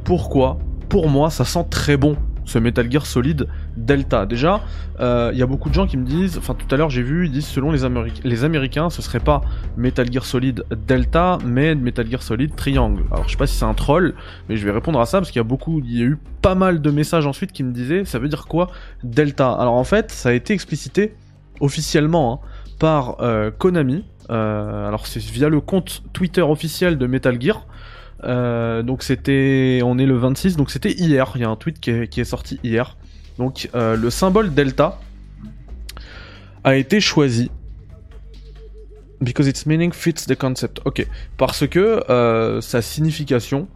pourquoi, 0.04 0.58
pour 0.88 1.08
moi, 1.08 1.30
ça 1.30 1.44
sent 1.44 1.66
très 1.70 1.96
bon 1.96 2.16
ce 2.44 2.58
Metal 2.58 2.90
Gear 2.90 3.06
Solid 3.06 3.48
Delta. 3.76 4.26
Déjà, 4.26 4.60
il 4.98 5.04
euh, 5.04 5.32
y 5.34 5.42
a 5.42 5.46
beaucoup 5.46 5.68
de 5.68 5.74
gens 5.74 5.86
qui 5.86 5.96
me 5.96 6.04
disent, 6.04 6.38
enfin 6.38 6.54
tout 6.54 6.72
à 6.72 6.76
l'heure 6.78 6.90
j'ai 6.90 7.02
vu, 7.02 7.26
ils 7.26 7.32
disent 7.32 7.46
selon 7.46 7.70
les, 7.70 7.80
les 8.24 8.44
Américains, 8.44 8.90
ce 8.90 9.02
serait 9.02 9.20
pas 9.20 9.40
Metal 9.76 10.10
Gear 10.12 10.24
Solid 10.24 10.64
Delta, 10.86 11.38
mais 11.44 11.74
Metal 11.74 12.08
Gear 12.08 12.22
Solid 12.22 12.54
Triangle. 12.54 13.04
Alors 13.10 13.24
je 13.26 13.32
sais 13.32 13.36
pas 13.36 13.46
si 13.46 13.56
c'est 13.56 13.64
un 13.64 13.74
troll, 13.74 14.14
mais 14.48 14.56
je 14.56 14.64
vais 14.64 14.72
répondre 14.72 15.00
à 15.00 15.06
ça 15.06 15.18
parce 15.18 15.30
qu'il 15.30 15.40
y 15.40 15.44
a 15.44 15.44
beaucoup, 15.44 15.80
il 15.80 15.98
y 15.98 16.02
a 16.02 16.04
eu 16.04 16.18
pas 16.42 16.54
mal 16.54 16.80
de 16.80 16.90
messages 16.90 17.26
ensuite 17.26 17.52
qui 17.52 17.64
me 17.64 17.72
disaient, 17.72 18.04
ça 18.04 18.18
veut 18.18 18.28
dire 18.28 18.46
quoi 18.46 18.70
Delta? 19.02 19.52
Alors 19.52 19.74
en 19.74 19.84
fait, 19.84 20.10
ça 20.10 20.28
a 20.28 20.32
été 20.32 20.52
explicité 20.52 21.14
officiellement 21.60 22.42
hein, 22.44 22.74
par 22.78 23.16
euh, 23.20 23.50
Konami. 23.50 24.04
Euh, 24.30 24.86
alors 24.86 25.06
c'est 25.06 25.20
via 25.20 25.48
le 25.48 25.60
compte 25.60 26.02
Twitter 26.12 26.42
officiel 26.42 26.96
de 26.98 27.06
Metal 27.06 27.40
Gear. 27.40 27.66
Donc 28.84 29.02
c'était, 29.02 29.80
on 29.82 29.98
est 29.98 30.06
le 30.06 30.16
26, 30.16 30.56
donc 30.56 30.70
c'était 30.70 30.92
hier. 30.92 31.32
Il 31.34 31.40
y 31.40 31.44
a 31.44 31.48
un 31.48 31.56
tweet 31.56 31.80
qui 31.80 31.90
est, 31.90 32.24
sorti 32.24 32.60
hier. 32.62 32.96
Donc 33.38 33.68
euh, 33.74 33.96
le 33.96 34.10
symbole 34.10 34.54
delta 34.54 35.00
a 36.64 36.76
été 36.76 37.00
choisi 37.00 37.50
because 39.20 39.46
its 39.46 39.66
meaning 39.66 39.92
fits 39.92 40.26
the 40.26 40.36
concept. 40.36 40.80
Ok, 40.84 41.06
parce 41.36 41.66
que 41.66 42.02
euh, 42.10 42.60
sa 42.60 42.82
signification 42.82 43.68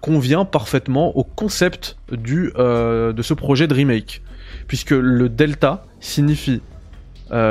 convient 0.00 0.44
parfaitement 0.46 1.16
au 1.16 1.24
concept 1.24 1.98
du 2.10 2.52
de 2.56 3.22
ce 3.22 3.34
projet 3.34 3.68
de 3.68 3.74
remake, 3.74 4.22
puisque 4.66 4.90
le 4.90 5.28
delta 5.28 5.84
signifie 6.00 6.62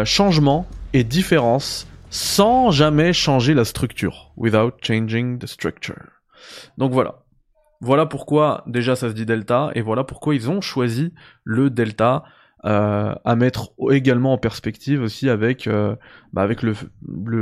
changement 0.04 0.68
et 0.94 1.04
différence 1.04 1.88
sans 2.10 2.72
jamais 2.72 3.14
changer 3.14 3.54
la 3.54 3.66
structure. 3.66 4.32
Without 4.36 4.74
changing 4.82 5.40
the 5.40 5.48
structure. 5.48 6.22
Donc 6.78 6.92
voilà. 6.92 7.21
Voilà 7.82 8.06
pourquoi 8.06 8.64
déjà 8.68 8.96
ça 8.96 9.10
se 9.10 9.14
dit 9.14 9.26
delta 9.26 9.72
et 9.74 9.82
voilà 9.82 10.04
pourquoi 10.04 10.36
ils 10.36 10.50
ont 10.50 10.62
choisi 10.62 11.14
le 11.44 11.72
delta 11.72 12.24
euh, 12.64 13.16
à 13.26 13.36
mettre 13.36 13.72
également 13.90 14.34
en 14.34 14.38
perspective 14.38 15.02
aussi 15.02 15.32
avec 15.32 15.66
euh, 15.66 15.96
bah 16.32 16.44
avec 16.44 16.62
le 16.62 16.76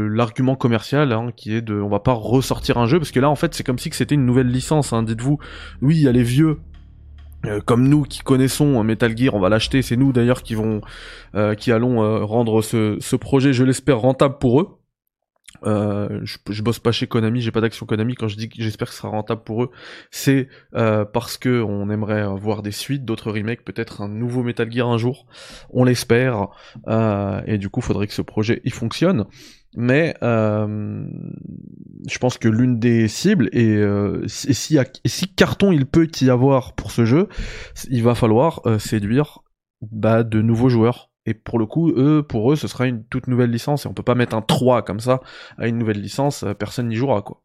l'argument 0.07 0.55
commercial 0.55 1.11
hein, 1.11 1.31
qui 1.35 1.53
est 1.53 1.61
de 1.61 1.73
on 1.73 1.89
va 1.89 1.99
pas 1.99 2.13
ressortir 2.13 2.77
un 2.77 2.85
jeu 2.85 2.99
parce 2.99 3.11
que 3.11 3.19
là 3.19 3.29
en 3.29 3.35
fait 3.35 3.53
c'est 3.53 3.65
comme 3.65 3.79
si 3.79 3.89
c'était 3.91 4.15
une 4.15 4.25
nouvelle 4.25 4.47
licence 4.47 4.93
hein. 4.93 5.03
dites-vous 5.03 5.37
oui 5.81 5.97
il 5.97 6.03
y 6.03 6.07
a 6.07 6.13
les 6.13 6.23
vieux 6.23 6.59
euh, 7.45 7.59
comme 7.59 7.89
nous 7.89 8.03
qui 8.03 8.19
connaissons 8.19 8.81
Metal 8.81 9.17
Gear, 9.17 9.33
on 9.33 9.39
va 9.41 9.47
l'acheter. 9.47 9.81
C'est 9.81 9.95
nous 9.95 10.11
d'ailleurs 10.11 10.43
qui 10.43 10.55
vont, 10.55 10.81
qui 11.57 11.71
allons 11.71 12.25
rendre 12.25 12.61
ce, 12.61 13.15
projet, 13.15 13.53
je 13.53 13.63
l'espère, 13.63 13.99
rentable 13.99 14.37
pour 14.39 14.59
eux. 14.59 14.78
Je, 15.63 16.37
je, 16.49 16.61
bosse 16.61 16.79
pas 16.79 16.91
chez 16.91 17.07
Konami, 17.07 17.41
j'ai 17.41 17.51
pas 17.51 17.61
d'action 17.61 17.85
Konami. 17.85 18.15
Quand 18.15 18.27
je 18.27 18.37
dis 18.37 18.49
que 18.49 18.55
j'espère 18.61 18.87
que 18.87 18.93
ce 18.93 18.99
sera 18.99 19.09
rentable 19.09 19.43
pour 19.43 19.63
eux, 19.63 19.71
c'est 20.11 20.47
parce 20.71 21.37
que 21.37 21.61
on 21.61 21.89
aimerait 21.89 22.25
voir 22.37 22.61
des 22.61 22.71
suites, 22.71 23.05
d'autres 23.05 23.31
remakes, 23.31 23.63
peut-être 23.63 24.01
un 24.01 24.09
nouveau 24.09 24.43
Metal 24.43 24.71
Gear 24.71 24.89
un 24.89 24.97
jour. 24.97 25.25
On 25.71 25.83
l'espère. 25.83 26.47
et 27.45 27.57
du 27.57 27.69
coup, 27.69 27.81
faudrait 27.81 28.07
que 28.07 28.13
ce 28.13 28.21
projet 28.21 28.61
il 28.63 28.73
fonctionne. 28.73 29.25
Mais 29.75 30.15
euh, 30.23 31.05
je 32.07 32.17
pense 32.17 32.37
que 32.37 32.47
l'une 32.47 32.79
des 32.79 33.07
cibles, 33.07 33.49
et, 33.51 33.75
euh, 33.75 34.23
si, 34.27 34.77
carton 35.35 35.71
il 35.71 35.85
peut 35.85 36.07
y 36.21 36.29
avoir 36.29 36.73
pour 36.73 36.91
ce 36.91 37.05
jeu, 37.05 37.27
il 37.89 38.03
va 38.03 38.15
falloir 38.15 38.61
euh, 38.65 38.79
séduire 38.79 39.39
bah, 39.81 40.23
de 40.23 40.41
nouveaux 40.41 40.69
joueurs. 40.69 41.08
Et 41.29 41.35
pour 41.35 41.59
le 41.59 41.67
coup, 41.67 41.91
eux, 41.91 42.23
pour 42.27 42.51
eux, 42.51 42.55
ce 42.55 42.67
sera 42.67 42.87
une 42.87 43.03
toute 43.03 43.27
nouvelle 43.27 43.51
licence, 43.51 43.85
et 43.85 43.87
on 43.87 43.93
peut 43.93 44.01
pas 44.01 44.15
mettre 44.15 44.35
un 44.35 44.41
3 44.41 44.81
comme 44.81 44.99
ça 44.99 45.19
à 45.59 45.67
une 45.67 45.77
nouvelle 45.77 46.01
licence, 46.01 46.41
euh, 46.41 46.55
personne 46.55 46.87
n'y 46.87 46.95
jouera 46.95 47.21
quoi. 47.21 47.43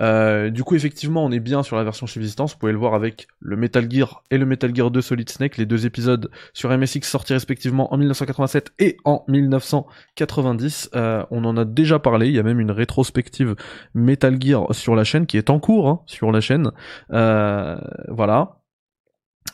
Euh, 0.00 0.48
du 0.48 0.64
coup, 0.64 0.76
effectivement, 0.76 1.22
on 1.22 1.30
est 1.30 1.40
bien 1.40 1.62
sur 1.62 1.76
la 1.76 1.84
version 1.84 2.06
subsistance. 2.06 2.54
Vous 2.54 2.58
pouvez 2.58 2.72
le 2.72 2.78
voir 2.78 2.94
avec 2.94 3.26
le 3.38 3.56
Metal 3.56 3.86
Gear 3.90 4.24
et 4.30 4.38
le 4.38 4.46
Metal 4.46 4.74
Gear 4.74 4.90
2 4.90 5.02
Solid 5.02 5.28
Snake, 5.28 5.58
les 5.58 5.66
deux 5.66 5.84
épisodes 5.84 6.30
sur 6.54 6.70
MSX 6.70 7.02
sortis 7.02 7.34
respectivement 7.34 7.92
en 7.92 7.98
1987 7.98 8.72
et 8.78 8.96
en 9.04 9.26
1990. 9.28 10.90
Euh, 10.94 11.26
on 11.30 11.44
en 11.44 11.58
a 11.58 11.66
déjà 11.66 11.98
parlé. 11.98 12.28
Il 12.28 12.34
y 12.34 12.38
a 12.38 12.42
même 12.42 12.60
une 12.60 12.70
rétrospective 12.70 13.56
Metal 13.92 14.40
Gear 14.40 14.74
sur 14.74 14.94
la 14.94 15.04
chaîne 15.04 15.26
qui 15.26 15.36
est 15.36 15.50
en 15.50 15.60
cours 15.60 15.86
hein, 15.86 16.00
sur 16.06 16.32
la 16.32 16.40
chaîne. 16.40 16.70
Voilà. 17.10 18.61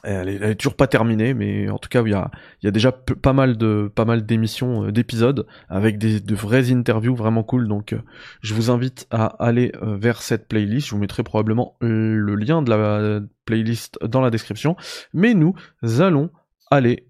Elle 0.05 0.29
est, 0.29 0.55
toujours 0.55 0.77
pas 0.77 0.87
terminée, 0.87 1.35
mais 1.35 1.69
en 1.69 1.79
tout 1.79 1.89
cas, 1.89 2.03
il 2.03 2.11
y 2.11 2.15
a, 2.15 2.71
déjà 2.71 2.93
pas 2.93 3.33
mal 3.33 3.57
de, 3.57 3.91
pas 3.93 4.05
mal 4.05 4.25
d'émissions, 4.25 4.85
euh, 4.85 4.93
d'épisodes 4.93 5.47
avec 5.69 5.99
de 5.99 6.35
vraies 6.35 6.73
interviews 6.73 7.17
vraiment 7.17 7.43
cool. 7.43 7.69
Donc, 7.69 7.93
euh, 7.93 8.03
je 8.41 8.55
vous 8.55 8.71
invite 8.71 9.07
à 9.11 9.27
aller 9.27 9.73
euh, 9.83 9.97
vers 9.97 10.23
cette 10.23 10.49
playlist. 10.49 10.89
Je 10.89 10.95
vous 10.95 11.01
mettrai 11.01 11.23
probablement 11.23 11.77
le 11.81 12.35
lien 12.37 12.63
de 12.63 12.71
la 12.71 13.21
playlist 13.45 13.99
dans 14.05 14.21
la 14.21 14.31
description. 14.31 14.77
Mais 15.13 15.35
nous 15.35 15.55
allons 15.99 16.31
aller. 16.71 17.09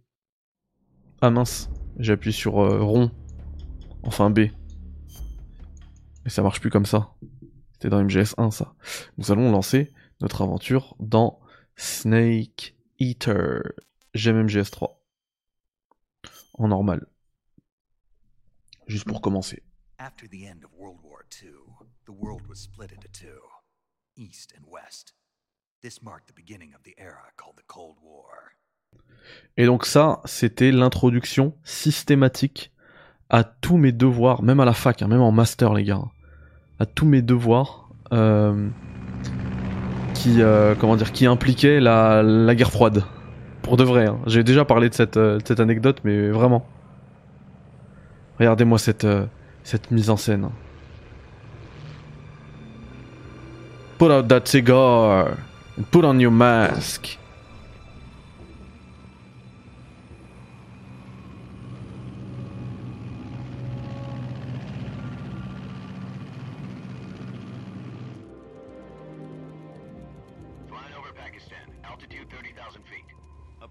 Ah 1.20 1.30
mince, 1.30 1.70
j'appuie 1.98 2.32
sur 2.32 2.54
rond. 2.54 3.10
Enfin 4.02 4.30
B. 4.30 4.46
Mais 6.24 6.30
ça 6.30 6.42
marche 6.42 6.60
plus 6.60 6.70
comme 6.70 6.86
ça. 6.86 7.10
C'était 7.72 7.90
dans 7.90 8.02
MGS1 8.02 8.50
ça. 8.50 8.74
Nous 9.18 9.30
allons 9.30 9.50
lancer 9.50 9.92
notre 10.20 10.42
aventure 10.42 10.96
dans 11.00 11.40
Snake 11.76 12.77
Eater. 12.98 13.74
J'aime 14.14 14.46
MGS3. 14.46 14.96
En 16.54 16.68
normal. 16.68 17.06
Juste 18.86 19.06
pour 19.06 19.20
commencer. 19.20 19.62
After 19.98 20.26
the 20.28 20.44
end 20.46 20.64
of 20.64 20.70
World 20.76 20.98
War 21.02 21.24
II, 21.42 21.50
the 22.06 22.12
world 22.12 22.46
was 22.48 22.56
split 22.56 22.92
into 22.92 23.08
two, 23.08 23.40
East 24.16 24.52
and 24.56 24.64
West. 24.66 25.14
This 25.82 26.02
marked 26.02 26.26
the 26.26 26.32
beginning 26.34 26.74
of 26.74 26.82
the 26.82 26.94
era 26.98 27.32
called 27.36 27.56
the 27.56 27.66
Cold 27.66 27.96
War. 28.02 28.56
Et 29.56 29.66
donc 29.66 29.84
ça, 29.84 30.20
c'était 30.24 30.72
l'introduction 30.72 31.54
systématique 31.62 32.72
à 33.28 33.44
tous 33.44 33.76
mes 33.76 33.92
devoirs, 33.92 34.42
même 34.42 34.60
à 34.60 34.64
la 34.64 34.72
fac, 34.72 35.02
hein, 35.02 35.08
même 35.08 35.20
en 35.20 35.32
master 35.32 35.74
les 35.74 35.84
gars, 35.84 36.02
à 36.78 36.86
tous 36.86 37.06
mes 37.06 37.22
devoirs 37.22 37.90
euh, 38.12 38.68
qui, 40.18 40.42
euh, 40.42 40.74
comment 40.78 40.96
dire, 40.96 41.12
qui 41.12 41.26
impliquait 41.26 41.78
la, 41.80 42.22
la 42.22 42.54
guerre 42.54 42.72
froide. 42.72 43.04
Pour 43.62 43.76
de 43.76 43.84
vrai. 43.84 44.06
Hein. 44.06 44.18
J'ai 44.26 44.42
déjà 44.42 44.64
parlé 44.64 44.88
de 44.88 44.94
cette, 44.94 45.16
euh, 45.16 45.38
cette 45.44 45.60
anecdote, 45.60 46.00
mais 46.04 46.30
vraiment. 46.30 46.66
Regardez-moi 48.38 48.78
cette, 48.78 49.04
euh, 49.04 49.26
cette 49.62 49.90
mise 49.90 50.10
en 50.10 50.16
scène. 50.16 50.48
Put 53.98 54.06
out 54.06 54.28
that 54.28 54.42
cigar 54.44 55.28
and 55.78 55.82
put 55.90 56.04
on 56.04 56.18
your 56.18 56.32
mask. 56.32 57.18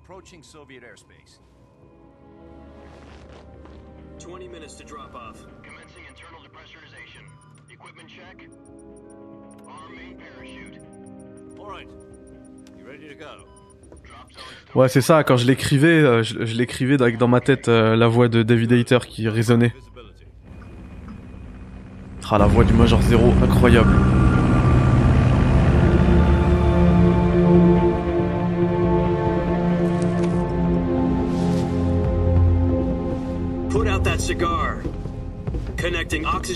Approaching 0.08 0.42
Soviet 0.42 0.84
airspace. 0.84 1.40
20 4.20 4.48
minutes 4.48 4.76
to 4.76 4.84
drop 4.84 5.14
off. 5.16 5.38
Commencing 5.64 6.04
internal 6.08 6.42
depressurization. 6.42 7.24
Equipment 7.70 8.08
check. 8.08 8.48
Arm 9.68 9.96
main 9.96 10.18
parachute. 10.18 10.80
All 11.60 11.70
right. 11.70 11.90
You 12.78 12.86
ready 12.86 13.10
to 13.10 13.16
go? 13.16 13.46
Ouais, 14.76 14.90
c'est 14.90 15.02
ça, 15.02 15.24
quand 15.24 15.38
je 15.38 15.46
l'écrivais, 15.46 16.02
euh, 16.02 16.24
je, 16.24 16.46
je 16.46 16.56
l'écrivais 16.56 17.02
avec 17.02 17.18
dans 17.18 17.28
ma 17.28 17.42
tête 17.42 17.68
euh, 17.68 17.96
la 17.96 18.08
voix 18.08 18.28
de 18.28 18.44
David 18.44 18.72
Hayter 18.72 19.00
qui 19.08 19.28
résonnait. 19.28 19.74
Ah, 22.30 22.38
la 22.38 22.48
voix 22.48 22.64
du 22.64 22.74
Major 22.74 23.02
Zero, 23.02 23.34
incroyable. 23.42 23.94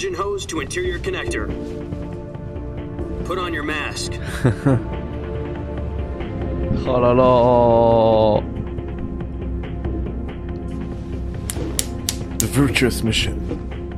Oxygen 0.02 0.16
hose 0.16 0.48
to 0.48 0.62
interior 0.62 0.98
connector. 0.98 1.46
Put 3.26 3.38
on 3.38 3.54
your 3.54 3.62
mask. 3.62 4.14
oh 6.88 7.00
là 7.00 7.14
là. 7.14 8.42
The 12.40 12.48
virtuous 12.48 13.04
mission. 13.04 13.38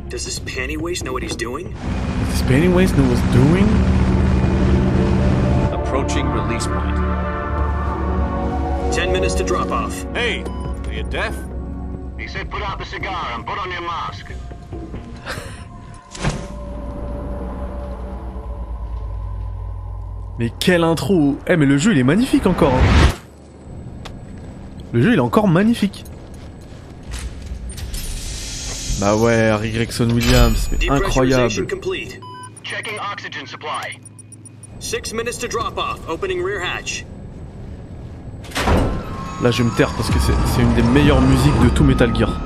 Does 0.10 0.26
this 0.26 0.40
panty 0.40 0.78
waste 0.78 1.06
know 1.06 1.14
what 1.14 1.24
he's 1.24 1.38
doing? 1.38 1.72
Does 1.72 2.42
This 2.42 2.42
Pennywise 2.50 2.92
know 2.98 3.08
what's 3.08 3.22
doing? 3.32 3.66
Approaching 5.72 6.28
release 6.28 6.68
point. 6.68 6.98
Ten 8.94 9.14
minutes 9.14 9.36
to 9.36 9.46
drop 9.46 9.72
off. 9.72 10.04
Hey, 10.14 10.44
are 10.44 10.94
you 10.94 11.04
deaf? 11.04 11.34
He 12.20 12.28
said 12.28 12.52
put 12.52 12.62
out 12.62 12.78
the 12.78 12.86
cigar 12.86 13.32
and 13.32 13.48
put 13.48 13.58
on 13.58 13.72
your 13.72 13.84
mask. 13.84 14.34
Mais 20.40 20.52
quelle 20.60 20.84
intro 20.84 21.38
Eh 21.48 21.56
mais 21.56 21.66
le 21.66 21.78
jeu 21.78 21.92
il 21.92 22.00
est 22.00 22.04
magnifique 22.04 22.46
encore 22.48 22.74
hein. 22.74 23.14
Le 24.92 25.02
jeu 25.02 25.14
il 25.14 25.18
est 25.18 25.22
encore 25.22 25.48
magnifique 25.48 26.04
Bah 29.00 29.16
ouais, 29.16 29.48
Harry 29.50 29.72
Gregson 29.72 30.10
Williams, 30.12 30.70
mais 30.72 30.90
incroyable 30.90 31.50
Depressurization 31.50 31.66
complete. 31.68 32.20
Checking 32.64 32.98
oxygen 33.12 33.46
supply. 33.46 34.00
Six 34.80 35.14
minutes 35.14 35.40
to 35.40 35.48
drop 35.48 35.78
off. 35.78 36.00
Opening 36.08 36.42
rear 36.44 36.62
hatch. 36.62 37.06
Là 39.42 39.52
je 39.52 39.64
vais 39.64 39.70
me 39.70 39.76
taire 39.76 39.90
parce 39.98 40.10
que 40.10 40.20
c'est 40.20 40.62
une 40.62 40.74
des 40.74 40.84
meilleures 40.84 41.22
musiques 41.22 41.60
de 41.64 41.70
tout 41.70 41.84
Metal 41.84 42.16
Gear. 42.16 42.40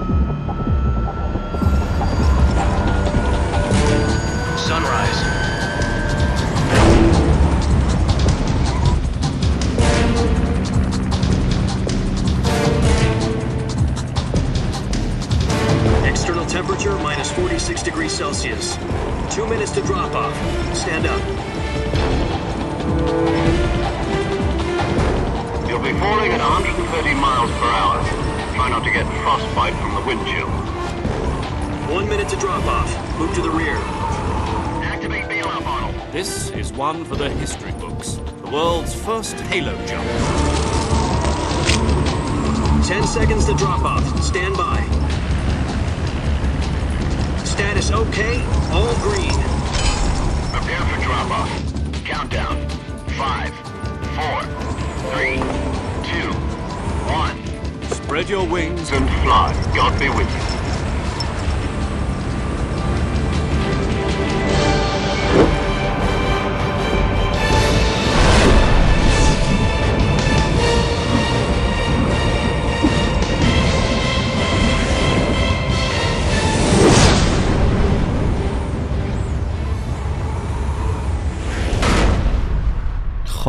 This 36.17 36.49
is 36.49 36.73
one 36.73 37.06
for 37.06 37.15
the 37.15 37.30
history 37.30 37.73
books. 37.73 38.13
The 38.43 38.49
world's 38.49 38.95
first 38.95 39.36
Halo 39.36 39.75
jump. 39.86 40.03
Ten 42.88 43.03
seconds 43.06 43.45
to 43.45 43.53
drop 43.53 43.84
off. 43.84 44.23
Stand 44.23 44.58
by. 44.58 44.80
Status 47.45 47.91
okay. 47.91 48.41
All 48.71 48.95
green. 48.95 49.38
Prepare 50.49 50.82
for 50.89 51.03
drop 51.03 51.30
off. 51.30 52.03
Countdown. 52.03 52.67
Five, 53.10 53.53
four, 54.17 54.41
three, 55.12 55.38
two, 56.10 56.34
one. 57.13 57.38
Spread 57.91 58.27
your 58.27 58.47
wings 58.47 58.91
And 58.91 59.08
fly. 59.21 59.53
God 59.75 59.99
be 59.99 60.10
with 60.10 60.27
you. 60.36 60.46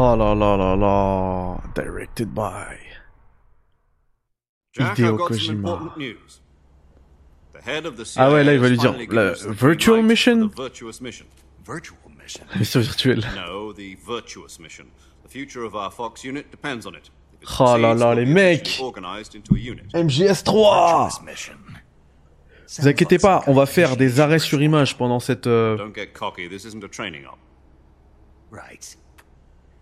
Oh 0.00 0.14
là 0.14 0.32
là 0.32 0.56
là 0.56 0.76
là. 0.76 1.60
Directed 1.74 2.32
by. 2.32 2.78
Jack, 4.72 4.96
Hideo 4.96 5.14
I've 5.14 5.18
got 5.18 5.34
some 5.34 5.38
Kojima. 5.38 5.58
important 5.58 5.96
news. 5.98 6.40
The 7.52 7.60
head 7.60 7.84
of 7.84 7.96
the 7.96 8.04
Ah 8.16 8.30
ouais, 8.30 8.44
là, 8.44 8.54
il 8.54 8.60
va 8.60 8.68
lui 8.68 8.76
dire, 8.78 8.94
la 9.10 9.32
virtual 9.48 10.02
mission? 10.04 10.48
virtuous 10.56 11.00
mission. 11.00 11.26
Virtuelle. 11.66 13.24
No, 13.34 13.72
the 13.72 13.96
virtuous 14.06 14.60
mission. 14.60 14.86
The 15.24 15.28
future 15.28 15.64
of 15.64 15.74
our 15.74 15.90
Fox 15.90 16.22
unit 16.22 16.48
depends 16.52 16.86
on 16.86 16.94
it. 16.94 17.10
If 17.32 17.42
it 17.42 17.56
Oh 17.58 17.76
là 17.76 17.94
là, 17.94 18.14
les 18.14 18.24
mecs. 18.24 18.60
officially 18.68 18.86
Organized 18.86 19.34
into 19.34 19.56
a 19.56 19.58
unit. 19.58 19.92
MGS3 19.94 20.44
Virtuous 20.44 21.24
mission. 21.24 21.58
Vous 22.78 22.86
inquiétez 22.86 23.18
pas, 23.18 23.42
on 23.48 23.52
va 23.54 23.66
faire 23.66 23.96
des 23.96 24.20
arrêts 24.20 24.38
sur 24.38 24.62
image 24.62 24.96
pendant 24.96 25.18
cette 25.18 25.48
euh, 25.48 25.76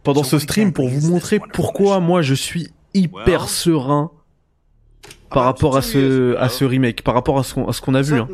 pendant 0.07 0.23
ce 0.23 0.39
stream 0.39 0.73
pour 0.73 0.89
vous 0.89 1.11
montrer 1.11 1.41
pourquoi 1.41 1.99
moi 1.99 2.23
je 2.23 2.35
suis 2.35 2.69
hyper 2.95 3.49
serein 3.49 4.13
par 5.31 5.43
rapport 5.43 5.77
à 5.77 5.83
ce 5.83 6.37
à 6.37 6.49
ce 6.49 6.65
remake, 6.65 7.03
par 7.03 7.15
rapport 7.15 7.41
à 7.41 7.43
ce 7.43 7.55
qu'on 7.55 7.67
à 7.67 7.73
ce 7.73 7.81
qu'on 7.81 7.95
a 7.95 8.03
vu. 8.03 8.21
Hein. 8.21 8.29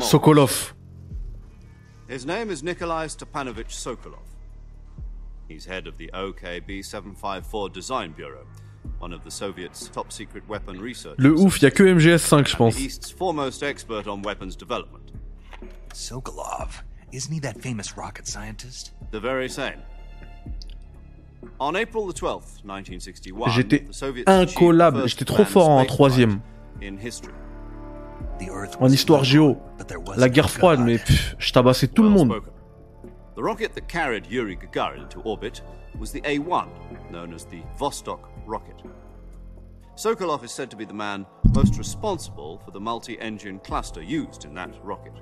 Sokolov. 0.00 0.74
His 2.06 2.26
name 2.26 2.50
is 2.50 2.62
Nikolai 2.62 3.08
Stepanovich 3.08 3.70
Sokolov. 3.70 4.18
He's 5.48 5.66
head 5.66 5.86
of 5.86 5.96
the 5.96 6.10
OKB 6.12 6.84
754 6.84 7.70
Design 7.70 8.12
Bureau, 8.12 8.44
one 9.00 9.14
of 9.14 9.22
the 9.24 9.30
Soviets' 9.30 9.90
top 9.90 10.12
secret 10.12 10.42
weapon 10.48 10.78
research. 10.78 11.16
Le 11.16 11.32
ouf, 11.32 11.62
y 11.62 11.66
a 11.66 11.70
que 11.70 11.82
MGS5 11.82 12.46
je 12.46 12.56
pense. 12.56 12.74
The 12.76 12.80
East's 12.80 13.10
foremost 13.10 13.62
expert 13.62 14.06
on 14.06 14.20
weapons 14.22 14.54
development. 14.58 15.12
Sokolov. 15.94 16.84
Isn't 17.14 17.32
he 17.32 17.38
that 17.40 17.60
famous 17.60 17.96
rocket 17.96 18.26
scientist? 18.26 18.90
The 19.12 19.20
very 19.20 19.48
same. 19.48 19.80
On 21.60 21.76
April 21.76 22.06
the 22.06 22.12
12th, 22.12 22.64
1961, 22.64 23.50
J'étais 23.50 23.86
the 23.86 23.92
Soviets 23.92 24.24
incollable, 24.28 25.02
achieved 25.04 25.20
the 25.20 25.24
j'étais 25.24 25.36
first 25.36 25.36
trop 25.36 25.44
fort 25.44 25.68
en 25.70 25.76
manned 25.76 25.88
troisième. 25.88 26.40
spaceflight 26.40 26.82
In 26.88 26.98
history. 26.98 27.34
The 28.40 28.50
Earth 28.50 28.76
En 28.76 28.80
was 28.82 28.92
histoire 28.92 29.20
little, 29.20 29.54
géo. 29.54 29.60
but 29.78 29.86
there 29.86 30.00
was 30.00 30.18
La 30.18 30.26
no 30.26 30.32
guerre 30.32 30.48
froide, 30.50 30.78
God. 30.78 30.86
mais 30.86 30.98
pff, 30.98 31.36
je 31.38 31.52
tabassais 31.52 31.86
tout 31.86 32.02
le 32.02 32.08
Well 32.08 32.18
monde. 32.26 32.30
spoken. 32.32 32.52
The 33.36 33.42
rocket 33.42 33.74
that 33.74 33.86
carried 33.88 34.26
Yuri 34.26 34.56
Gagarin 34.56 35.08
to 35.10 35.20
orbit 35.20 35.62
was 35.98 36.10
the 36.10 36.20
A1, 36.22 36.66
known 37.12 37.32
as 37.32 37.44
the 37.44 37.62
Vostok 37.78 38.20
rocket. 38.44 38.82
Sokolov 39.96 40.42
is 40.42 40.50
said 40.50 40.68
to 40.70 40.76
be 40.76 40.84
the 40.84 40.92
man 40.94 41.24
most 41.54 41.78
responsible 41.78 42.58
for 42.64 42.72
the 42.72 42.80
multi-engine 42.80 43.60
cluster 43.60 44.02
used 44.02 44.44
in 44.44 44.54
that 44.54 44.70
rocket. 44.82 45.12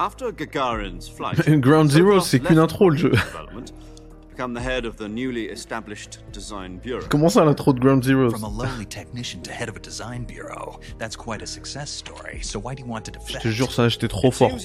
After 0.00 0.32
Gagarin's 0.32 1.06
flight, 1.06 1.36
Ground 1.60 1.90
Zero, 1.90 2.20
c'est 2.20 2.40
qu'une 2.40 2.58
intro, 2.58 2.88
le 2.88 2.96
jeu. 2.96 3.10
rocket 3.10 3.26
development 3.26 3.66
to 3.66 4.28
become 4.30 4.54
the 4.54 4.60
head 4.60 4.86
of 4.86 4.96
the 4.96 5.06
newly 5.06 5.50
established 5.50 6.20
design 6.32 6.78
bureau. 6.78 7.06
Comment 7.10 7.28
ça 7.28 7.44
l'intro 7.44 7.74
de 7.74 7.80
Ground 7.80 8.02
Zeroes 8.02 8.30
From 8.30 8.44
a 8.44 8.48
lowly 8.48 8.86
technician 8.86 9.42
to 9.42 9.52
head 9.52 9.68
of 9.68 9.76
a 9.76 9.78
design 9.78 10.24
bureau. 10.24 10.80
That's 10.98 11.16
quite 11.16 11.42
a 11.42 11.46
success 11.46 11.90
story. 11.90 12.40
So 12.40 12.58
why 12.58 12.74
do 12.74 12.82
you 12.82 12.88
want 12.88 13.02
to 13.02 13.12
Je 13.26 13.40
te 13.40 13.48
jure 13.48 13.70
ça, 13.70 13.90
j'étais 13.90 14.08
trop 14.08 14.28
It 14.28 14.34
fort. 14.34 14.58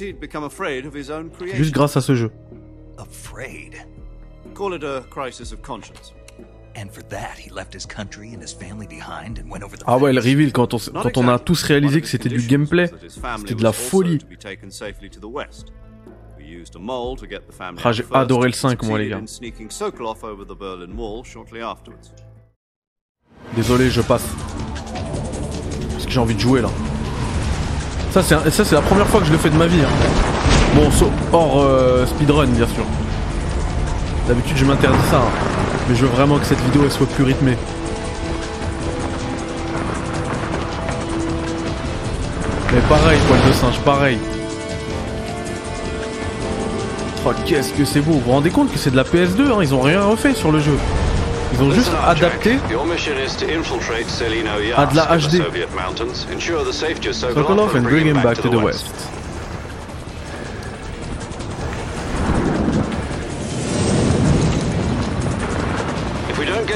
Juste 1.53 1.73
grâce 1.73 1.97
à 1.97 2.01
ce 2.01 2.15
jeu. 2.15 2.31
Afraid? 2.97 3.85
Call 4.53 4.73
it 4.73 4.85
a 4.85 5.03
crisis 5.09 5.51
of 5.51 5.61
conscience. 5.61 6.13
Ah 9.87 9.97
ouais, 9.97 10.13
le 10.13 10.19
reveal 10.19 10.51
quand 10.51 10.73
on, 10.73 10.77
quand 10.77 11.27
a 11.29 11.39
tous 11.39 11.63
réalisé 11.63 12.01
que 12.01 12.07
c'était 12.07 12.29
du 12.29 12.45
gameplay, 12.47 12.91
c'était 13.37 13.55
de 13.55 13.63
la 13.63 13.71
folie. 13.71 14.17
to 14.19 14.27
be 14.27 14.37
taken 14.37 14.69
safely 14.71 15.09
to 15.09 15.19
the 15.19 15.31
West. 15.31 15.71
We 16.37 16.45
used 16.47 16.75
a 16.75 16.79
mole 16.79 17.15
to 17.17 17.25
get 17.27 17.39
the 17.49 17.53
family 17.53 17.81
Ah, 17.83 17.91
j'ai 17.91 18.03
first 18.03 18.15
adoré 18.15 18.49
le 18.49 18.53
and 18.53 18.57
5, 18.57 18.83
moi, 18.83 18.99
les 18.99 19.09
gars. 19.09 19.17
in 19.21 19.27
sneaking 19.27 19.69
Sokolov 19.71 20.23
over 20.23 20.45
the 20.45 20.57
Berlin 20.57 20.93
Wall 20.97 21.23
shortly 21.23 21.61
afterwards. 21.61 22.11
Désolé, 23.55 23.89
je 23.89 24.01
passe. 24.01 24.23
Parce 25.93 26.05
que 26.05 26.11
j'ai 26.11 26.19
envie 26.19 26.35
de 26.35 26.39
jouer 26.39 26.61
là. 26.61 26.69
Ça 28.11 28.21
c'est 28.23 28.35
un- 28.35 28.49
ça 28.49 28.63
c'est 28.65 28.75
la 28.75 28.81
première 28.81 29.07
fois 29.07 29.19
que 29.21 29.25
je 29.27 29.31
le 29.31 29.37
fais 29.37 29.49
de 29.49 29.57
ma 29.57 29.67
vie. 29.67 29.81
hein. 29.81 29.89
Bon, 30.75 30.89
hors 31.33 31.61
euh, 31.61 32.05
speedrun 32.05 32.47
bien 32.47 32.67
sûr. 32.67 32.85
D'habitude 34.27 34.57
je 34.57 34.65
m'interdis 34.65 35.07
ça. 35.09 35.19
hein. 35.19 35.31
Mais 35.87 35.95
je 35.95 36.01
veux 36.05 36.11
vraiment 36.11 36.39
que 36.39 36.45
cette 36.45 36.61
vidéo 36.61 36.81
elle 36.83 36.91
soit 36.91 37.07
plus 37.07 37.23
rythmée. 37.23 37.57
Mais 42.73 42.81
pareil, 42.89 43.19
poil 43.27 43.39
de 43.47 43.53
singe, 43.53 43.79
pareil. 43.79 44.17
Oh, 47.25 47.31
qu'est-ce 47.45 47.73
que 47.73 47.85
c'est 47.85 48.01
beau. 48.01 48.13
Vous 48.13 48.19
vous 48.19 48.31
rendez 48.31 48.49
compte 48.51 48.71
que 48.71 48.77
c'est 48.77 48.91
de 48.91 48.97
la 48.97 49.03
PS2, 49.03 49.51
hein 49.51 49.59
Ils 49.61 49.73
ont 49.73 49.81
rien 49.81 50.03
refait 50.03 50.33
sur 50.33 50.51
le 50.51 50.59
jeu. 50.59 50.77
Ils 51.53 51.63
ont 51.63 51.71
juste 51.71 51.91
adapté 52.05 52.57
à 54.75 54.85
de 54.85 54.95
la 54.95 55.05
HD. 55.17 55.41
And 57.75 57.81
bring 57.83 58.07
him 58.07 58.21
back 58.21 58.41
to 58.41 58.49
the 58.49 58.61
west. 58.61 58.85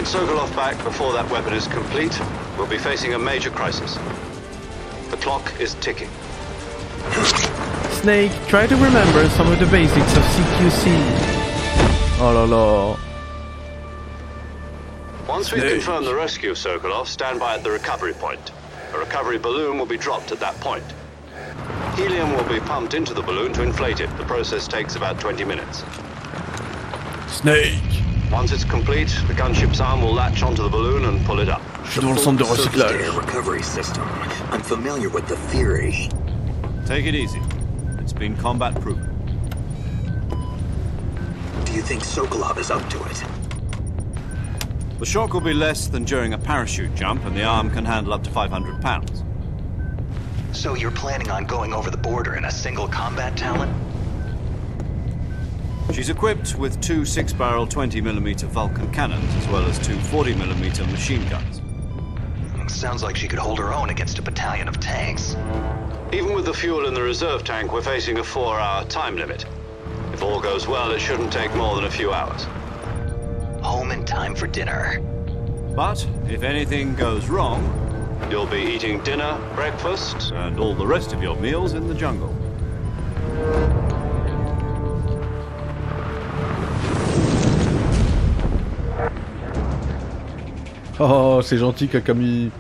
Sokolov 0.10 0.56
back 0.56 0.84
before 0.84 1.14
that 1.14 1.30
weapon 1.30 1.54
is 1.54 1.68
complete, 1.68 2.20
We'll 2.58 2.68
be 2.68 2.80
facing 2.80 3.14
a 3.14 3.20
major 3.20 3.52
crisis. 3.52 3.94
The 5.12 5.18
clock 5.18 5.54
is 5.62 5.76
ticking. 5.76 6.10
Snake, 8.02 8.32
try 8.48 8.68
to 8.68 8.76
remember 8.76 9.30
some 9.30 9.52
of 9.52 9.60
the 9.60 9.68
basics 9.68 10.18
of 10.18 10.24
CQC. 10.24 10.92
Oh 12.20 12.34
là 12.34 12.46
là. 12.46 12.98
Once 15.28 15.54
we've 15.54 15.64
confirmed 15.64 16.08
the 16.08 16.16
rescue 16.16 16.52
of 16.52 16.58
Sokolov, 16.58 17.06
stand 17.06 17.40
by 17.40 17.54
at 17.54 17.64
the 17.64 17.70
recovery 17.70 18.14
point. 18.14 18.52
A 18.94 18.98
recovery 18.98 19.38
balloon 19.38 19.78
will 19.78 19.86
be 19.86 19.98
dropped 19.98 20.32
at 20.32 20.40
that 20.40 20.56
point. 20.56 20.84
Helium 21.96 22.34
will 22.34 22.50
be 22.50 22.60
pumped 22.60 22.96
into 22.96 23.14
the 23.14 23.22
balloon 23.22 23.54
to 23.54 23.62
inflate 23.62 24.02
it. 24.02 24.10
The 24.18 24.26
process 24.26 24.68
takes 24.68 24.96
about 24.96 25.20
20 25.20 25.46
minutes. 25.46 25.84
Snake. 27.28 28.09
Once 28.32 28.52
it's 28.52 28.64
complete, 28.64 29.08
the 29.28 29.34
gunship's 29.34 29.82
arm 29.82 30.04
will 30.04 30.14
latch 30.14 30.44
onto 30.44 30.62
the 30.62 30.70
balloon 30.70 31.06
and 31.06 31.26
pull 31.26 31.40
it 31.40 31.50
up. 31.50 31.62
Je 31.86 32.00
suis 32.00 32.08
le 32.08 32.16
centre 32.16 32.44
de 32.44 32.50
recyclage. 32.50 33.18
Recovery 33.18 33.64
system. 33.64 34.04
I'm 34.52 34.62
familiar 34.62 35.10
with 35.10 35.28
the 35.28 35.36
theory. 35.36 36.10
Take 36.86 37.08
it 37.08 37.16
easy. 37.16 37.42
It's 37.98 38.14
been 38.14 38.38
combat 38.38 38.80
proven. 38.80 39.16
Do 41.66 41.74
you 41.74 41.82
think 41.82 42.04
Sokolov 42.04 42.60
is 42.60 42.70
up 42.70 42.88
to 42.92 43.04
it? 43.06 43.24
The 45.00 45.06
shock 45.08 45.34
will 45.34 45.42
be 45.42 45.54
less 45.54 45.88
than 45.88 46.04
during 46.04 46.34
a 46.34 46.38
parachute 46.38 46.94
jump, 46.94 47.26
and 47.26 47.36
the 47.36 47.44
arm 47.44 47.72
can 47.72 47.84
handle 47.84 48.14
up 48.14 48.24
to 48.26 48.30
500 48.30 48.80
pounds. 48.80 49.24
So 50.52 50.76
you're 50.76 50.92
planning 50.92 51.32
on 51.32 51.46
going 51.46 51.74
over 51.74 51.90
the 51.90 51.98
border 51.98 52.36
in 52.36 52.46
a 52.46 52.52
single 52.52 52.88
combat 52.88 53.36
talon? 53.36 53.74
She's 55.94 56.10
equipped 56.10 56.56
with 56.56 56.80
two 56.82 57.04
six-barrel 57.04 57.68
20mm 57.68 58.44
Vulcan 58.44 58.92
cannons, 58.92 59.34
as 59.36 59.48
well 59.48 59.66
as 59.66 59.80
two 59.80 59.96
40mm 59.96 60.92
machine 60.92 61.28
guns. 61.28 61.62
Sounds 62.72 63.02
like 63.02 63.16
she 63.16 63.28
could 63.28 63.40
hold 63.40 63.58
her 63.58 63.74
own 63.74 63.90
against 63.90 64.20
a 64.20 64.22
battalion 64.22 64.68
of 64.68 64.80
tanks. 64.80 65.36
Even 66.14 66.34
with 66.36 66.46
the 66.46 66.54
fuel 66.54 66.88
in 66.88 66.94
the 66.94 67.02
reserve 67.02 67.44
tank, 67.44 67.74
we're 67.74 67.82
facing 67.82 68.20
a 68.20 68.24
four-hour 68.24 68.86
time 68.86 69.18
limit. 69.18 69.46
If 70.14 70.22
all 70.22 70.40
goes 70.40 70.68
well, 70.68 70.92
it 70.92 71.00
shouldn't 71.00 71.34
take 71.34 71.54
more 71.56 71.76
than 71.76 71.86
a 71.86 71.92
few 71.92 72.14
hours. 72.14 72.44
Home 73.64 73.92
in 73.92 74.06
time 74.06 74.36
for 74.36 74.46
dinner. 74.48 75.02
But 75.76 76.06
if 76.28 76.44
anything 76.44 76.94
goes 76.96 77.28
wrong, 77.28 77.64
you'll 78.30 78.46
be 78.46 78.62
eating 78.62 79.02
dinner, 79.04 79.40
breakfast, 79.56 80.32
and 80.32 80.60
all 80.60 80.76
the 80.76 80.86
rest 80.86 81.14
of 81.14 81.24
your 81.24 81.36
meals 81.38 81.74
in 81.74 81.88
the 81.88 81.96
jungle. 81.96 82.36
Oh, 91.02 91.40
c'est 91.42 91.58
gentil, 91.58 91.88
Kakami. 91.88 92.52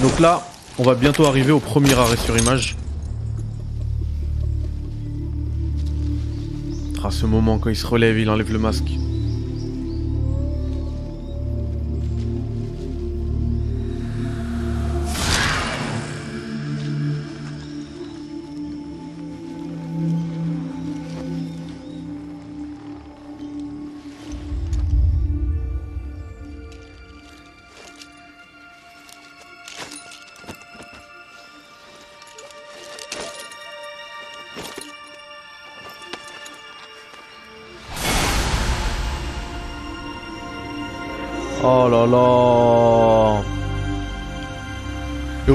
Donc 0.00 0.18
là, 0.18 0.42
on 0.78 0.82
va 0.82 0.96
bientôt 0.96 1.26
arriver 1.26 1.52
au 1.52 1.60
premier 1.60 1.94
arrêt 1.94 2.16
sur 2.16 2.36
image. 2.36 2.76
À 7.04 7.12
ce 7.12 7.24
moment, 7.24 7.60
quand 7.60 7.70
il 7.70 7.76
se 7.76 7.86
relève, 7.86 8.18
il 8.18 8.28
enlève 8.28 8.52
le 8.52 8.58
masque. 8.58 8.90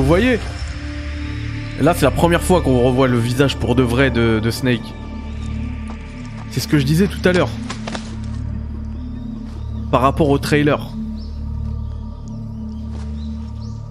Voyez 0.08 0.40
Là 1.82 1.94
c'est 1.94 2.06
la 2.06 2.12
première 2.12 2.42
fois 2.42 2.62
qu'on 2.62 2.82
revoit 2.82 3.08
le 3.08 3.20
visage 3.20 3.58
pour 3.58 3.76
de 3.76 3.84
vrai 3.84 4.10
de, 4.10 4.50
Snake. 4.50 4.94
C'est 6.50 6.62
ce 6.62 6.68
que 6.68 6.80
je 6.80 6.86
disais 6.86 7.08
tout 7.08 7.20
à 7.26 7.34
l'heure. 7.34 7.50
Par 9.92 10.02
rapport 10.02 10.30
au 10.30 10.38
trailer. 10.38 10.90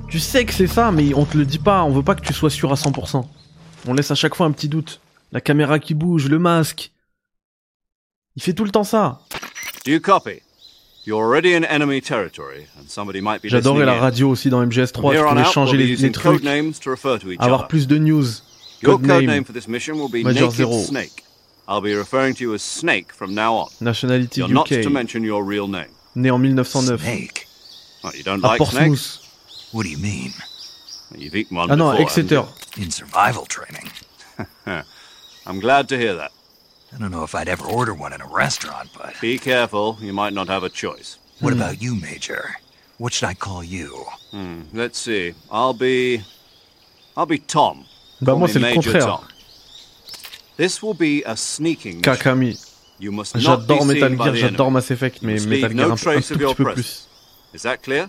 Tu 0.08 0.18
sais 0.18 0.46
que 0.46 0.54
c'est 0.54 0.66
ça, 0.66 0.90
mais 0.90 1.12
on 1.14 1.26
te 1.26 1.36
le 1.36 1.44
dit 1.44 1.58
pas, 1.58 1.84
on 1.84 1.90
veut 1.90 2.02
pas 2.02 2.14
que 2.14 2.22
tu 2.22 2.32
sois 2.32 2.50
sûr 2.50 2.72
à 2.72 2.76
100%. 2.76 3.24
On 3.86 3.92
laisse 3.92 4.10
à 4.10 4.14
chaque 4.14 4.34
fois 4.34 4.46
un 4.46 4.52
petit 4.52 4.68
doute. 4.68 5.00
La 5.32 5.42
caméra 5.42 5.78
qui 5.78 5.94
bouge, 5.94 6.28
le 6.28 6.38
masque. 6.38 6.92
Il 8.36 8.42
fait 8.42 8.54
tout 8.54 8.64
le 8.64 8.70
temps 8.70 8.84
ça. 8.84 9.20
Do 9.84 9.92
you? 9.92 10.00
J'adorais 13.44 13.84
la 13.86 13.96
in. 13.96 14.00
radio 14.00 14.30
aussi 14.30 14.50
dans 14.50 14.64
MGS3, 14.64 14.92
From 14.92 15.12
tu 15.12 15.18
pouvais 15.18 15.44
changer 15.44 15.76
les, 15.76 15.86
using 15.86 16.06
les 16.06 16.12
trucs, 16.12 16.40
codenames 16.42 16.72
to 16.80 16.90
refer 16.90 17.18
to 17.18 17.30
each 17.30 17.40
avoir 17.40 17.60
other. 17.60 17.68
plus 17.68 17.86
de 17.86 17.98
news. 17.98 18.42
Your 18.82 18.98
Codename, 18.98 19.20
codename 19.20 19.44
for 19.44 19.52
this 19.54 19.68
mission 19.68 19.94
will 19.94 20.08
be 20.10 20.22
Major 20.24 20.50
Zero. 20.50 20.72
Snake. 20.82 21.24
I'll 21.68 21.80
be 21.80 21.94
referring 21.94 22.34
to 22.34 22.42
you 22.42 22.54
as 22.54 22.62
Snake 22.62 23.12
from 23.12 23.34
now 23.34 23.54
on. 23.54 23.68
nationality 23.80 24.40
You're 24.40 24.52
not 24.52 24.70
UK, 24.70 24.82
to 24.82 24.90
mention 24.90 25.22
your 25.24 25.44
real 25.44 25.68
name. 25.68 25.90
né 26.14 26.28
en 26.30 26.38
1909, 26.38 26.98
Snake? 26.98 27.46
Oh, 28.04 28.10
you 28.14 28.22
don't 28.22 28.42
à 28.44 28.48
like 28.58 28.66
snakes? 28.66 29.18
Portsmouth. 29.18 29.72
What 29.72 29.84
do 29.84 29.90
you 29.90 29.98
mean? 29.98 30.32
You've 31.16 31.34
eaten 31.36 31.56
one 31.56 31.70
Ah 31.70 31.76
non, 31.76 31.96
Exeter. 31.96 32.44
In 32.76 32.90
survival 32.90 33.46
training? 33.46 33.90
I'm 35.46 35.60
glad 35.60 35.88
to 35.88 35.96
hear 35.96 36.14
that. 36.16 36.32
I 36.96 36.98
don't 36.98 37.10
know 37.10 37.24
if 37.24 37.34
I'd 37.34 37.48
ever 37.48 37.66
order 37.66 37.92
one 37.92 38.14
in 38.14 38.22
a 38.22 38.26
restaurant, 38.26 38.88
but 38.96 39.14
Be 39.20 39.38
careful, 39.38 39.98
you 40.00 40.14
might 40.14 40.32
not 40.32 40.48
have 40.48 40.64
a 40.64 40.70
choice. 40.70 41.18
what 41.40 41.52
about 41.52 41.82
you, 41.82 41.94
Major? 41.94 42.56
What 42.96 43.12
should 43.12 43.26
I 43.28 43.34
call 43.34 43.62
you? 43.62 44.06
Hmm, 44.30 44.62
let's 44.72 44.98
see. 44.98 45.34
I'll 45.50 45.74
be. 45.74 46.22
I'll 47.14 47.26
be 47.26 47.38
Tom. 47.38 47.84
Bah 48.22 48.34
moi 48.34 48.46
me 48.46 48.52
c'est 48.52 48.60
le 48.60 48.72
contraire. 48.74 49.02
Tom. 49.02 49.24
This 50.56 50.82
will 50.82 50.94
be 50.94 51.22
a 51.24 51.36
sneaking 51.36 51.96
mission. 51.98 52.14
Kakami. 52.16 52.72
You 52.98 53.12
must 53.12 53.34
not 53.34 53.40
be 53.68 53.74
J'adore 53.74 53.78
seen 53.80 53.88
Metal 53.88 54.16
by 54.16 54.24
Gear, 54.24 54.32
the 54.32 54.56
j'adore. 54.56 54.70
Mass 54.72 54.90
Effect, 54.90 55.22
mais 55.22 55.46
Metal 55.46 55.68
Gear 55.68 55.74
no 55.76 55.84
un, 55.84 55.90
un 55.90 55.96
trace 55.98 56.28
tout 56.28 56.34
of 56.36 56.40
your 56.40 56.54
petit 56.54 56.56
peu 56.56 56.64
presence. 56.64 56.86
plus. 56.86 57.52
Is 57.52 57.62
that 57.64 57.82
clear? 57.82 58.08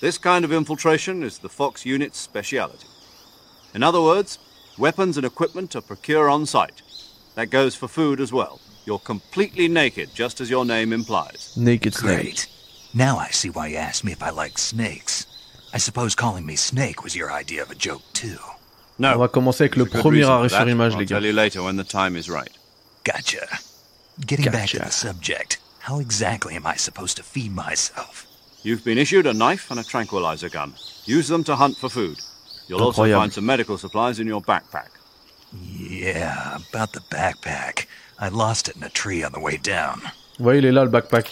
This 0.00 0.16
kind 0.16 0.46
of 0.46 0.50
infiltration 0.52 1.22
is 1.22 1.38
the 1.40 1.50
Fox 1.50 1.84
unit's 1.84 2.18
speciality. 2.18 2.86
In 3.74 3.82
other 3.82 4.00
words, 4.00 4.38
weapons 4.78 5.18
and 5.18 5.26
equipment 5.26 5.76
are 5.76 5.82
procured 5.82 6.30
on 6.30 6.46
site. 6.46 6.80
That 7.34 7.50
goes 7.50 7.74
for 7.74 7.88
food 7.88 8.20
as 8.20 8.32
well. 8.32 8.60
You're 8.86 8.98
completely 9.00 9.66
naked, 9.68 10.10
just 10.14 10.40
as 10.40 10.50
your 10.50 10.64
name 10.64 10.92
implies. 10.92 11.54
Naked 11.56 11.94
Snake. 11.94 12.20
Great. 12.22 12.46
Now 12.92 13.18
I 13.18 13.28
see 13.30 13.50
why 13.50 13.68
you 13.68 13.76
asked 13.76 14.04
me 14.04 14.12
if 14.12 14.22
I 14.22 14.30
like 14.30 14.58
snakes. 14.58 15.26
I 15.72 15.78
suppose 15.78 16.14
calling 16.14 16.46
me 16.46 16.54
Snake 16.56 17.02
was 17.02 17.16
your 17.16 17.32
idea 17.32 17.62
of 17.62 17.70
a 17.70 17.74
joke, 17.74 18.02
too. 18.12 18.38
No. 18.98 19.14
On 19.14 19.18
va 19.18 19.28
commencer 19.28 19.64
avec 19.64 19.76
le 19.76 19.82
a 19.84 19.86
good 19.88 20.00
premier 20.02 20.20
reason 20.20 20.32
arrêt 20.32 20.42
for 20.44 20.48
sur 20.50 20.58
that. 20.64 20.68
image, 20.68 20.92
I'll 20.92 20.98
les 21.00 21.06
tell 21.06 21.24
you 21.24 21.32
later 21.32 21.62
when 21.64 21.76
the 21.76 21.82
time 21.84 22.14
is 22.16 22.28
right. 22.30 22.50
Gotcha. 23.02 23.44
Getting 24.24 24.52
back 24.52 24.68
to 24.68 24.76
Gotcha. 24.78 24.86
the 24.86 24.92
subject, 24.92 25.58
how 25.80 25.98
exactly 25.98 26.54
am 26.54 26.64
I 26.66 26.76
supposed 26.76 27.16
to 27.16 27.24
feed 27.24 27.52
myself? 27.52 28.26
You've 28.62 28.84
been 28.84 28.98
issued 28.98 29.26
a 29.26 29.34
knife 29.34 29.70
and 29.72 29.80
a 29.80 29.84
tranquilizer 29.84 30.48
gun. 30.48 30.74
Use 31.06 31.26
them 31.26 31.42
to 31.44 31.56
hunt 31.56 31.76
for 31.76 31.88
food. 31.90 32.18
You'll 32.68 32.82
also 32.82 33.04
find 33.12 33.32
some 33.32 33.44
medical 33.44 33.76
supplies 33.76 34.20
in 34.20 34.28
your 34.28 34.40
backpack. 34.40 34.90
Yeah, 35.62 36.56
about 36.56 36.92
the 36.92 37.00
backpack. 37.00 37.86
I 38.18 38.28
lost 38.28 38.68
it 38.68 38.76
in 38.76 38.82
a 38.82 38.88
tree 38.88 39.22
on 39.22 39.32
the 39.32 39.40
way 39.40 39.56
down. 39.56 40.00
Voyez, 40.38 40.58
il 40.58 40.66
est 40.66 40.72
là 40.72 40.84
le 40.84 40.90
backpack. 40.90 41.26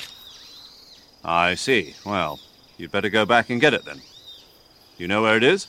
I 1.25 1.55
see. 1.55 1.95
Well, 2.05 2.39
you'd 2.79 2.93
better 2.93 3.11
go 3.11 3.25
back 3.25 3.51
and 3.51 3.61
get 3.61 3.75
it 3.75 3.85
then. 3.85 4.01
You 4.99 5.09
know 5.09 5.23
where 5.23 5.37
it 5.37 5.45
is? 5.45 5.67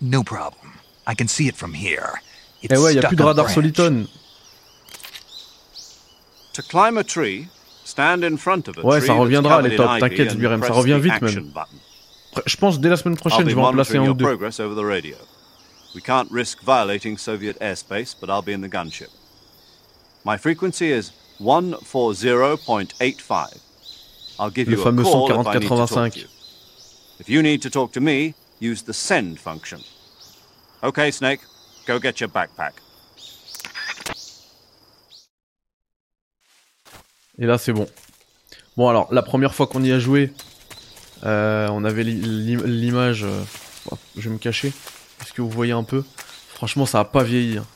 No 0.00 0.22
problem. 0.22 0.72
I 1.06 1.14
can 1.14 1.28
see 1.28 1.48
it 1.48 1.56
from 1.56 1.74
here. 1.74 2.20
It's 2.62 2.72
Eh 2.72 2.76
ouais, 2.76 2.94
y 2.94 2.98
a 2.98 3.00
stuck 3.00 3.10
plus 3.10 3.16
de 3.16 3.24
radar. 3.24 3.48
Soliton. 3.48 4.08
To 6.52 6.62
climb 6.62 6.98
a 6.98 7.04
tree, 7.04 7.48
stand 7.84 8.24
in 8.24 8.36
front 8.36 8.68
of 8.68 8.78
a 8.78 8.82
Ouais, 8.82 9.00
ça 9.00 9.14
reviendra, 9.14 9.62
tops, 9.62 9.68
ivy 9.68 10.00
t'inquiète, 10.00 10.32
and 10.32 10.38
Birem, 10.38 10.62
ça 10.62 10.72
revient 10.72 10.98
the 10.98 11.04
vite, 11.04 11.22
même. 11.22 11.52
Je 12.46 12.56
pense 12.56 12.78
dès 12.80 12.88
la 12.88 12.96
semaine 12.96 13.16
prochaine, 13.16 13.48
je 13.48 13.54
vais 13.54 13.60
en 13.60 13.72
placer 13.72 13.98
monitoring 13.98 14.08
un 14.08 14.10
ou 14.10 14.14
deux. 14.14 15.16
We 15.94 16.00
can't 16.00 16.30
risk 16.30 16.60
violating 16.62 17.18
Soviet 17.18 17.58
airspace, 17.60 18.14
but 18.18 18.30
I'll 18.30 18.42
be 18.42 18.52
in 18.52 18.60
the 18.60 18.68
gunship. 18.68 19.10
My 20.24 20.36
frequency 20.36 20.92
is 20.92 21.10
140.85. 21.40 23.58
I'll 24.38 24.50
give 24.50 24.68
Le 24.68 24.76
you 24.76 24.82
a 24.82 24.92
call 25.02 25.30
if 25.30 25.46
I 25.46 25.54
need 25.58 25.62
to 25.62 25.68
talk 25.68 25.90
140-85. 25.90 26.12
to 26.12 26.18
you. 26.20 26.26
If 27.18 27.28
you 27.28 27.42
need 27.42 27.60
to 27.62 27.70
talk 27.70 27.92
to 27.92 28.00
me, 28.00 28.34
use 28.60 28.82
the 28.82 28.94
send 28.94 29.38
function. 29.40 29.80
Okay, 30.82 31.10
Snake, 31.10 31.40
go 31.86 31.98
get 31.98 32.20
your 32.20 32.28
backpack. 32.30 32.72
Et 37.38 37.46
là, 37.46 37.58
c'est 37.58 37.72
bon. 37.72 37.86
Bon, 38.76 38.88
alors, 38.88 39.12
la 39.12 39.22
première 39.22 39.54
fois 39.54 39.66
qu'on 39.66 39.82
y 39.82 39.92
a 39.92 39.98
joué, 39.98 40.32
euh, 41.24 41.68
on 41.70 41.84
avait 41.84 42.04
l'i- 42.04 42.20
l'i- 42.20 42.56
l'image. 42.66 43.24
euh, 43.24 43.42
je 44.16 44.28
vais 44.28 44.34
me 44.34 44.38
cacher. 44.38 44.72
Est-ce 45.22 45.32
que 45.32 45.42
vous 45.42 45.50
voyez 45.50 45.72
un 45.72 45.84
peu 45.84 46.04
Franchement, 46.54 46.86
ça 46.86 47.00
a 47.00 47.04
pas 47.04 47.22
vieilli. 47.22 47.58
hein. 47.58 47.66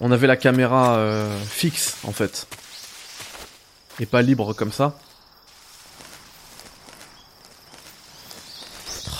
On 0.00 0.12
avait 0.12 0.26
la 0.26 0.36
caméra 0.36 0.96
euh, 0.96 1.44
fixe, 1.44 1.96
en 2.04 2.12
fait. 2.12 2.46
Et 4.00 4.06
pas 4.06 4.22
libre 4.22 4.52
comme 4.54 4.72
ça. 4.72 4.96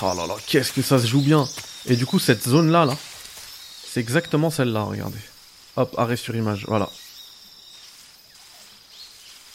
Oh 0.01 0.13
là 0.17 0.27
là, 0.27 0.35
qu'est-ce 0.47 0.73
que 0.73 0.83
ça 0.83 0.99
se 1.01 1.07
joue 1.07 1.21
bien 1.21 1.49
Et 1.87 1.97
du 1.97 2.07
coup, 2.07 2.21
cette 2.21 2.49
zone-là, 2.49 2.85
là, 2.85 2.97
c'est 3.85 3.99
exactement 4.01 4.51
celle-là, 4.51 4.83
regardez. 4.83 5.19
Hop, 5.77 5.95
arrêt 5.99 6.17
sur 6.17 6.37
image, 6.37 6.65
voilà. 6.69 6.89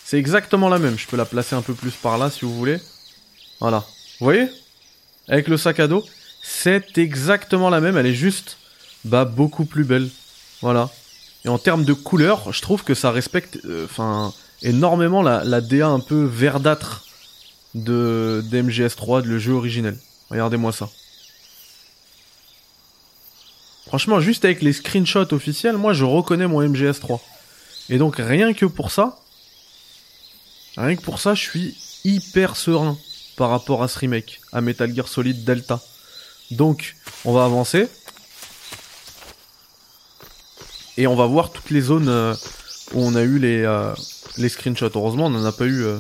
C'est 0.04 0.18
exactement 0.18 0.68
la 0.70 0.80
même. 0.80 0.98
Je 0.98 1.08
peux 1.08 1.16
la 1.18 1.26
placer 1.26 1.56
un 1.56 1.62
peu 1.62 1.74
plus 1.74 1.92
par 1.92 2.18
là 2.18 2.30
si 2.30 2.42
vous 2.44 2.54
voulez. 2.56 2.80
Voilà. 3.62 3.80
Vous 4.20 4.26
voyez? 4.26 4.50
Avec 5.30 5.48
le 5.48 5.58
sac 5.58 5.80
à 5.80 5.88
dos, 5.88 6.06
c'est 6.44 6.98
exactement 7.00 7.72
la 7.72 7.82
même. 7.82 7.98
Elle 7.98 8.06
est 8.06 8.14
juste 8.14 8.58
bah, 9.04 9.26
beaucoup 9.26 9.66
plus 9.66 9.84
belle. 9.84 10.10
Voilà. 10.62 10.92
Et 11.46 11.50
en 11.50 11.58
termes 11.58 11.84
de 11.84 11.94
couleur, 11.94 12.54
je 12.54 12.62
trouve 12.62 12.84
que 12.84 12.94
ça 12.94 13.10
respecte 13.10 13.60
euh, 13.66 13.86
enfin 13.86 14.32
énormément 14.62 15.24
la, 15.24 15.60
DA 15.60 15.88
un 15.88 16.00
peu 16.00 16.24
verdâtre 16.24 17.04
de 17.74 18.44
d'MGS3, 18.52 19.24
de 19.24 19.30
le 19.30 19.40
jeu 19.40 19.54
originel. 19.54 19.98
Regardez-moi 20.30 20.72
ça. 20.72 20.90
Franchement, 23.88 24.20
juste 24.20 24.46
avec 24.46 24.62
les 24.62 24.74
screenshots 24.74 25.34
officiels, 25.34 25.78
moi 25.78 25.94
je 25.94 26.06
reconnais 26.06 26.48
mon 26.48 26.62
MGS3. 26.62 27.20
Et 27.90 27.98
donc 27.98 28.16
rien 28.18 28.54
que 28.54 28.66
pour 28.66 28.92
ça, 28.92 29.18
Rien 30.78 30.96
que 30.96 31.02
pour 31.02 31.20
ça, 31.20 31.36
je 31.36 31.42
suis 31.42 31.76
hyper 32.04 32.56
serein 32.56 32.98
par 33.36 33.50
rapport 33.50 33.84
à 33.84 33.88
ce 33.88 34.00
remake, 34.00 34.42
à 34.52 34.62
Metal 34.62 34.94
Gear 34.94 35.08
Solid 35.08 35.44
Delta. 35.44 35.80
Donc, 36.52 36.96
on 37.26 37.34
va 37.34 37.46
avancer. 37.46 37.88
Et 40.98 41.08
on 41.08 41.16
va 41.16 41.26
voir 41.26 41.52
toutes 41.52 41.72
les 41.72 41.82
zones 41.82 42.10
euh, 42.10 42.36
où 42.94 43.04
on 43.04 43.16
a 43.16 43.22
eu 43.24 43.40
les, 43.40 43.64
euh, 43.64 43.94
les 44.38 44.50
screenshots. 44.50 44.92
Heureusement, 44.96 45.26
on 45.26 45.30
n'en 45.32 45.46
a 45.46 45.52
pas 45.52 45.66
eu. 45.66 45.84
euh, 45.84 45.98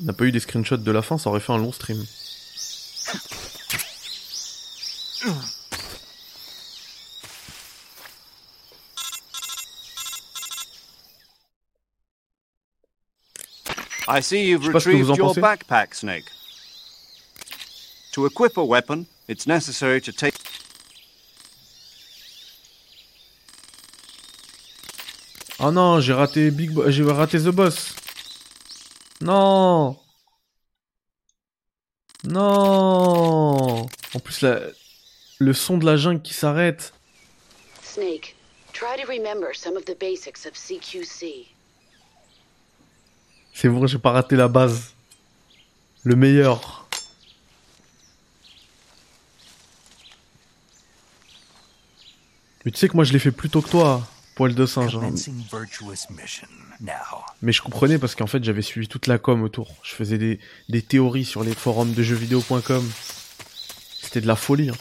on 0.00 0.04
n'a 0.04 0.12
pas 0.12 0.24
eu 0.24 0.32
des 0.32 0.40
screenshots 0.40 0.76
de 0.76 0.90
la 0.92 1.02
fin, 1.02 1.18
ça 1.18 1.30
aurait 1.30 1.40
fait 1.40 1.52
un 1.52 1.58
long 1.58 1.72
stream. 1.72 2.04
I 14.10 14.20
see 14.20 14.46
you've 14.46 14.66
retrieved 14.66 15.10
en 15.10 15.16
your 15.16 15.34
backpack, 15.34 15.94
Snake. 15.94 16.24
To 18.18 18.26
equip 18.26 18.56
a 18.56 18.64
weapon, 18.64 19.06
it's 19.28 19.46
necessary 19.46 20.00
to 20.00 20.10
take. 20.10 20.34
Oh 25.60 25.70
non, 25.70 26.00
j'ai 26.00 26.14
raté 26.14 26.50
Big 26.50 26.72
Bo- 26.72 26.90
j'ai 26.90 27.04
raté 27.04 27.38
The 27.38 27.50
Boss. 27.50 27.94
Non. 29.20 29.96
Non. 32.24 33.86
En 34.14 34.18
plus 34.18 34.40
la... 34.40 34.62
le 35.38 35.52
son 35.52 35.78
de 35.78 35.86
la 35.86 35.96
jungle 35.96 36.20
qui 36.20 36.34
s'arrête. 36.34 36.92
Snake, 37.84 38.34
try 38.72 39.00
to 39.00 39.06
remember 39.08 39.54
some 39.54 39.76
of 39.76 39.84
the 39.84 39.96
basics 39.96 40.44
of 40.44 40.54
CQC. 40.54 41.46
C'est 43.54 43.68
vrai, 43.68 43.86
j'ai 43.86 43.98
pas 43.98 44.10
raté 44.10 44.34
la 44.34 44.48
base. 44.48 44.92
Le 46.02 46.16
meilleur. 46.16 46.87
Mais 52.68 52.72
tu 52.72 52.80
sais 52.80 52.88
que 52.90 52.96
moi 52.96 53.04
je 53.04 53.14
l'ai 53.14 53.18
fait 53.18 53.30
plus 53.32 53.48
tôt 53.48 53.62
que 53.62 53.70
toi, 53.70 54.06
poil 54.34 54.54
de 54.54 54.66
singe. 54.66 54.94
hein. 54.96 55.00
Mais 57.40 57.50
je 57.50 57.62
comprenais 57.62 57.98
parce 57.98 58.14
qu'en 58.14 58.26
fait 58.26 58.44
j'avais 58.44 58.60
suivi 58.60 58.86
toute 58.88 59.06
la 59.06 59.16
com 59.16 59.40
autour. 59.42 59.74
Je 59.82 59.94
faisais 59.94 60.18
des, 60.18 60.38
des 60.68 60.82
théories 60.82 61.24
sur 61.24 61.42
les 61.42 61.54
forums 61.54 61.94
de 61.94 62.02
jeuxvideo.com. 62.02 62.86
C'était 64.02 64.20
de 64.20 64.26
la 64.26 64.36
folie. 64.36 64.68
hein. 64.68 64.74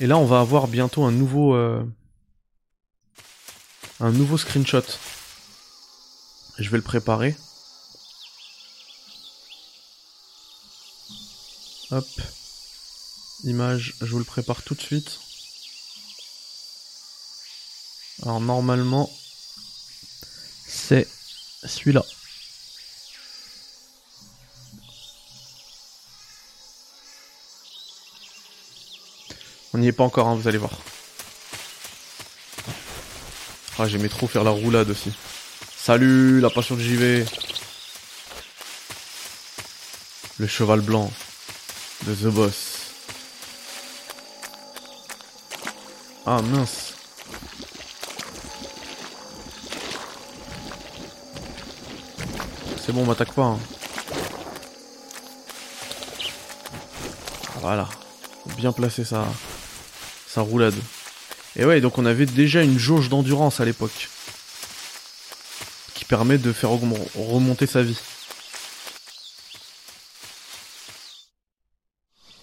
Et 0.00 0.06
là 0.06 0.18
on 0.18 0.26
va 0.26 0.40
avoir 0.40 0.68
bientôt 0.68 1.04
un 1.04 1.12
nouveau 1.12 1.54
euh, 1.54 1.82
un 4.00 4.12
nouveau 4.12 4.36
screenshot. 4.36 4.82
Je 6.58 6.68
vais 6.68 6.76
le 6.76 6.82
préparer. 6.82 7.34
Hop. 11.90 12.04
Image, 13.44 13.94
je 14.00 14.06
vous 14.06 14.18
le 14.18 14.24
prépare 14.24 14.62
tout 14.62 14.74
de 14.74 14.80
suite. 14.80 15.20
Alors 18.22 18.40
normalement, 18.40 19.10
c'est 20.66 21.06
celui-là. 21.64 22.04
On 29.74 29.78
n'y 29.78 29.88
est 29.88 29.92
pas 29.92 30.04
encore, 30.04 30.26
hein, 30.26 30.34
vous 30.34 30.48
allez 30.48 30.58
voir. 30.58 30.72
Ah, 33.78 33.86
j'aimais 33.86 34.08
trop 34.08 34.26
faire 34.26 34.42
la 34.42 34.50
roulade 34.50 34.88
aussi. 34.88 35.12
Salut, 35.76 36.40
la 36.40 36.48
passion 36.48 36.76
de 36.76 36.80
JV. 36.80 37.26
Le 40.38 40.46
cheval 40.46 40.80
blanc 40.80 41.12
de 42.06 42.14
The 42.14 42.32
Boss. 42.32 42.75
Ah 46.28 46.42
mince. 46.42 46.94
C'est 52.84 52.92
bon, 52.92 53.02
on 53.02 53.06
m'attaque 53.06 53.32
pas. 53.32 53.44
hein. 53.44 53.58
Voilà. 57.60 57.88
Bien 58.56 58.72
placer 58.72 59.04
sa, 59.04 59.24
sa 60.26 60.40
roulade. 60.40 60.74
Et 61.54 61.64
ouais, 61.64 61.80
donc 61.80 61.98
on 61.98 62.06
avait 62.06 62.26
déjà 62.26 62.62
une 62.62 62.78
jauge 62.78 63.08
d'endurance 63.08 63.60
à 63.60 63.64
l'époque. 63.64 64.08
Qui 65.94 66.04
permet 66.04 66.38
de 66.38 66.52
faire 66.52 66.70
remonter 66.70 67.66
sa 67.66 67.82
vie. 67.82 67.98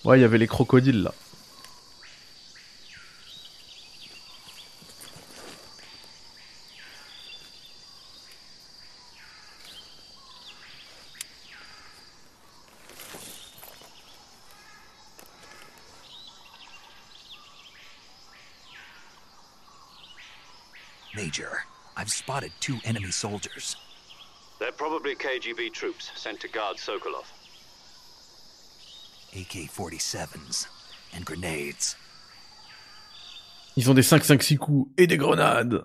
Ouais, 0.06 0.20
il 0.20 0.22
y 0.22 0.26
avait 0.26 0.38
les 0.38 0.48
crocodiles 0.48 1.04
là. 1.04 1.14
Two 22.64 22.78
enemy 22.86 23.12
soldiers. 23.12 23.76
They're 24.60 24.72
probably 24.72 25.16
KGB 25.16 25.74
troops 25.74 26.12
sent 26.16 26.40
to 26.42 26.48
guard 26.48 26.78
Sokolov. 26.78 27.26
AK 29.36 29.70
47s 29.70 30.68
and 31.16 31.26
grenades. 31.26 31.98
Ils 33.76 33.90
ont 33.90 33.94
des 33.96 34.04
5-5-6 34.04 34.58
coups 34.58 34.92
et 34.98 35.08
des 35.08 35.18
grenades. 35.18 35.84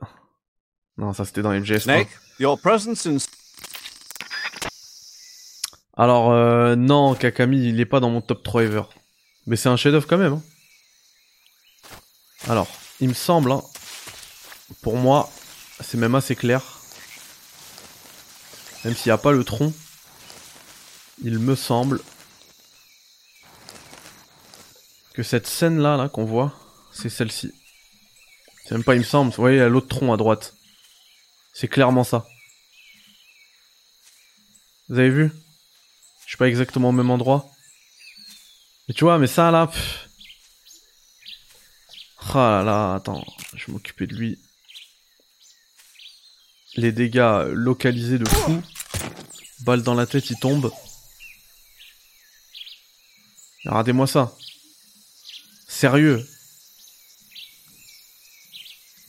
Non, 0.98 1.12
ça 1.14 1.24
c'était 1.24 1.42
dans 1.42 1.50
MGS. 1.52 1.80
Snake, 1.80 2.08
your 2.38 2.60
presence 2.60 3.06
in. 3.06 3.16
Alors, 5.96 6.30
euh, 6.30 6.76
non, 6.76 7.14
Kakami, 7.16 7.70
il 7.70 7.80
est 7.80 7.86
pas 7.86 7.98
dans 7.98 8.10
mon 8.10 8.20
top 8.20 8.42
3 8.44 8.62
ever. 8.64 8.82
Mais 9.46 9.56
c'est 9.56 9.68
un 9.68 9.76
chef-d'œuvre 9.76 10.06
quand 10.06 10.18
même. 10.18 10.34
hein. 10.34 10.42
Alors, 12.48 12.68
il 13.00 13.08
me 13.08 13.14
semble, 13.14 13.50
hein, 13.50 13.62
pour 14.82 14.96
moi, 14.96 15.28
c'est 15.80 15.96
même 15.98 16.14
assez 16.14 16.36
clair. 16.36 16.62
Même 18.84 18.94
s'il 18.94 19.08
n'y 19.08 19.14
a 19.14 19.18
pas 19.18 19.32
le 19.32 19.44
tronc, 19.44 19.72
il 21.22 21.38
me 21.38 21.56
semble 21.56 22.00
que 25.14 25.22
cette 25.22 25.46
scène-là, 25.46 25.96
là, 25.96 26.08
qu'on 26.08 26.24
voit, 26.24 26.54
c'est 26.92 27.08
celle-ci. 27.08 27.52
C'est 28.64 28.72
même 28.72 28.84
pas, 28.84 28.94
il 28.94 29.00
me 29.00 29.04
semble, 29.04 29.30
vous 29.30 29.42
voyez, 29.42 29.56
il 29.56 29.60
y 29.60 29.62
a 29.62 29.68
l'autre 29.68 29.88
tronc 29.88 30.12
à 30.12 30.16
droite. 30.16 30.54
C'est 31.52 31.68
clairement 31.68 32.04
ça. 32.04 32.26
Vous 34.88 34.98
avez 34.98 35.10
vu? 35.10 35.32
Je 36.22 36.28
suis 36.28 36.36
pas 36.36 36.48
exactement 36.48 36.90
au 36.90 36.92
même 36.92 37.10
endroit. 37.10 37.50
Mais 38.86 38.94
tu 38.94 39.04
vois, 39.04 39.18
mais 39.18 39.26
ça 39.26 39.50
là... 39.50 39.70
Ah 42.34 42.58
là 42.58 42.62
là, 42.62 42.94
attends, 42.94 43.24
je 43.54 43.66
vais 43.66 43.72
m'occuper 43.72 44.06
de 44.06 44.14
lui. 44.14 44.38
Les 46.78 46.92
dégâts 46.92 47.48
localisés 47.50 48.20
de 48.20 48.28
fou. 48.28 48.62
Balle 49.62 49.82
dans 49.82 49.94
la 49.94 50.06
tête, 50.06 50.30
il 50.30 50.38
tombe. 50.38 50.70
Regardez-moi 53.64 54.06
ça. 54.06 54.32
Sérieux. 55.66 56.24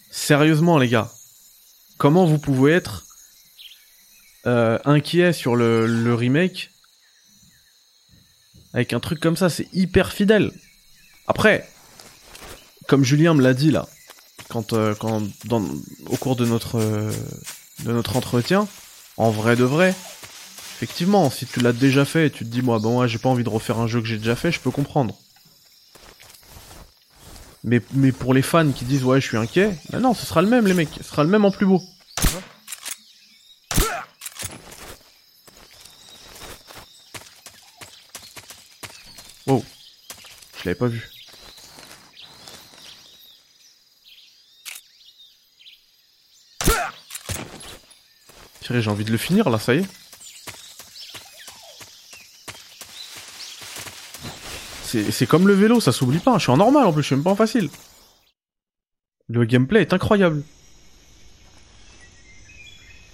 Sérieusement, 0.09 0.80
les 0.80 0.89
gars. 0.89 1.11
Comment 1.99 2.26
vous 2.26 2.39
pouvez 2.39 2.72
être 2.72 3.05
euh, 4.47 4.80
inquiet 4.84 5.32
sur 5.32 5.55
le, 5.55 6.15
remake? 6.15 6.72
Avec 8.74 8.93
un 8.93 8.99
truc 8.99 9.20
comme 9.20 9.38
ça 9.38 9.51
C'est 9.51 9.70
hyper 9.74 10.11
fidèle. 10.11 10.51
Après, 11.28 11.70
comme 12.88 13.03
Julien 13.03 13.36
me 13.36 13.43
l'a 13.43 13.53
dit 13.53 13.70
là, 13.70 13.88
quand, 14.47 14.74
euh, 14.74 14.95
quand 14.95 15.22
au 16.07 16.17
cours 16.17 16.36
de 16.36 16.47
notre, 16.47 16.80
euh, 16.80 17.11
de 17.84 17.91
notre 17.91 18.15
entretien, 18.17 18.67
en 19.17 19.32
vrai 19.32 19.55
de 19.55 19.63
vrai, 19.63 19.89
effectivement, 19.89 21.30
si 21.30 21.45
tu 21.45 21.59
l'as 21.59 21.73
déjà 21.73 22.05
fait 22.05 22.27
et 22.27 22.30
tu 22.30 22.45
te 22.45 22.49
dis, 22.49 22.61
moi, 22.61 22.80
bon, 22.80 22.99
ouais, 22.99 23.07
j'ai 23.07 23.17
pas 23.17 23.30
envie 23.30 23.43
de 23.43 23.49
refaire 23.49 23.80
un 23.80 23.88
jeu 23.88 24.01
que 24.01 24.07
j'ai 24.07 24.17
déjà 24.17 24.36
fait, 24.36 24.51
je 24.51 24.59
peux 24.59 24.71
comprendre. 24.71 25.17
Mais, 27.63 27.82
mais 27.93 28.11
pour 28.11 28.34
les 28.34 28.41
fans 28.41 28.71
qui 28.71 28.86
disent, 28.86 29.03
ouais, 29.03 29.19
je 29.19 29.27
suis 29.27 29.38
inquiet, 29.38 29.75
bah 29.89 29.99
non, 29.99 30.13
ce 30.13 30.25
sera 30.25 30.41
le 30.41 30.47
même, 30.47 30.65
les 30.65 30.73
mecs, 30.73 30.89
ce 30.97 31.03
sera 31.03 31.23
le 31.23 31.30
même 31.30 31.43
en 31.45 31.51
plus 31.51 31.65
beau. 31.65 31.82
Wow, 39.45 39.65
je 40.57 40.65
l'avais 40.65 40.75
pas 40.75 40.88
vu. 40.88 41.09
J'ai 48.70 48.89
envie 48.89 49.03
de 49.03 49.11
le 49.11 49.17
finir 49.17 49.49
là, 49.49 49.57
ça 49.57 49.74
y 49.74 49.80
est. 49.80 49.86
C'est 55.11 55.28
comme 55.28 55.47
le 55.47 55.53
vélo, 55.53 55.80
ça 55.80 55.91
s'oublie 55.91 56.20
pas. 56.20 56.38
Je 56.38 56.43
suis 56.43 56.51
en 56.51 56.57
normal 56.57 56.86
en 56.86 56.93
plus, 56.93 57.01
je 57.01 57.07
suis 57.07 57.15
même 57.15 57.24
pas 57.24 57.32
en 57.32 57.36
facile. 57.36 57.70
Le 59.28 59.45
gameplay 59.45 59.82
est 59.82 59.93
incroyable. 59.93 60.43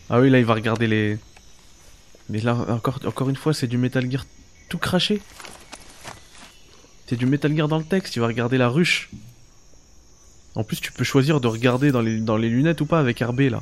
Ah 0.09 0.19
oui, 0.19 0.29
là 0.29 0.39
il 0.39 0.45
va 0.45 0.53
regarder 0.53 0.87
les. 0.87 1.17
Mais 2.29 2.39
là, 2.39 2.55
encore, 2.69 2.99
encore 3.05 3.29
une 3.29 3.35
fois, 3.35 3.53
c'est 3.53 3.67
du 3.67 3.77
Metal 3.77 4.09
Gear 4.09 4.25
tout 4.69 4.77
craché. 4.77 5.21
C'est 7.07 7.17
du 7.17 7.25
Metal 7.25 7.55
Gear 7.55 7.67
dans 7.67 7.77
le 7.77 7.83
texte, 7.83 8.15
il 8.15 8.19
va 8.19 8.27
regarder 8.27 8.57
la 8.57 8.69
ruche. 8.69 9.09
En 10.55 10.63
plus, 10.63 10.79
tu 10.79 10.91
peux 10.91 11.03
choisir 11.03 11.41
de 11.41 11.47
regarder 11.47 11.91
dans 11.91 12.01
les 12.01 12.49
lunettes 12.49 12.81
ou 12.81 12.85
pas 12.85 12.99
avec 12.99 13.19
RB 13.19 13.41
là. 13.41 13.61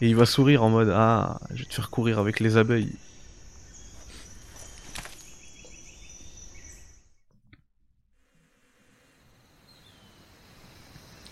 Et 0.00 0.08
il 0.08 0.16
va 0.16 0.26
sourire 0.26 0.62
en 0.62 0.70
mode 0.70 0.90
Ah, 0.94 1.38
je 1.54 1.62
vais 1.62 1.68
te 1.68 1.74
faire 1.74 1.90
courir 1.90 2.18
avec 2.18 2.40
les 2.40 2.56
abeilles. 2.56 2.92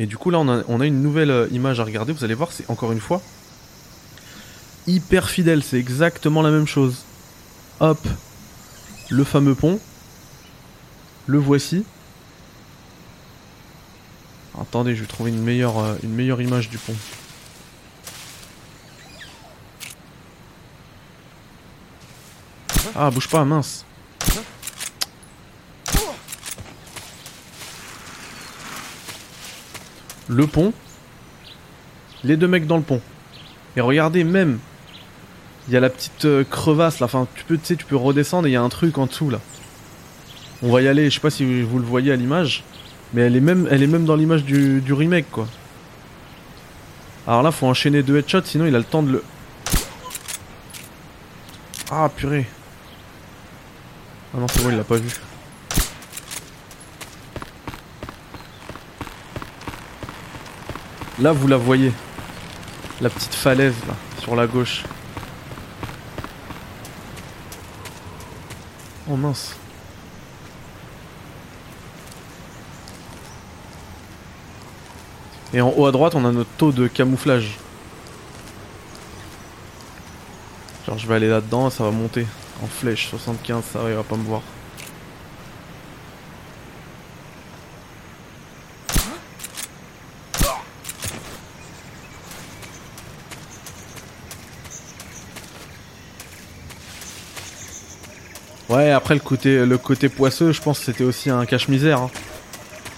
Et 0.01 0.07
du 0.07 0.17
coup 0.17 0.31
là 0.31 0.41
on 0.41 0.49
a, 0.81 0.87
une 0.87 1.03
nouvelle 1.03 1.31
euh, 1.31 1.47
image 1.53 1.79
à 1.79 1.85
regarder, 1.85 2.12
vous 2.12 2.25
allez 2.25 2.35
voir, 2.35 2.51
c'est 2.51 2.69
encore 2.69 2.91
une 2.91 3.01
fois 3.01 3.23
hyper 4.87 5.29
fidèle, 5.31 5.62
c'est 5.62 5.79
exactement 5.79 6.43
la 6.43 6.51
même 6.51 6.67
chose. 6.67 7.05
Hop, 7.81 7.99
le 9.11 9.25
fameux 9.25 9.55
pont, 9.55 9.81
le 11.27 11.39
voici. 11.39 11.85
Attendez, 14.61 14.95
je 14.95 15.01
vais 15.01 15.07
trouver 15.07 15.31
une 15.31 15.43
meilleure, 15.43 15.79
euh, 15.79 15.97
une 16.03 16.15
meilleure 16.15 16.41
image 16.41 16.71
du 16.71 16.79
pont. 16.79 16.95
Ah, 22.97 23.11
bouge 23.11 23.28
pas, 23.28 23.45
mince. 23.45 23.85
Le 30.28 30.47
pont. 30.47 30.72
Les 32.22 32.37
deux 32.37 32.49
mecs 32.49 32.66
dans 32.66 32.76
le 32.76 32.82
pont. 32.82 33.01
Et 33.76 33.80
regardez, 33.80 34.24
même. 34.24 34.59
Il 35.68 35.74
y 35.74 35.76
a 35.76 35.80
la 35.80 35.91
petite 35.91 36.24
euh, 36.24 36.45
crevasse 36.45 37.01
là. 37.01 37.07
Enfin, 37.07 37.26
tu 37.35 37.45
peux, 37.45 37.57
tu 37.57 37.64
sais, 37.66 37.76
tu 37.76 37.85
peux 37.85 37.97
redescendre 37.97 38.47
et 38.47 38.51
il 38.51 38.55
y 38.55 38.57
a 38.57 38.62
un 38.62 38.68
truc 38.68 38.99
en 38.99 39.07
dessous 39.07 39.30
là. 39.30 39.41
On 40.62 40.70
va 40.70 40.82
y 40.82 40.89
aller. 40.89 41.11
Je 41.11 41.14
sais 41.14 41.20
pas 41.20 41.30
si 41.30 41.62
vous 41.62 41.78
le 41.78 41.85
voyez 41.85 42.12
à 42.12 42.16
l'image. 42.16 42.64
Mais 43.12 43.22
elle 43.22 43.37
est 43.37 43.41
même, 43.41 44.05
dans 44.05 44.16
l'image 44.16 44.45
du, 44.45 44.80
du 44.80 44.93
remake 44.93 45.30
quoi. 45.30 45.47
Alors 47.26 47.43
là, 47.43 47.53
faut 47.53 47.66
enchaîner 47.66 48.03
deux 48.03 48.18
headshots, 48.18 48.45
sinon 48.45 48.66
il 48.66 48.74
a 48.74 48.78
le 48.78 48.85
temps 48.85 49.03
de 49.03 49.12
le. 49.12 49.24
Ah 51.91 52.11
purée. 52.14 52.47
Ah 54.35 54.41
non, 54.41 54.49
c'est 54.49 54.62
bon, 54.64 54.70
il 54.70 54.76
l'a 54.76 54.82
pas 54.82 54.97
vu. 54.97 55.14
Là, 61.20 61.30
vous 61.30 61.47
la 61.47 61.57
voyez. 61.57 61.93
La 63.01 63.11
petite 63.11 63.35
falaise, 63.35 63.74
là, 63.87 63.95
sur 64.18 64.35
la 64.35 64.49
gauche. 64.49 64.82
Oh 69.09 69.16
mince. 69.16 69.55
Et 75.53 75.61
en 75.61 75.72
haut 75.76 75.87
à 75.87 75.93
droite, 75.93 76.16
on 76.16 76.24
a 76.24 76.32
notre 76.32 76.51
taux 76.57 76.72
de 76.72 76.89
camouflage. 76.89 77.57
Genre, 80.87 80.99
je 80.99 81.07
vais 81.07 81.14
aller 81.14 81.28
là-dedans, 81.28 81.70
ça 81.70 81.85
va 81.85 81.93
monter. 81.93 82.26
En 82.63 82.67
flèche, 82.67 83.09
75, 83.09 83.65
ça 83.65 83.81
il 83.89 83.95
va 83.95 84.03
pas 84.03 84.17
me 84.17 84.23
voir. 84.25 84.43
Ouais, 98.69 98.91
après 98.91 99.15
le 99.15 99.21
côté, 99.21 99.65
le 99.67 99.79
côté 99.79 100.09
poisseux, 100.09 100.53
je 100.53 100.61
pense 100.63 100.79
que 100.79 100.85
c'était 100.87 101.05
aussi 101.05 101.31
un 101.31 101.45
cache-misère. 101.45 102.01
hein. 102.01 102.11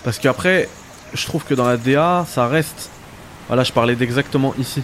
Parce 0.04 0.18
qu'après, 0.18 0.68
je 1.12 1.26
trouve 1.26 1.44
que 1.44 1.54
dans 1.54 1.66
la 1.66 1.76
DA, 1.76 2.24
ça 2.28 2.46
reste. 2.46 2.90
Voilà, 3.48 3.64
je 3.64 3.72
parlais 3.72 3.96
d'exactement 3.96 4.54
ici. 4.58 4.82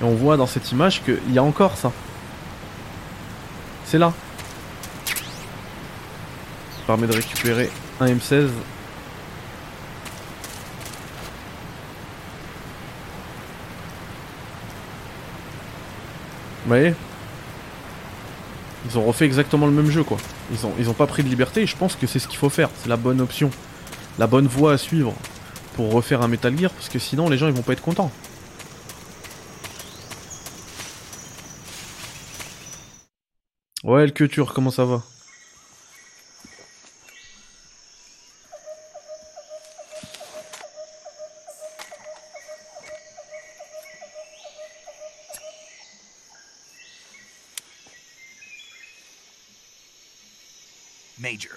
Et 0.00 0.04
on 0.04 0.14
voit 0.14 0.36
dans 0.36 0.46
cette 0.46 0.70
image 0.72 1.02
qu'il 1.02 1.32
y 1.32 1.38
a 1.38 1.42
encore 1.42 1.76
ça. 1.76 1.92
Là. 3.98 4.12
Ça 5.06 6.82
permet 6.86 7.06
de 7.06 7.14
récupérer 7.14 7.70
un 8.00 8.06
M16. 8.06 8.48
Vous 16.66 16.70
voyez? 16.70 16.94
Ils 18.88 18.98
ont 18.98 19.04
refait 19.04 19.24
exactement 19.24 19.66
le 19.66 19.72
même 19.72 19.90
jeu 19.90 20.02
quoi. 20.04 20.18
Ils 20.52 20.66
ont, 20.66 20.72
ils 20.78 20.88
ont 20.88 20.94
pas 20.94 21.06
pris 21.06 21.22
de 21.22 21.28
liberté 21.28 21.62
et 21.62 21.66
je 21.66 21.76
pense 21.76 21.96
que 21.96 22.06
c'est 22.06 22.18
ce 22.18 22.28
qu'il 22.28 22.38
faut 22.38 22.50
faire. 22.50 22.70
C'est 22.82 22.88
la 22.88 22.96
bonne 22.96 23.20
option. 23.20 23.50
La 24.18 24.26
bonne 24.26 24.46
voie 24.46 24.72
à 24.72 24.78
suivre 24.78 25.14
pour 25.74 25.92
refaire 25.92 26.22
un 26.22 26.28
Metal 26.28 26.56
Gear 26.58 26.70
parce 26.70 26.88
que 26.88 26.98
sinon 26.98 27.28
les 27.28 27.38
gens 27.38 27.46
ils 27.46 27.52
vont 27.52 27.62
pas 27.62 27.72
être 27.72 27.82
contents. 27.82 28.10
Culture, 33.96 34.52
comment 34.52 34.70
ça 34.70 34.84
va 34.84 35.02
Major, 51.18 51.48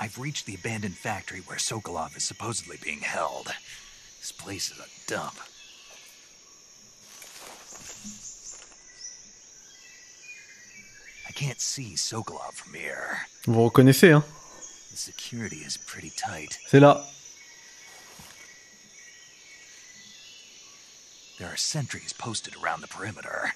I've 0.00 0.18
reached 0.18 0.46
the 0.46 0.54
abandoned 0.54 0.96
factory 0.96 1.40
where 1.40 1.58
Sokolov 1.58 2.16
is 2.16 2.24
supposedly 2.24 2.78
being 2.82 3.00
held. 3.00 3.48
This 4.20 4.32
place 4.32 4.70
is 4.70 4.78
a 4.78 4.88
dump. 5.06 5.34
Can't 11.34 11.60
see 11.60 11.96
Sokolov 11.96 12.54
from 12.54 12.74
here. 12.74 13.26
Vous 13.46 13.64
reconnaissez, 13.64 14.12
hein 14.12 14.24
The 14.90 14.96
security 14.96 15.64
is 15.66 15.76
pretty 15.76 16.10
tight. 16.10 16.58
C'est 16.68 16.80
là. 16.80 17.04
There 21.38 21.48
are 21.48 21.54
are 21.54 21.56
sentries 21.56 22.12
posted 22.12 22.54
around 22.62 22.80
the 22.80 22.86
perimeter. 22.86 23.54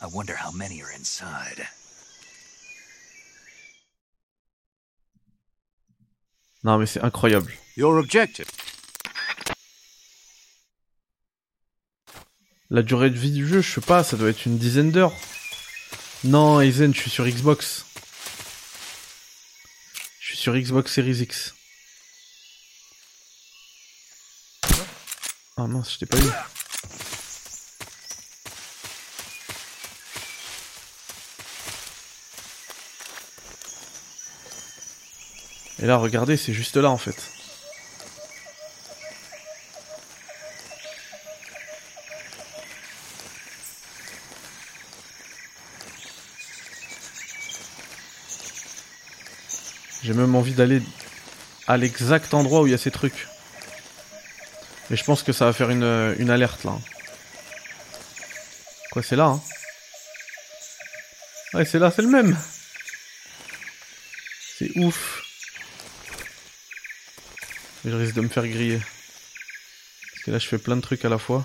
I 0.00 0.06
wonder 0.06 0.36
how 0.36 0.50
many 0.50 0.82
are 0.82 0.90
inside. 0.90 1.68
Non 6.64 6.78
mais 6.78 6.86
c'est 6.86 7.02
incroyable. 7.02 7.52
Your 7.76 7.98
objective. 7.98 8.50
La 12.70 12.82
durée 12.82 13.10
de 13.10 13.16
vie 13.16 13.32
du 13.32 13.46
jeu, 13.46 13.60
je 13.62 13.74
sais 13.74 13.80
pas, 13.80 14.04
ça 14.04 14.16
doit 14.16 14.28
être 14.28 14.44
une 14.44 14.58
dizaine 14.58 14.90
d'heures. 14.90 15.14
Non, 16.24 16.60
Aizen, 16.60 16.92
je 16.92 17.00
suis 17.00 17.10
sur 17.10 17.26
Xbox. 17.26 17.86
Je 20.20 20.26
suis 20.26 20.36
sur 20.36 20.54
Xbox 20.56 20.92
Series 20.92 21.22
X. 21.22 21.54
Ah 25.56 25.66
mince, 25.66 25.92
je 25.92 25.98
t'ai 25.98 26.06
pas 26.06 26.18
eu. 26.18 26.30
Et 35.80 35.86
là, 35.86 35.96
regardez, 35.98 36.36
c'est 36.36 36.52
juste 36.52 36.76
là 36.76 36.90
en 36.90 36.98
fait. 36.98 37.37
J'ai 50.08 50.14
même 50.14 50.34
envie 50.36 50.54
d'aller 50.54 50.80
à 51.66 51.76
l'exact 51.76 52.32
endroit 52.32 52.62
où 52.62 52.66
il 52.66 52.70
y 52.70 52.74
a 52.74 52.78
ces 52.78 52.90
trucs. 52.90 53.28
Mais 54.88 54.96
je 54.96 55.04
pense 55.04 55.22
que 55.22 55.34
ça 55.34 55.44
va 55.44 55.52
faire 55.52 55.68
une, 55.68 56.30
alerte 56.30 56.64
là. 56.64 56.78
Quoi, 58.90 59.02
c'est 59.02 59.16
là, 59.16 59.26
hein? 59.26 59.42
Ouais, 61.52 61.66
c'est 61.66 61.78
là, 61.78 61.92
c'est 61.94 62.00
le 62.00 62.08
même. 62.08 62.38
C'est 64.56 64.78
ouf. 64.78 65.22
Je 67.84 67.90
risque 67.90 68.14
de 68.14 68.22
me 68.22 68.28
faire 68.28 68.48
griller. 68.48 68.78
Parce 68.78 70.24
que 70.24 70.30
là, 70.30 70.38
je 70.38 70.48
fais 70.48 70.56
plein 70.56 70.76
de 70.76 70.80
trucs 70.80 71.04
à 71.04 71.10
la 71.10 71.18
fois. 71.18 71.44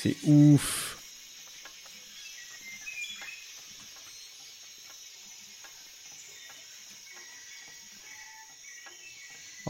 C'est 0.00 0.14
ouf. 0.22 0.98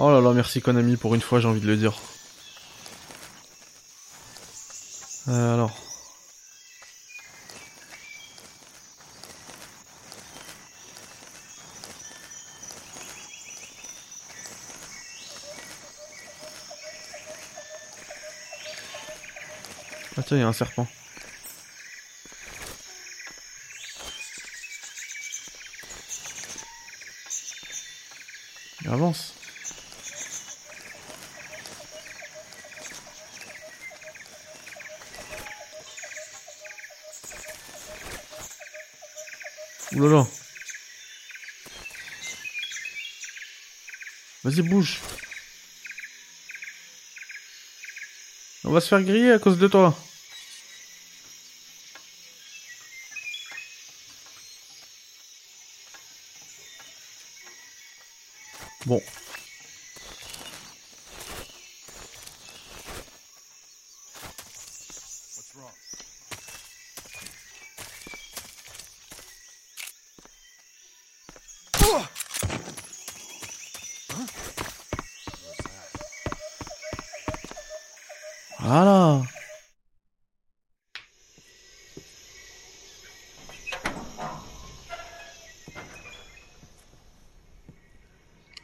Oh 0.01 0.12
là 0.12 0.20
là, 0.20 0.28
merci 0.39 0.61
Konami 0.61 0.97
pour 0.97 1.16
une 1.16 1.20
fois, 1.20 1.41
j'ai 1.41 1.49
envie 1.49 1.61
de 1.61 1.66
le 1.66 1.76
dire. 1.76 2.01
Euh, 5.26 5.55
alors. 5.55 5.76
Ah 20.16 20.22
il 20.30 20.39
y 20.39 20.43
a 20.43 20.47
un 20.47 20.53
serpent. 20.53 20.86
Avance. 28.86 29.38
Vas-y, 44.44 44.62
bouge. 44.62 45.01
On 48.64 48.70
va 48.70 48.80
se 48.80 48.88
faire 48.88 49.03
griller 49.03 49.32
à 49.32 49.38
cause 49.38 49.59
de 49.59 49.66
toi. 49.66 49.96
Bon. 58.86 59.03
Voilà. 78.61 79.22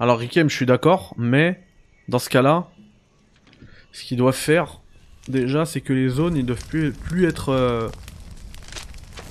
Alors 0.05 0.19
Rikem, 0.19 0.51
je 0.51 0.55
suis 0.55 0.67
d'accord, 0.67 1.15
mais 1.17 1.63
dans 2.09 2.19
ce 2.19 2.29
cas-là, 2.29 2.69
ce 3.91 4.05
qu'ils 4.05 4.19
doivent 4.19 4.37
faire 4.37 4.81
déjà, 5.29 5.65
c'est 5.65 5.81
que 5.81 5.95
les 5.95 6.11
zones, 6.11 6.37
ils 6.37 6.45
doivent 6.45 6.67
plus, 6.69 6.93
plus 6.93 7.25
être 7.25 7.49
euh, 7.49 7.89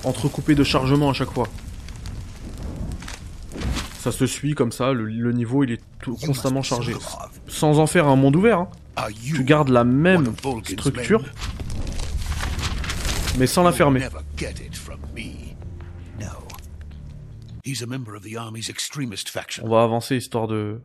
entrecoupées 0.04 0.56
de 0.56 0.64
chargement 0.64 1.12
à 1.12 1.14
chaque 1.14 1.30
fois. 1.30 1.48
Ça 4.00 4.12
se 4.12 4.26
suit 4.26 4.56
comme 4.56 4.72
ça, 4.72 4.94
le, 4.94 5.06
le 5.06 5.32
niveau 5.32 5.64
il 5.64 5.74
est 5.74 5.82
tout- 6.02 6.16
constamment 6.26 6.64
chargé. 6.64 6.94
Sans 7.48 7.78
en 7.78 7.86
faire 7.86 8.08
un 8.08 8.16
monde 8.16 8.36
ouvert, 8.36 8.58
hein. 8.62 8.68
Tu 9.36 9.44
gardes 9.44 9.70
la 9.70 9.84
même 9.84 10.34
structure, 10.80 11.24
mais 13.38 13.46
sans 13.46 13.62
la 13.62 13.72
fermer. 13.74 14.00
On 19.64 19.70
va 19.70 19.84
avancer 19.84 20.16
histoire 20.16 20.48
de 20.48 20.82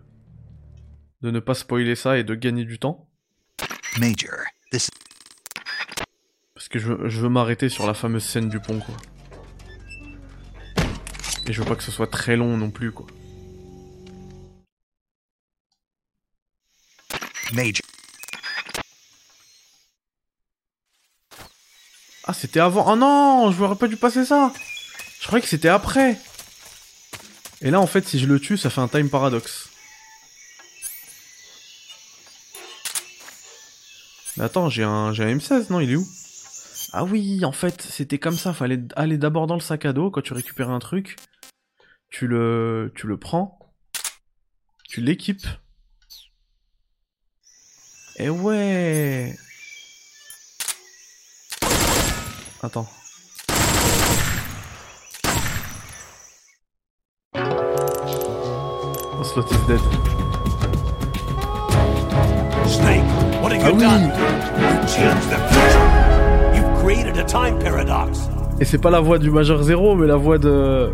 de 1.23 1.31
ne 1.33 1.41
pas 1.41 1.55
spoiler 1.55 1.97
ça 1.97 2.17
et 2.19 2.25
de 2.25 2.35
gagner 2.35 2.65
du 2.65 2.79
temps. 2.79 3.09
Major, 3.99 4.37
this 4.71 4.89
Parce 6.55 6.69
que 6.69 6.79
je, 6.79 6.93
veux- 6.93 7.09
je 7.09 7.21
veux 7.21 7.29
m'arrêter 7.29 7.69
sur 7.69 7.87
la 7.89 7.95
fameuse 7.95 8.25
scène 8.25 8.49
du 8.49 8.61
pont, 8.61 8.79
quoi. 8.79 8.95
Et 11.47 11.53
je 11.53 11.61
veux 11.63 11.69
pas 11.69 11.75
que 11.75 11.83
ce 11.83 11.91
soit 11.91 12.07
très 12.07 12.37
long 12.37 12.57
non 12.57 12.71
plus, 12.71 12.93
quoi. 12.93 13.07
Major. 17.53 17.83
Ah, 22.25 22.35
c'était 22.35 22.61
avant. 22.61 22.93
Oh 22.93 22.97
non, 22.97 23.51
je 23.51 23.63
aurais 23.63 23.77
pas 23.77 23.89
dû 23.89 23.97
passer 23.97 24.25
ça. 24.25 24.53
Je 25.21 25.27
croyais 25.27 25.43
que 25.43 25.49
c'était 25.49 25.69
après. 25.69 26.19
Et 27.61 27.71
là, 27.71 27.81
en 27.81 27.87
fait, 27.87 28.07
si 28.07 28.19
je 28.19 28.27
le 28.27 28.39
tue, 28.39 28.57
ça 28.57 28.71
fait 28.71 28.81
un 28.81 28.89
time 28.89 29.11
paradox. 29.11 29.69
Mais 34.37 34.45
attends, 34.45 34.69
j'ai 34.69 34.85
un, 34.85 35.13
j'ai 35.13 35.25
un 35.25 35.37
M16, 35.37 35.71
non 35.71 35.81
Il 35.81 35.91
est 35.91 35.97
où? 35.97 36.07
Ah 36.93 37.05
oui, 37.05 37.45
en 37.45 37.53
fait, 37.53 37.83
c'était 37.83 38.19
comme 38.19 38.37
ça. 38.37 38.55
Fallait 38.55 38.81
aller 38.95 39.19
d'abord 39.19 39.47
dans 39.49 39.55
le 39.55 39.61
sac 39.61 39.85
à 39.85 39.93
dos 39.93 40.11
quand 40.11 40.23
tu 40.23 40.33
récupères 40.33 40.71
un 40.71 40.79
truc. 40.79 41.17
Tu 42.09 42.29
le, 42.29 42.93
tu 42.95 43.07
le 43.09 43.19
prends. 43.19 43.59
Tu 44.89 45.01
l'équipes. 45.01 45.47
Et 48.17 48.31
ouais. 48.31 49.37
Attends. 52.63 52.89
Slot 59.33 59.51
is 59.51 59.63
dead. 59.67 59.81
Snake, 62.67 63.03
what 63.43 63.53
have 63.53 63.63
Ah 63.65 63.69
you 63.69 63.75
oui. 63.75 63.81
done? 63.83 64.05
You 64.61 64.77
changed 64.95 65.29
the 65.33 65.39
future. 65.51 65.87
You've 66.55 66.73
created 66.83 67.17
a 67.19 67.25
time 67.25 67.59
paradox. 67.59 68.19
Et 68.61 68.65
c'est 68.65 68.79
pas 68.79 68.91
la 68.91 69.01
voix 69.01 69.19
du 69.19 69.31
Major 69.31 69.63
Zero, 69.63 69.95
mais 69.97 70.07
la 70.07 70.17
voix 70.17 70.39
de. 70.39 70.93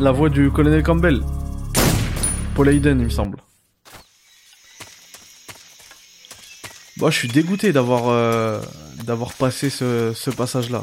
La 0.00 0.10
voix 0.12 0.28
du 0.28 0.50
colonel 0.50 0.82
Campbell. 0.82 1.22
Paul 2.54 2.68
Hayden, 2.68 2.98
il 3.00 3.04
me 3.06 3.10
semble. 3.10 3.38
Bon, 6.96 7.10
je 7.10 7.18
suis 7.18 7.28
dégoûté 7.28 7.72
d'avoir 7.72 8.08
euh, 8.08 8.60
d'avoir 9.04 9.32
passé 9.32 9.70
ce, 9.70 10.12
ce 10.14 10.30
passage-là. 10.30 10.82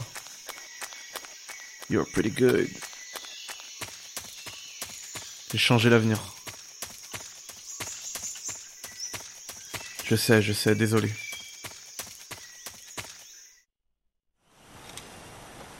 You're 1.89 2.05
pretty 2.13 2.29
good. 2.31 2.67
J'ai 5.51 5.57
changé 5.57 5.89
l'avenir. 5.89 6.19
Je 10.05 10.15
sais, 10.15 10.41
je 10.41 10.53
sais, 10.53 10.75
désolé. 10.75 11.11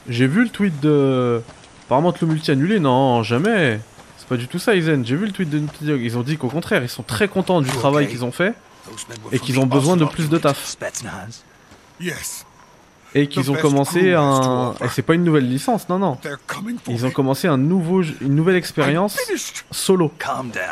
J'ai 0.08 0.28
vu 0.28 0.44
le 0.44 0.50
tweet 0.50 0.80
de... 0.80 1.42
Apparemment, 1.86 2.14
le 2.20 2.28
multi 2.28 2.52
annulé, 2.52 2.80
non, 2.80 3.24
jamais. 3.24 3.80
C'est 4.18 4.28
pas 4.28 4.38
du 4.38 4.48
tout 4.48 4.60
ça, 4.60 4.76
Izen. 4.76 5.06
J'ai 5.06 5.16
vu 5.16 5.26
le 5.26 5.32
tweet 5.32 5.50
de 5.50 5.60
Naughty 5.60 5.86
Ils 5.86 6.18
ont 6.18 6.24
dit 6.24 6.38
qu'au 6.38 6.50
contraire, 6.50 6.84
ils 6.84 6.90
sont 6.90 7.04
très 7.04 7.28
contents 7.28 7.62
du 7.62 7.70
travail 7.70 8.08
qu'ils 8.08 8.26
ont 8.26 8.32
fait 8.32 8.54
et 9.32 9.40
qu'ils 9.40 9.60
ont 9.60 9.66
besoin 9.68 9.98
de 9.98 10.06
plus 10.06 10.30
de 10.30 10.38
taf. 10.38 10.78
Et 13.16 13.28
qu'ils 13.28 13.50
ont 13.50 13.56
commencé 13.56 14.14
un. 14.14 14.76
Et 14.84 14.90
c'est 14.90 15.02
pas 15.02 15.16
une 15.16 15.24
nouvelle 15.24 15.50
licence, 15.50 15.90
non, 15.90 15.98
non. 15.98 16.18
Ils 16.88 17.06
ont 17.06 17.10
me. 17.10 17.14
commencé 17.14 17.48
un 17.48 17.58
nouveau, 17.58 18.04
une 18.04 18.36
nouvelle 18.36 18.56
expérience 18.56 19.18
solo. 19.72 20.12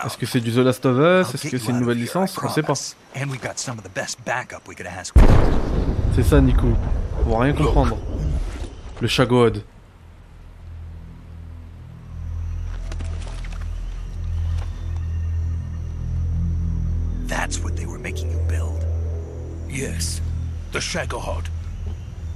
Est-ce 0.06 0.18
que 0.18 0.26
c'est 0.26 0.40
du 0.40 0.52
The 0.52 0.58
Last 0.58 0.86
of 0.86 0.98
Us? 0.98 1.34
Est-ce 1.34 1.50
que 1.50 1.58
c'est 1.58 1.72
une 1.72 1.80
nouvelle 1.80 1.98
licence? 1.98 2.38
On 2.42 2.50
sait 2.50 2.62
pas. 2.62 2.76
C'est 2.76 2.96
ça, 6.24 6.42
Nico. 6.42 6.68
On 7.26 7.32
va 7.32 7.40
rien 7.44 7.54
comprendre. 7.54 7.98
Le 9.02 9.08
Shagod. 9.08 9.64
That's 17.28 17.60
what 17.64 17.76
they 17.76 17.86
were 17.86 18.00
making 18.00 18.32
you 18.32 18.40
build. 18.48 18.86
Yes. 19.70 20.22
The 20.72 20.80
Shagohod. 20.80 21.50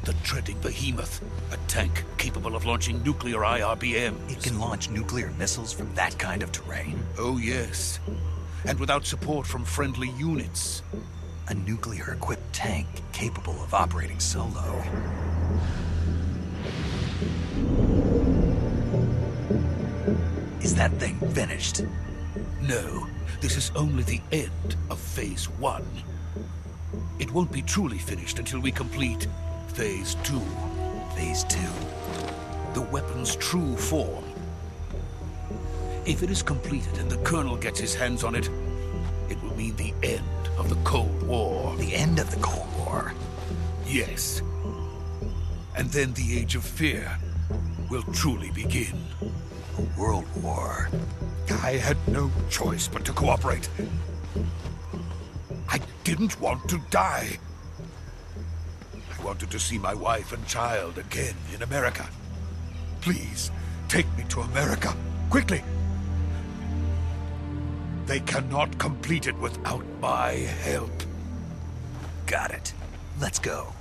The 0.04 0.14
treading 0.24 0.58
behemoth. 0.60 1.22
A 1.52 1.58
tank 1.68 2.04
capable 2.18 2.56
of 2.56 2.66
launching 2.66 3.04
nuclear 3.04 3.40
IRBM. 3.40 4.32
It 4.32 4.42
can 4.42 4.60
launch 4.60 4.90
nuclear 4.90 5.30
missiles 5.38 5.72
from 5.72 5.94
that 5.94 6.18
kind 6.18 6.42
of 6.42 6.52
terrain. 6.52 7.04
Oh, 7.20 7.38
yes. 7.38 8.00
And 8.66 8.80
without 8.80 9.06
support 9.06 9.46
from 9.46 9.64
friendly 9.64 10.10
units. 10.12 10.82
A 11.50 11.54
nuclear 11.54 12.14
equipped 12.14 12.52
tank 12.52 12.88
capable 13.12 13.62
of 13.62 13.76
operating 13.76 14.20
solo. 14.20 14.82
Is 20.62 20.74
that 20.76 20.92
thing 20.94 21.20
finished? 21.34 21.82
No, 22.62 23.08
this 23.40 23.56
is 23.58 23.72
only 23.76 24.04
the 24.04 24.22
end 24.32 24.76
of 24.90 25.00
Phase 25.00 25.50
1. 25.50 25.84
It 27.20 27.32
won't 27.32 27.52
be 27.52 27.62
truly 27.62 27.98
finished 28.00 28.40
until 28.40 28.60
we 28.60 28.72
complete 28.72 29.28
Phase 29.74 30.16
2. 30.24 30.40
Phase 31.16 31.46
two. 31.46 31.58
the 32.74 32.82
weapon's 32.82 33.38
true 33.38 33.76
form. 33.78 34.24
If 36.06 36.24
it 36.24 36.30
is 36.30 36.44
completed 36.44 36.98
and 36.98 37.10
the 37.10 37.18
Colonel 37.18 37.56
gets 37.56 37.80
his 37.80 37.96
hands 37.96 38.26
on 38.26 38.36
it, 38.36 38.50
it 39.30 39.42
will 39.42 39.56
mean 39.56 39.76
the 39.78 39.94
end 40.04 40.50
of 40.58 40.68
the 40.68 40.76
Cold 40.84 41.24
War. 41.24 41.74
The 41.78 41.96
end 41.96 42.20
of 42.20 42.30
the 42.32 42.42
Cold 42.42 42.68
War. 42.80 43.14
Yes. 43.86 44.42
And 45.78 45.90
then 45.90 46.14
the 46.14 46.38
Age 46.38 46.56
of 46.56 46.66
Fear 46.66 47.18
will 47.90 48.04
truly 48.12 48.52
begin. 48.52 48.98
A 49.78 50.00
world 50.00 50.26
war. 50.44 50.90
I 51.64 51.78
had 51.78 51.98
no 52.10 52.30
choice 52.50 52.90
but 52.90 53.06
to 53.06 53.14
cooperate. 53.14 53.70
I 55.70 55.80
didn't 56.04 56.40
want 56.42 56.68
to 56.70 56.82
die. 56.90 57.40
Wanted 59.24 59.52
to 59.52 59.60
see 59.60 59.78
my 59.78 59.94
wife 59.94 60.34
and 60.34 60.46
child 60.48 60.98
again 60.98 61.36
in 61.54 61.62
America. 61.62 62.10
Please, 63.02 63.52
take 63.88 64.08
me 64.18 64.24
to 64.30 64.42
America. 64.42 64.96
Quickly. 65.30 65.64
They 68.06 68.20
cannot 68.22 68.78
complete 68.78 69.28
it 69.28 69.38
without 69.38 69.86
my 70.02 70.32
help. 70.32 71.04
Got 72.26 72.52
it. 72.52 72.74
Let's 73.20 73.40
go. 73.40 73.74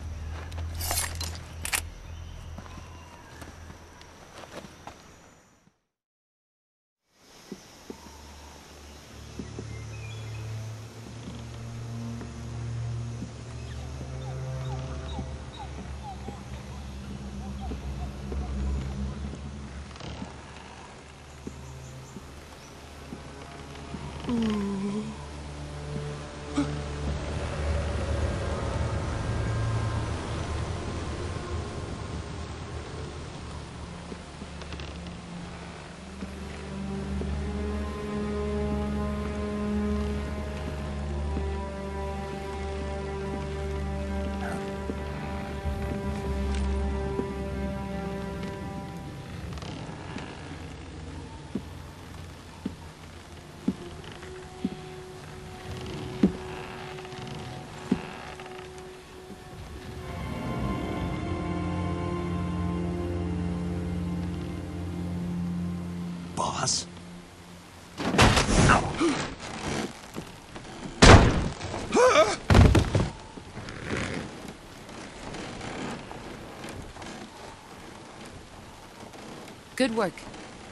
Good 79.80 79.96
work, 79.96 80.12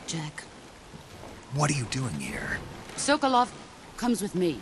Jack. 0.06 0.44
What 1.54 1.70
are 1.70 1.72
you 1.72 1.86
doing 1.86 2.20
here? 2.20 2.58
Sokolov 2.96 3.48
comes 3.96 4.20
with 4.20 4.34
me. 4.34 4.60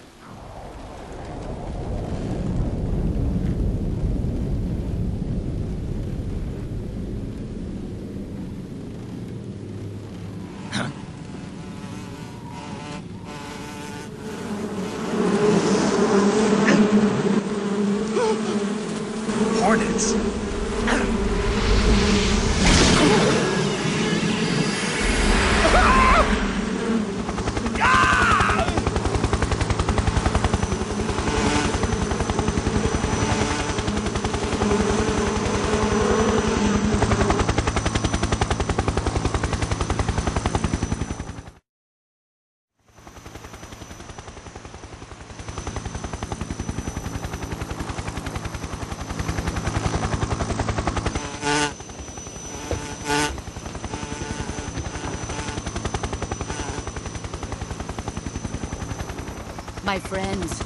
My 59.86 60.00
friends, 60.00 60.64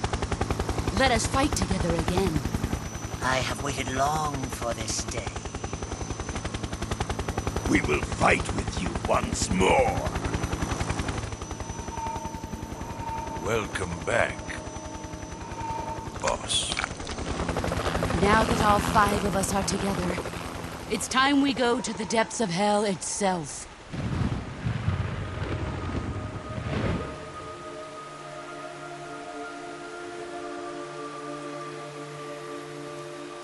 let 0.99 1.11
us 1.11 1.27
fight 1.27 1.55
together 1.55 1.95
again. 1.95 2.41
I 3.23 3.37
have 3.37 3.62
waited 3.62 3.93
long 3.93 4.35
for 4.45 4.73
this 4.73 5.05
day. 5.05 5.29
We 7.71 7.83
will 7.83 8.01
fight 8.01 8.47
with 8.57 8.83
you 8.83 8.89
once 9.07 9.51
more. 9.51 9.95
Welcome 13.45 13.95
back, 14.07 14.39
boss. 16.23 16.75
Now 18.23 18.43
that 18.45 18.62
all 18.64 18.79
five 18.79 19.23
of 19.27 19.37
us 19.37 19.53
are 19.53 19.64
together, 19.64 20.16
it's 20.91 21.07
time 21.07 21.43
we 21.43 21.53
go 21.53 21.83
to 21.83 21.93
the 21.93 22.07
depths 22.07 22.41
of 22.41 22.49
hell 22.49 22.85
itself. 22.87 23.59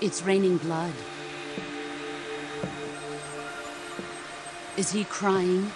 It's 0.07 0.23
raining 0.23 0.55
blood. 0.55 0.93
Is 4.77 4.89
he 4.89 5.03
crying? 5.03 5.69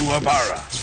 Kuwabara, 0.00 0.30
Kuwabara. 0.30 0.80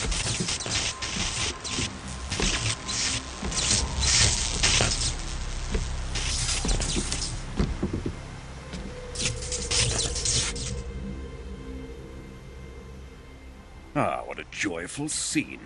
Ah, 13.95 14.21
what 14.27 14.37
a 14.37 14.43
joyful 14.51 15.09
scene. 15.09 15.59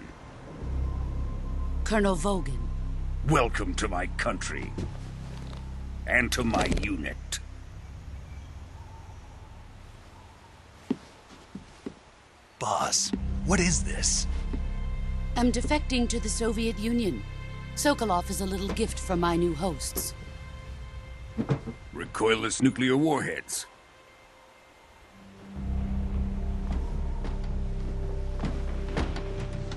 Colonel 1.84 2.16
Vogan. 2.16 2.58
Welcome 3.28 3.74
to 3.76 3.90
my 3.90 4.08
country. 4.16 4.72
And 6.08 6.32
to 6.32 6.46
my 6.46 6.68
unit. 6.82 7.40
Boss, 12.58 13.12
what 13.52 13.60
is 13.60 13.84
this? 13.84 14.28
I'm 15.36 15.52
defecting 15.52 16.08
to 16.08 16.22
the 16.22 16.30
Soviet 16.30 16.80
Union. 16.80 17.22
Sokolov 17.76 18.30
is 18.30 18.40
a 18.40 18.46
little 18.46 18.70
gift 18.70 18.98
from 18.98 19.20
my 19.20 19.36
new 19.36 19.54
hosts. 19.54 20.14
Recoilless 21.94 22.62
nuclear 22.62 22.96
warheads. 22.96 23.66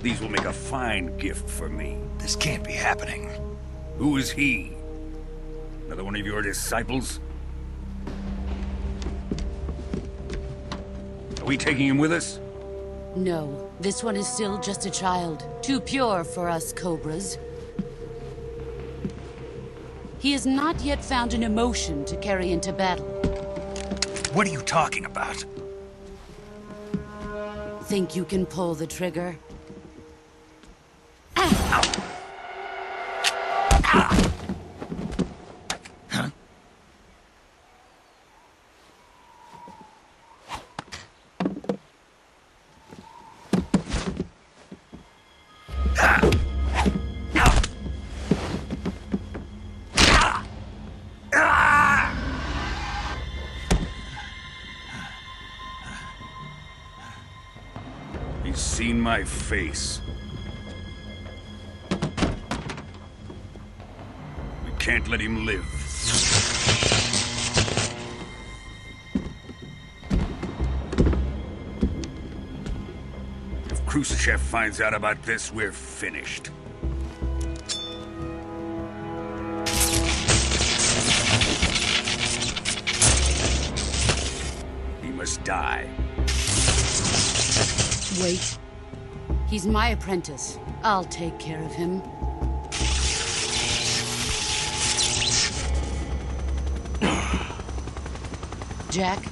These 0.02 0.20
will 0.20 0.28
make 0.28 0.44
a 0.44 0.52
fine 0.52 1.16
gift 1.16 1.50
for 1.50 1.68
me. 1.68 1.98
This 2.18 2.36
can't 2.36 2.62
be 2.62 2.74
happening. 2.74 3.28
Who 3.98 4.18
is 4.18 4.30
he? 4.30 4.70
Another 5.86 6.04
one 6.04 6.14
of 6.14 6.24
your 6.24 6.42
disciples? 6.42 7.18
Are 11.40 11.44
we 11.44 11.56
taking 11.56 11.88
him 11.88 11.98
with 11.98 12.12
us? 12.12 12.38
No, 13.16 13.70
this 13.78 14.02
one 14.02 14.16
is 14.16 14.26
still 14.26 14.58
just 14.58 14.86
a 14.86 14.90
child. 14.90 15.44
Too 15.62 15.80
pure 15.80 16.24
for 16.24 16.48
us 16.48 16.72
Cobras. 16.72 17.38
He 20.18 20.32
has 20.32 20.46
not 20.46 20.80
yet 20.80 21.04
found 21.04 21.32
an 21.32 21.44
emotion 21.44 22.04
to 22.06 22.16
carry 22.16 22.50
into 22.50 22.72
battle. 22.72 23.06
What 24.32 24.48
are 24.48 24.50
you 24.50 24.62
talking 24.62 25.04
about? 25.04 25.44
Think 27.84 28.16
you 28.16 28.24
can 28.24 28.46
pull 28.46 28.74
the 28.74 28.86
trigger? 28.86 29.36
He's 31.36 31.58
my 59.14 59.22
face. 59.22 60.00
We 64.64 64.72
can't 64.80 65.06
let 65.06 65.20
him 65.20 65.46
live. 65.46 65.64
If 73.70 73.86
Khrushchev 73.86 74.40
finds 74.40 74.80
out 74.80 74.94
about 74.94 75.22
this, 75.22 75.52
we're 75.52 75.70
finished. 75.70 76.50
He 85.02 85.10
must 85.10 85.44
die. 85.44 85.88
Wait. 88.20 88.58
He's 89.54 89.68
my 89.68 89.90
apprentice. 89.90 90.58
I'll 90.82 91.04
take 91.04 91.38
care 91.38 91.62
of 91.62 91.72
him. 91.72 92.02
Jack, 98.90 99.24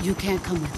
you 0.00 0.14
can't 0.14 0.40
come 0.44 0.62
with 0.62 0.75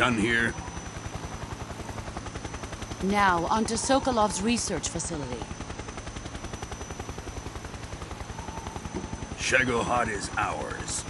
done 0.00 0.16
here? 0.16 0.54
Now, 3.02 3.44
onto 3.50 3.74
Sokolov's 3.74 4.40
research 4.40 4.88
facility. 4.88 5.44
Shagohod 9.36 10.08
is 10.08 10.30
ours. 10.38 11.04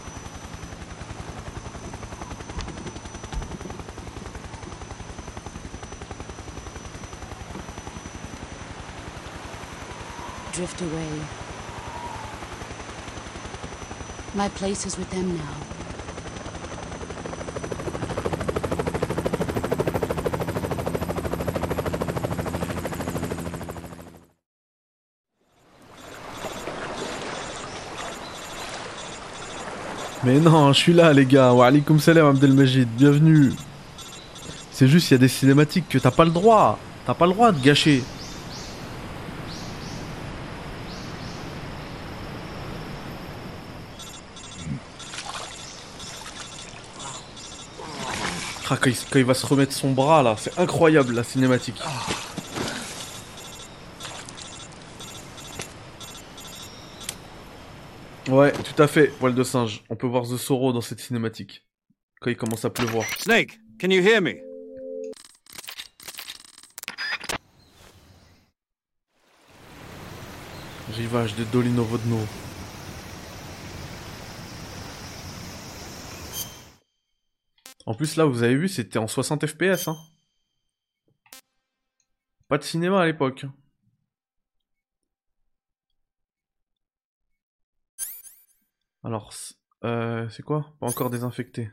Drift 10.51 10.83
away. 10.83 11.21
My 14.35 14.49
place 14.49 14.85
is 14.85 14.99
with 14.99 15.11
them 15.11 15.37
now. 15.37 15.70
Mais 30.31 30.39
non, 30.39 30.73
je 30.73 30.79
suis 30.79 30.93
là, 30.93 31.13
les 31.13 31.27
gars. 31.27 31.53
Wa 31.53 31.67
alaikum 31.67 31.99
salam, 31.99 32.29
Abdelmajid. 32.29 32.89
Bienvenue. 32.97 33.53
C'est 34.71 34.87
juste, 34.87 35.11
il 35.11 35.15
y 35.15 35.17
a 35.17 35.19
des 35.19 35.27
cinématiques 35.27 35.89
que 35.89 35.99
t'as 35.99 36.13
pas 36.13 36.25
le 36.25 36.31
droit. 36.31 36.79
T'as 37.05 37.15
pas 37.15 37.27
le 37.27 37.33
droit 37.33 37.51
de 37.51 37.61
gâcher. 37.61 38.05
Ah, 48.71 48.77
quand, 48.81 48.89
il, 48.89 48.97
quand 49.11 49.19
il 49.19 49.25
va 49.25 49.35
se 49.35 49.45
remettre 49.45 49.73
son 49.73 49.91
bras 49.91 50.23
là, 50.23 50.37
c'est 50.39 50.57
incroyable 50.61 51.13
la 51.13 51.25
cinématique. 51.25 51.83
Ouais, 58.31 58.53
tout 58.53 58.81
à 58.81 58.87
fait, 58.87 59.09
poil 59.19 59.35
de 59.35 59.43
singe. 59.43 59.83
On 59.91 59.97
peut 59.97 60.07
voir 60.07 60.23
The 60.23 60.37
Sorrow 60.37 60.73
dans 60.73 60.81
cette 60.81 61.01
cinématique. 61.01 61.67
Quand 62.21 62.31
il 62.31 62.37
commence 62.37 62.65
à 62.65 62.71
pleuvoir. 62.71 63.05
Snake, 63.19 63.59
can 63.81 63.91
you 63.91 64.01
hear 64.01 64.23
me? 64.23 64.35
Rivage 70.93 71.35
de 71.35 71.43
Dolino 71.43 71.83
Vodno. 71.83 72.19
En 77.85 77.95
plus 77.95 78.15
là, 78.15 78.27
vous 78.27 78.45
avez 78.45 78.55
vu, 78.55 78.69
c'était 78.69 79.01
en 79.01 79.09
60 79.09 79.45
FPS. 79.45 79.89
Hein. 79.89 79.97
Pas 82.47 82.59
de 82.59 82.63
cinéma 82.63 83.01
à 83.01 83.07
l'époque. 83.07 83.45
Alors, 89.03 89.33
euh, 89.85 90.29
c'est 90.31 90.43
quoi? 90.43 90.75
Pas 90.81 90.87
encore 90.87 91.11
désinfecté. 91.11 91.71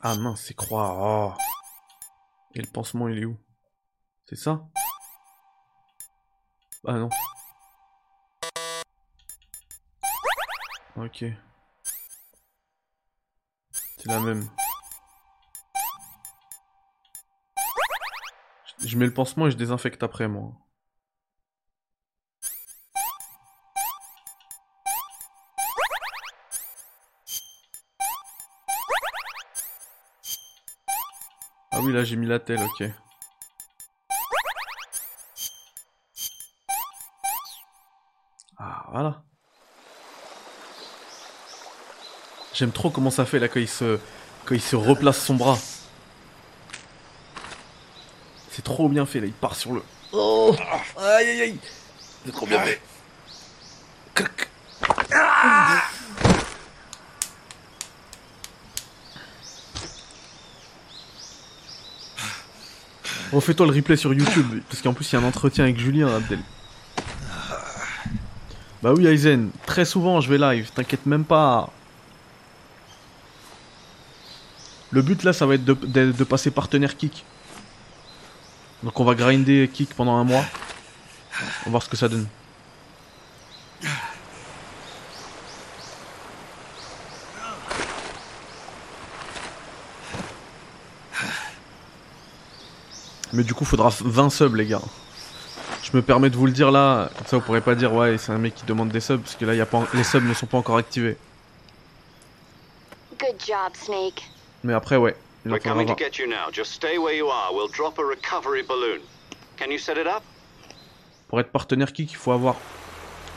Ah 0.00 0.16
mince, 0.16 0.42
c'est 0.42 0.54
croix. 0.54 1.34
oh. 1.36 1.40
Et 2.54 2.60
le 2.60 2.66
pansement, 2.66 3.08
il 3.08 3.18
est 3.18 3.24
où? 3.24 3.38
C'est 4.28 4.36
ça? 4.36 4.68
Ah 6.86 6.94
non. 6.94 7.08
Ok. 10.96 11.24
C'est 13.70 14.06
la 14.06 14.20
même. 14.20 14.48
Je- 18.84 18.96
mets 18.98 19.06
le 19.06 19.14
pansement 19.14 19.46
et 19.46 19.50
je 19.50 19.56
désinfecte 19.56 20.02
après, 20.02 20.28
moi. 20.28 20.52
Ah 31.72 31.80
oui, 31.82 31.92
là 31.92 32.04
j'ai 32.04 32.16
mis 32.16 32.26
la 32.26 32.38
telle, 32.38 32.62
ok. 32.62 32.84
Ah, 38.56 38.86
voilà. 38.92 39.24
J'aime 42.54 42.72
trop 42.72 42.90
comment 42.90 43.10
ça 43.10 43.24
fait 43.24 43.38
là 43.38 43.48
quand 43.48 43.60
il 43.60 43.68
se, 43.68 43.98
quand 44.44 44.54
il 44.54 44.60
se 44.60 44.76
replace 44.76 45.22
son 45.24 45.34
bras. 45.34 45.58
C'est 48.54 48.62
trop 48.62 48.88
bien 48.88 49.06
fait 49.06 49.20
là, 49.20 49.26
il 49.26 49.32
part 49.32 49.56
sur 49.56 49.72
le. 49.72 49.82
Oh 50.12 50.54
Aïe 50.98 51.26
aïe 51.28 51.40
aïe 51.42 51.58
C'est 52.24 52.32
trop 52.32 52.46
bien 52.46 52.60
fait. 52.60 52.80
Clac. 54.14 54.48
Refais-toi 63.32 63.66
le 63.66 63.72
replay 63.72 63.96
sur 63.96 64.12
YouTube, 64.12 64.62
parce 64.68 64.82
qu'en 64.82 64.92
plus 64.92 65.10
il 65.10 65.14
y 65.14 65.18
a 65.18 65.20
un 65.20 65.24
entretien 65.28 65.64
avec 65.64 65.78
Julien 65.78 66.08
Abdel. 66.14 66.40
Bah 68.82 68.92
oui 68.92 69.06
Aizen, 69.06 69.50
très 69.64 69.84
souvent 69.84 70.20
je 70.20 70.28
vais 70.28 70.38
live, 70.38 70.70
t'inquiète 70.74 71.06
même 71.06 71.24
pas. 71.24 71.70
Le 74.90 75.00
but 75.00 75.22
là 75.22 75.32
ça 75.32 75.46
va 75.46 75.54
être 75.54 75.64
de, 75.64 75.72
de- 75.72 76.12
de 76.12 76.24
passer 76.24 76.50
partenaire 76.50 76.96
kick. 76.96 77.24
Donc 78.82 78.98
on 78.98 79.04
va 79.04 79.14
grinder 79.14 79.68
kick 79.72 79.94
pendant 79.94 80.16
un 80.16 80.24
mois. 80.24 80.44
On 81.62 81.64
va 81.66 81.70
voir 81.72 81.82
ce 81.82 81.88
que 81.88 81.96
ça 81.96 82.08
donne. 82.08 82.26
Mais 93.32 93.44
du 93.44 93.54
coup 93.54 93.64
faudra 93.64 93.90
20 94.00 94.30
subs 94.30 94.54
les 94.56 94.66
gars. 94.66 94.80
Je 95.82 95.96
me 95.96 96.02
permets 96.02 96.30
de 96.30 96.36
vous 96.36 96.46
le 96.46 96.52
dire 96.52 96.70
là, 96.70 97.10
comme 97.16 97.26
ça 97.26 97.36
vous 97.36 97.42
pourrez 97.42 97.60
pas 97.60 97.74
dire 97.74 97.92
ouais 97.94 98.18
c'est 98.18 98.32
un 98.32 98.38
mec 98.38 98.54
qui 98.54 98.64
demande 98.66 98.90
des 98.90 99.00
subs 99.00 99.20
parce 99.20 99.34
que 99.36 99.44
là 99.44 99.54
y 99.54 99.60
a 99.60 99.66
pas, 99.66 99.78
en- 99.78 99.86
les 99.94 100.04
subs 100.04 100.24
ne 100.26 100.34
sont 100.34 100.46
pas 100.46 100.58
encore 100.58 100.76
activés. 100.76 101.16
Good 103.18 103.36
job, 103.46 103.72
Snake. 103.74 104.28
Mais 104.64 104.74
après 104.74 104.96
ouais, 104.96 105.16
We're 105.44 105.58
coming 105.58 105.86
to 105.88 105.94
20. 105.94 105.98
get 105.98 106.18
you 106.18 106.26
now. 106.28 106.50
Just 106.52 106.72
stay 106.72 106.98
where 106.98 107.14
you 107.14 107.26
are. 107.28 107.52
We'll 107.52 107.68
drop 107.68 107.98
a 107.98 108.04
recovery 108.04 108.62
balloon. 108.62 109.00
Can 109.56 109.70
you 109.70 109.78
set 109.78 109.98
it 109.98 110.06
up? 110.06 110.22
Pour 111.28 111.40
être 111.40 111.50
partenaire 111.50 111.92
kick 111.92 112.12
il 112.12 112.16
faut 112.16 112.32
avoir 112.32 112.56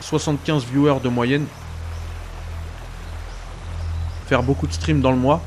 75 0.00 0.64
viewers 0.66 1.00
de 1.00 1.08
moyenne. 1.08 1.46
Faire 4.26 4.42
beaucoup 4.42 4.66
de 4.66 4.72
streams 4.72 5.00
dans 5.00 5.10
le 5.12 5.16
mois. 5.16 5.40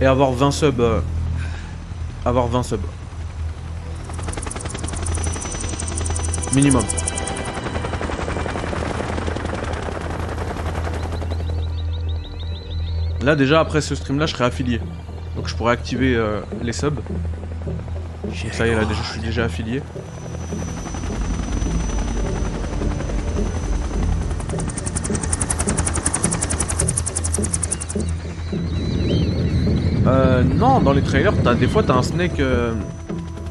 Et 0.00 0.06
avoir 0.06 0.32
20 0.32 0.50
subs. 0.50 0.80
euh, 0.80 1.00
avoir 2.24 2.46
20 2.46 2.62
subs. 2.62 2.80
Minimum. 6.54 6.84
Là 13.22 13.36
déjà 13.36 13.60
après 13.60 13.80
ce 13.80 13.94
stream 13.94 14.18
là 14.18 14.26
je 14.26 14.32
serai 14.34 14.44
affilié. 14.44 14.80
Donc 15.36 15.48
je 15.48 15.54
pourrais 15.54 15.72
activer 15.72 16.14
euh, 16.16 16.40
les 16.62 16.72
subs. 16.72 16.96
Donc 18.24 18.34
ça 18.52 18.66
y 18.66 18.70
est 18.70 18.74
là 18.74 18.84
déjà, 18.84 19.00
je 19.02 19.10
suis 19.12 19.20
déjà 19.20 19.44
affilié. 19.44 19.82
Euh, 30.06 30.42
non, 30.42 30.80
dans 30.80 30.92
les 30.92 31.02
trailers, 31.02 31.32
t'as 31.42 31.54
des 31.54 31.68
fois 31.68 31.82
t'as 31.82 31.94
un 31.94 32.02
snake. 32.02 32.40
euh, 32.40 32.72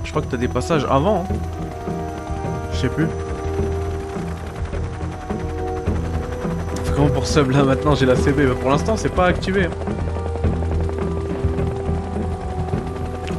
je 0.04 0.10
crois 0.10 0.22
que 0.22 0.28
t'as 0.28 0.38
des 0.38 0.48
passages 0.50 0.86
avant. 0.90 1.26
hein. 1.30 1.36
Je 2.74 2.78
sais 2.80 2.90
plus. 2.90 3.08
Comment 7.02 7.14
pour 7.16 7.26
sub 7.26 7.50
là 7.50 7.64
maintenant 7.64 7.96
j'ai 7.96 8.06
la 8.06 8.16
CB 8.16 8.46
Bah, 8.46 8.54
Pour 8.62 8.70
l'instant 8.70 8.96
c'est 8.96 9.10
pas 9.10 9.26
activé. 9.26 9.68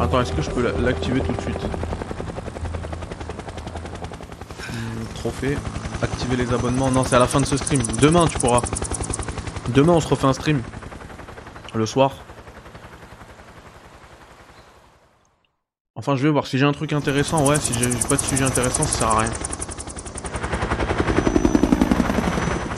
Attends, 0.00 0.20
est-ce 0.20 0.32
que 0.32 0.42
je 0.42 0.50
peux 0.50 0.62
la- 0.62 0.72
l'activer 0.80 1.20
tout 1.20 1.30
de 1.32 1.40
suite? 1.42 1.62
Hmm, 4.68 5.04
Trophée. 5.14 5.56
Activer 6.02 6.34
les 6.34 6.52
abonnements. 6.52 6.90
Non, 6.90 7.04
c'est 7.04 7.14
à 7.14 7.20
la 7.20 7.28
fin 7.28 7.40
de 7.40 7.46
ce 7.46 7.56
stream. 7.56 7.80
Demain 8.00 8.26
tu 8.26 8.36
pourras. 8.40 8.62
Demain 9.68 9.92
on 9.92 10.00
se 10.00 10.08
refait 10.08 10.26
un 10.26 10.32
stream. 10.32 10.60
Le 11.72 11.86
soir. 11.86 12.16
Enfin, 15.94 16.16
je 16.16 16.24
vais 16.24 16.30
voir 16.30 16.48
si 16.48 16.58
j'ai 16.58 16.66
un 16.66 16.72
truc 16.72 16.92
intéressant. 16.94 17.46
Ouais, 17.46 17.60
si 17.60 17.74
j'ai 17.74 17.88
pas 18.08 18.16
de 18.16 18.20
sujet 18.22 18.42
intéressant, 18.42 18.82
ça 18.82 18.98
sert 18.98 19.08
à 19.08 19.20
rien. 19.20 19.30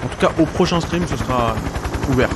En 0.04 0.08
tout 0.08 0.13
cas, 0.26 0.32
au 0.40 0.46
prochain 0.46 0.80
stream, 0.80 1.06
ce 1.06 1.16
sera 1.16 1.54
ouvert. 2.10 2.28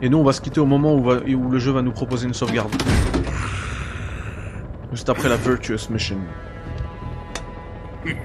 Et 0.00 0.08
nous, 0.08 0.18
on 0.18 0.22
va 0.22 0.32
se 0.32 0.40
quitter 0.40 0.60
au 0.60 0.66
moment 0.66 0.94
où, 0.94 1.10
où 1.10 1.50
le 1.50 1.58
jeu 1.58 1.72
va 1.72 1.82
nous 1.82 1.90
proposer 1.90 2.26
une 2.26 2.34
sauvegarde. 2.34 2.70
Juste 4.92 5.08
après 5.08 5.28
la 5.28 5.36
Virtuous 5.36 5.90
Mission. 5.90 6.18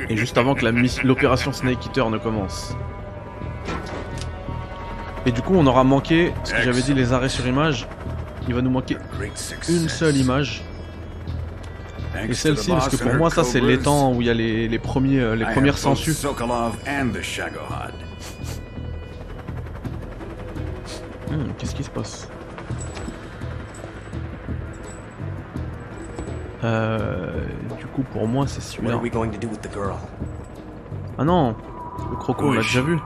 Et 0.07 0.15
juste 0.15 0.38
avant 0.38 0.53
que 0.53 0.65
l'opération 1.06 1.52
Snake 1.52 1.86
Eater 1.88 2.10
ne 2.10 2.18
commence. 2.20 2.76
Et 5.26 5.32
du 5.32 5.41
coup, 5.41 5.54
on 5.56 5.66
aura 5.68 5.84
manqué, 5.84 6.34
ce 6.44 6.54
que 6.54 6.62
j'avais 6.62 6.82
dit, 6.82 6.94
les 6.94 7.14
arrêts 7.14 7.30
sur 7.30 7.45
image. 7.48 7.88
Il 8.48 8.54
va 8.54 8.62
nous 8.62 8.70
manquer 8.70 8.98
une 9.70 9.88
seule 9.90 10.18
image. 10.18 10.64
Et 12.28 12.34
celle-ci, 12.34 12.70
parce 12.72 12.90
que 12.90 13.02
pour 13.04 13.14
moi, 13.16 13.30
ça, 13.30 13.44
c'est 13.44 13.60
l'étang 13.62 14.14
où 14.14 14.22
il 14.22 14.28
y 14.28 14.30
a 14.30 14.34
les, 14.34 14.68
les 14.68 14.80
premiers, 14.80 15.20
euh, 15.20 15.36
les 15.36 15.45
premières 15.45 15.78
sangsues. 15.78 16.14
Sokolov 16.14 16.76
and 16.88 17.10
the 17.14 17.22
Shagohod. 17.22 17.94
Hmm, 21.32 21.52
Qu'est-ce 21.58 21.74
qui 21.74 21.84
se 21.84 21.90
passe? 21.90 22.28
Euh, 26.64 27.45
du 27.80 27.86
coup, 27.88 28.04
pour 28.04 28.28
moi, 28.28 28.45
c'est 28.48 28.58
What 28.60 28.64
celui-là. 28.78 28.94
are 28.95 29.02
we 29.02 29.12
going 29.12 29.30
to 29.32 29.38
do 29.38 29.48
with 29.48 29.62
the 29.62 29.72
girl? 29.74 29.95
Ah 31.18 31.24
non 31.24 31.56
Le 32.12 32.16
croco, 32.18 32.48
on 32.48 32.52
l'a 32.52 32.62
déjà 32.62 32.82
vu. 32.82 32.98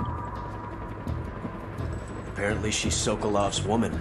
Apparently 2.47 2.71
she's 2.71 2.93
Sokolov's 2.95 3.61
woman. 3.63 3.91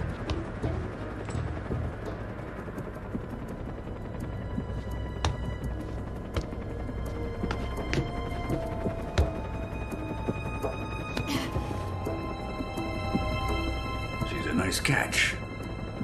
She's 14.28 14.46
a 14.46 14.54
nice 14.54 14.80
catch. 14.80 15.34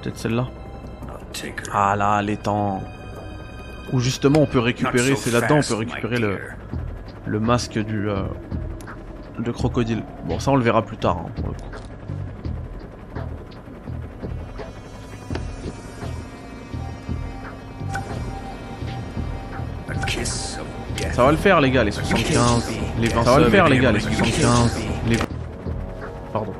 Peut-être 0.00 0.16
celle-là. 0.18 0.48
I'll 1.08 1.18
take 1.32 1.60
her. 1.60 1.70
Ah 1.72 1.96
là, 1.96 2.22
les 2.22 2.36
temps. 2.36 2.82
Où 3.92 4.00
justement 4.00 4.40
on 4.40 4.46
peut 4.46 4.58
récupérer, 4.58 5.16
c'est 5.16 5.30
là-dedans, 5.30 5.58
on 5.58 5.68
peut 5.68 5.74
récupérer 5.74 6.18
le, 6.18 6.38
le 7.26 7.40
masque 7.40 7.78
du 7.78 8.08
euh, 8.08 8.22
de 9.38 9.50
crocodile. 9.52 10.02
Bon, 10.24 10.38
ça 10.38 10.50
on 10.50 10.56
le 10.56 10.62
verra 10.62 10.82
plus 10.82 10.96
tard. 10.96 11.18
hein, 11.18 11.30
pour 11.36 11.48
le 11.48 11.54
coup. 11.54 11.71
Ça 21.12 21.24
va 21.24 21.30
le 21.30 21.36
faire 21.36 21.60
les 21.60 21.70
gars, 21.70 21.84
les 21.84 21.90
75, 21.92 22.72
les 22.98 23.08
20 23.08 23.22
Ça 23.24 23.32
va 23.32 23.38
le 23.38 23.50
faire 23.50 23.68
les 23.68 23.78
gars, 23.78 23.92
les 23.92 24.00
75, 24.00 24.80
les... 25.08 25.16
Pardon. 26.32 26.52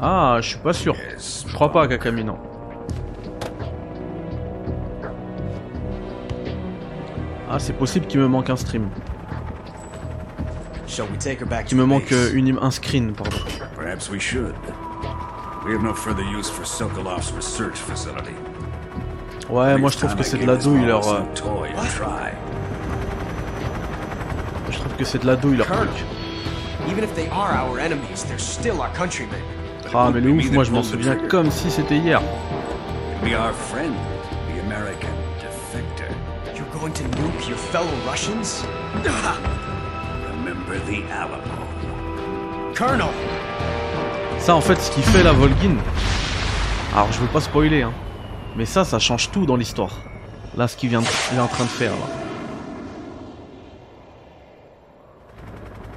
Ah, 0.00 0.36
je 0.42 0.48
suis 0.50 0.58
pas 0.58 0.72
sûr. 0.74 0.94
Je 1.46 1.52
crois 1.54 1.72
pas 1.72 1.84
à 1.84 1.88
Kakami, 1.88 2.24
non. 2.24 2.36
Ah, 7.48 7.58
c'est 7.58 7.72
possible 7.72 8.06
qu'il 8.06 8.20
me 8.20 8.26
manque 8.28 8.50
un 8.50 8.56
stream. 8.56 8.90
Shall 10.86 11.06
we 11.10 11.18
take 11.18 11.40
her 11.40 11.46
back 11.46 11.66
Qu'il 11.66 11.78
to 11.78 11.84
me 11.84 11.86
the 11.86 11.88
manque 11.88 12.12
euh, 12.12 12.32
une 12.34 12.48
im- 12.48 12.58
un 12.62 12.70
screen, 12.70 13.12
pardon. 13.12 13.36
Perhaps 13.76 14.10
we 14.10 14.20
should. 14.20 14.54
We 15.64 15.72
have 15.74 15.82
no 15.82 15.94
further 15.94 16.22
use 16.22 16.48
for 16.50 16.64
Sokolov's 16.64 17.32
research 17.32 17.76
facility. 17.78 18.34
Ouais, 19.48 19.78
moi 19.78 19.90
je 19.90 19.96
trouve 19.98 20.16
que 20.16 20.22
c'est 20.24 20.38
de 20.38 20.46
la 20.46 20.56
douille 20.56 20.84
leur... 20.84 21.06
euh. 21.08 21.20
Je 24.70 24.78
trouve 24.78 24.96
que 24.98 25.04
c'est 25.04 25.20
de 25.22 25.26
la 25.26 25.36
douille 25.36 25.56
leur 25.56 25.66
truc. 25.66 25.88
even 26.88 27.02
if 27.02 27.14
they 27.14 27.28
are 27.28 27.52
our 27.52 27.78
enemies, 27.78 28.24
they're 28.24 28.38
still 28.38 28.80
our 28.80 28.90
countrymen. 28.92 29.40
Ah 29.94 30.10
mais 30.12 30.20
le 30.20 30.30
ouf, 30.30 30.50
moi 30.50 30.64
je 30.64 30.70
m'en 30.72 30.82
souviens 30.82 31.16
comme 31.28 31.50
si 31.50 31.70
c'était 31.70 31.96
hier. 31.96 32.20
Be 33.22 33.34
our 33.34 33.52
friend, 33.52 33.94
the 34.48 34.60
American 34.66 35.14
defector. 35.40 36.10
You're 36.54 36.66
going 36.78 36.92
to 36.92 37.04
nuke 37.04 37.48
your 37.48 37.56
fellow 37.56 37.90
Russians? 38.06 38.64
Remember 40.30 40.78
the 40.86 41.02
Alamo. 41.10 41.42
Colonel! 42.74 43.08
Ça 44.38 44.54
en 44.54 44.60
fait 44.60 44.80
ce 44.80 44.90
qui 44.90 45.02
fait 45.02 45.22
la 45.22 45.32
Volgin. 45.32 45.76
Alors 46.94 47.10
je 47.12 47.20
veux 47.20 47.26
pas 47.28 47.40
spoiler 47.40 47.82
hein. 47.82 47.92
Mais 48.56 48.64
ça 48.64 48.84
ça 48.84 48.98
change 48.98 49.30
tout 49.30 49.46
dans 49.46 49.56
l'histoire. 49.56 49.92
Là 50.56 50.68
ce 50.68 50.76
qu'il 50.76 50.88
vient 50.88 51.02
de- 51.02 51.36
est 51.36 51.40
en 51.40 51.46
train 51.48 51.64
de 51.64 51.68
faire. 51.68 51.92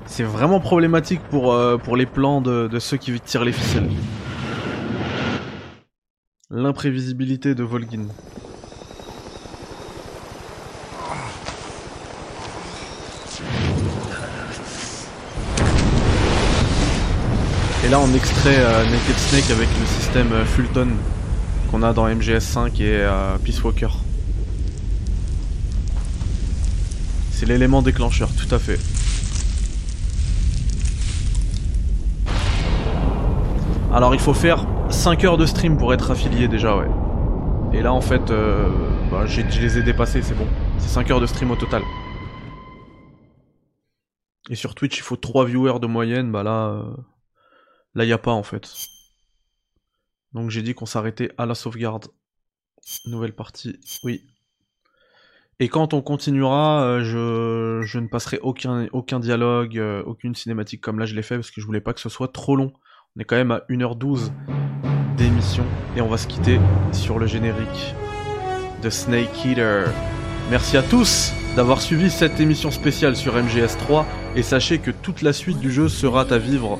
C'est 0.06 0.23
vraiment 0.23 0.60
problématique 0.60 1.22
pour, 1.30 1.53
euh, 1.53 1.77
les 1.95 2.06
plans 2.06 2.41
de, 2.41 2.68
de 2.68 2.80
ceux 2.80 2.98
qui 2.98 3.18
tirent 3.22 3.45
les 3.45 3.53
ficelles. 3.53 3.90
L'imprévisibilité 6.49 7.56
de 7.56 7.64
Volgin. 7.64 8.07
Et 17.86 17.90
là 17.90 17.99
on 17.99 18.14
extrait 18.14 18.57
euh, 18.57 18.84
Naked 18.86 19.18
Snake 19.18 19.49
avec 19.52 19.68
le 19.80 19.86
système 19.86 20.31
euh, 20.34 20.45
Fulton 20.45 20.90
qu'on 21.69 21.83
a 21.83 21.93
dans 21.93 22.07
MGS5 22.07 22.81
et 22.81 22.97
euh, 23.01 23.37
Peace 23.43 23.61
Walker. 23.63 23.89
C'est 27.31 27.45
l'élément 27.45 27.81
déclencheur, 27.81 28.29
tout 28.35 28.53
à 28.53 28.59
fait. 28.59 28.79
Alors 33.93 34.13
il 34.13 34.19
faut 34.19 34.33
faire 34.33 34.65
5 34.89 35.23
heures 35.23 35.37
de 35.37 35.45
stream 35.45 35.77
pour 35.77 35.93
être 35.93 36.11
affilié 36.11 36.47
déjà, 36.47 36.75
ouais. 36.75 36.89
Et 37.73 37.81
là 37.81 37.93
en 37.93 38.01
fait, 38.01 38.31
euh, 38.31 38.67
bah, 39.11 39.25
je 39.25 39.41
les 39.41 39.77
ai 39.77 39.83
dépassés, 39.83 40.21
c'est 40.21 40.35
bon. 40.35 40.47
C'est 40.79 40.89
5 40.89 41.09
heures 41.11 41.21
de 41.21 41.27
stream 41.27 41.51
au 41.51 41.55
total. 41.55 41.81
Et 44.49 44.55
sur 44.55 44.73
Twitch, 44.73 44.97
il 44.97 45.03
faut 45.03 45.15
3 45.15 45.45
viewers 45.45 45.79
de 45.79 45.87
moyenne, 45.87 46.31
bah 46.31 46.43
là, 46.43 46.69
euh, 46.69 46.83
là 47.93 48.05
y 48.05 48.13
a 48.13 48.17
pas 48.17 48.31
en 48.31 48.43
fait. 48.43 48.67
Donc 50.34 50.49
j'ai 50.49 50.61
dit 50.61 50.73
qu'on 50.73 50.85
s'arrêtait 50.85 51.31
à 51.38 51.45
la 51.45 51.56
sauvegarde. 51.56 52.07
Nouvelle 53.06 53.34
partie, 53.34 53.80
oui. 54.03 54.26
Et 55.60 55.68
quand 55.68 55.93
on 55.93 56.01
continuera, 56.01 56.84
euh, 56.84 57.81
je, 57.84 57.99
ne 57.99 58.07
passerai 58.07 58.39
aucun, 58.41 58.88
aucun 58.93 59.19
dialogue, 59.19 59.77
euh, 59.77 60.01
aucune 60.06 60.34
cinématique 60.34 60.80
comme 60.80 60.99
là 60.99 61.06
je 61.06 61.14
l'ai 61.15 61.22
fait 61.22 61.35
parce 61.35 61.51
que 61.51 61.60
je 61.60 61.65
voulais 61.65 61.81
pas 61.81 61.93
que 61.93 61.99
ce 61.99 62.07
soit 62.07 62.31
trop 62.31 62.56
long. 62.56 62.72
On 63.15 63.19
est 63.19 63.26
quand 63.26 63.35
même 63.35 63.51
à 63.51 63.64
1h12 63.69 64.31
d'émission 65.18 65.65
et 65.97 66.01
on 66.01 66.07
va 66.07 66.18
se 66.18 66.27
quitter 66.27 66.60
sur 66.93 67.19
le 67.19 67.27
générique 67.27 67.93
de 68.81 68.89
Snake 68.89 69.45
Eater. 69.45 69.91
Merci 70.49 70.77
à 70.77 70.84
tous 70.84 71.34
d'avoir 71.57 71.81
suivi 71.81 72.10
cette 72.10 72.39
émission 72.39 72.72
spéciale 72.72 73.18
sur 73.18 73.35
MGS3 73.35 74.06
et 74.38 74.43
sachez 74.43 74.80
que 74.80 74.91
toute 74.91 75.22
la 75.22 75.34
suite 75.34 75.60
du 75.60 75.72
jeu 75.72 75.89
sera 75.89 76.22
à 76.22 76.38
vivre 76.38 76.80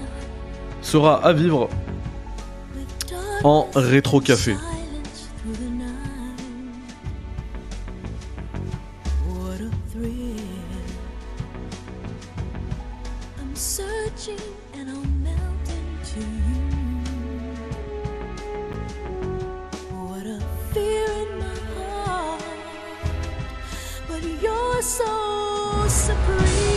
sera 0.82 1.22
à 1.26 1.34
vivre 1.34 1.70
en 3.44 3.68
rétro 3.76 4.20
café. 4.20 4.56
What 9.28 9.62
a 26.26 26.69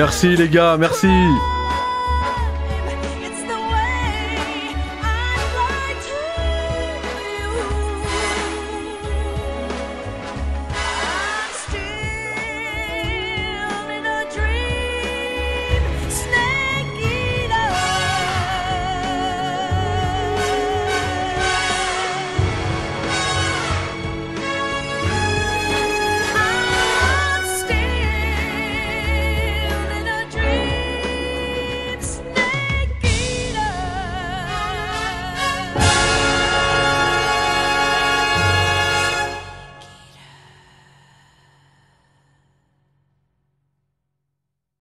Merci 0.00 0.34
les 0.34 0.48
gars, 0.48 0.78
merci. 0.78 1.08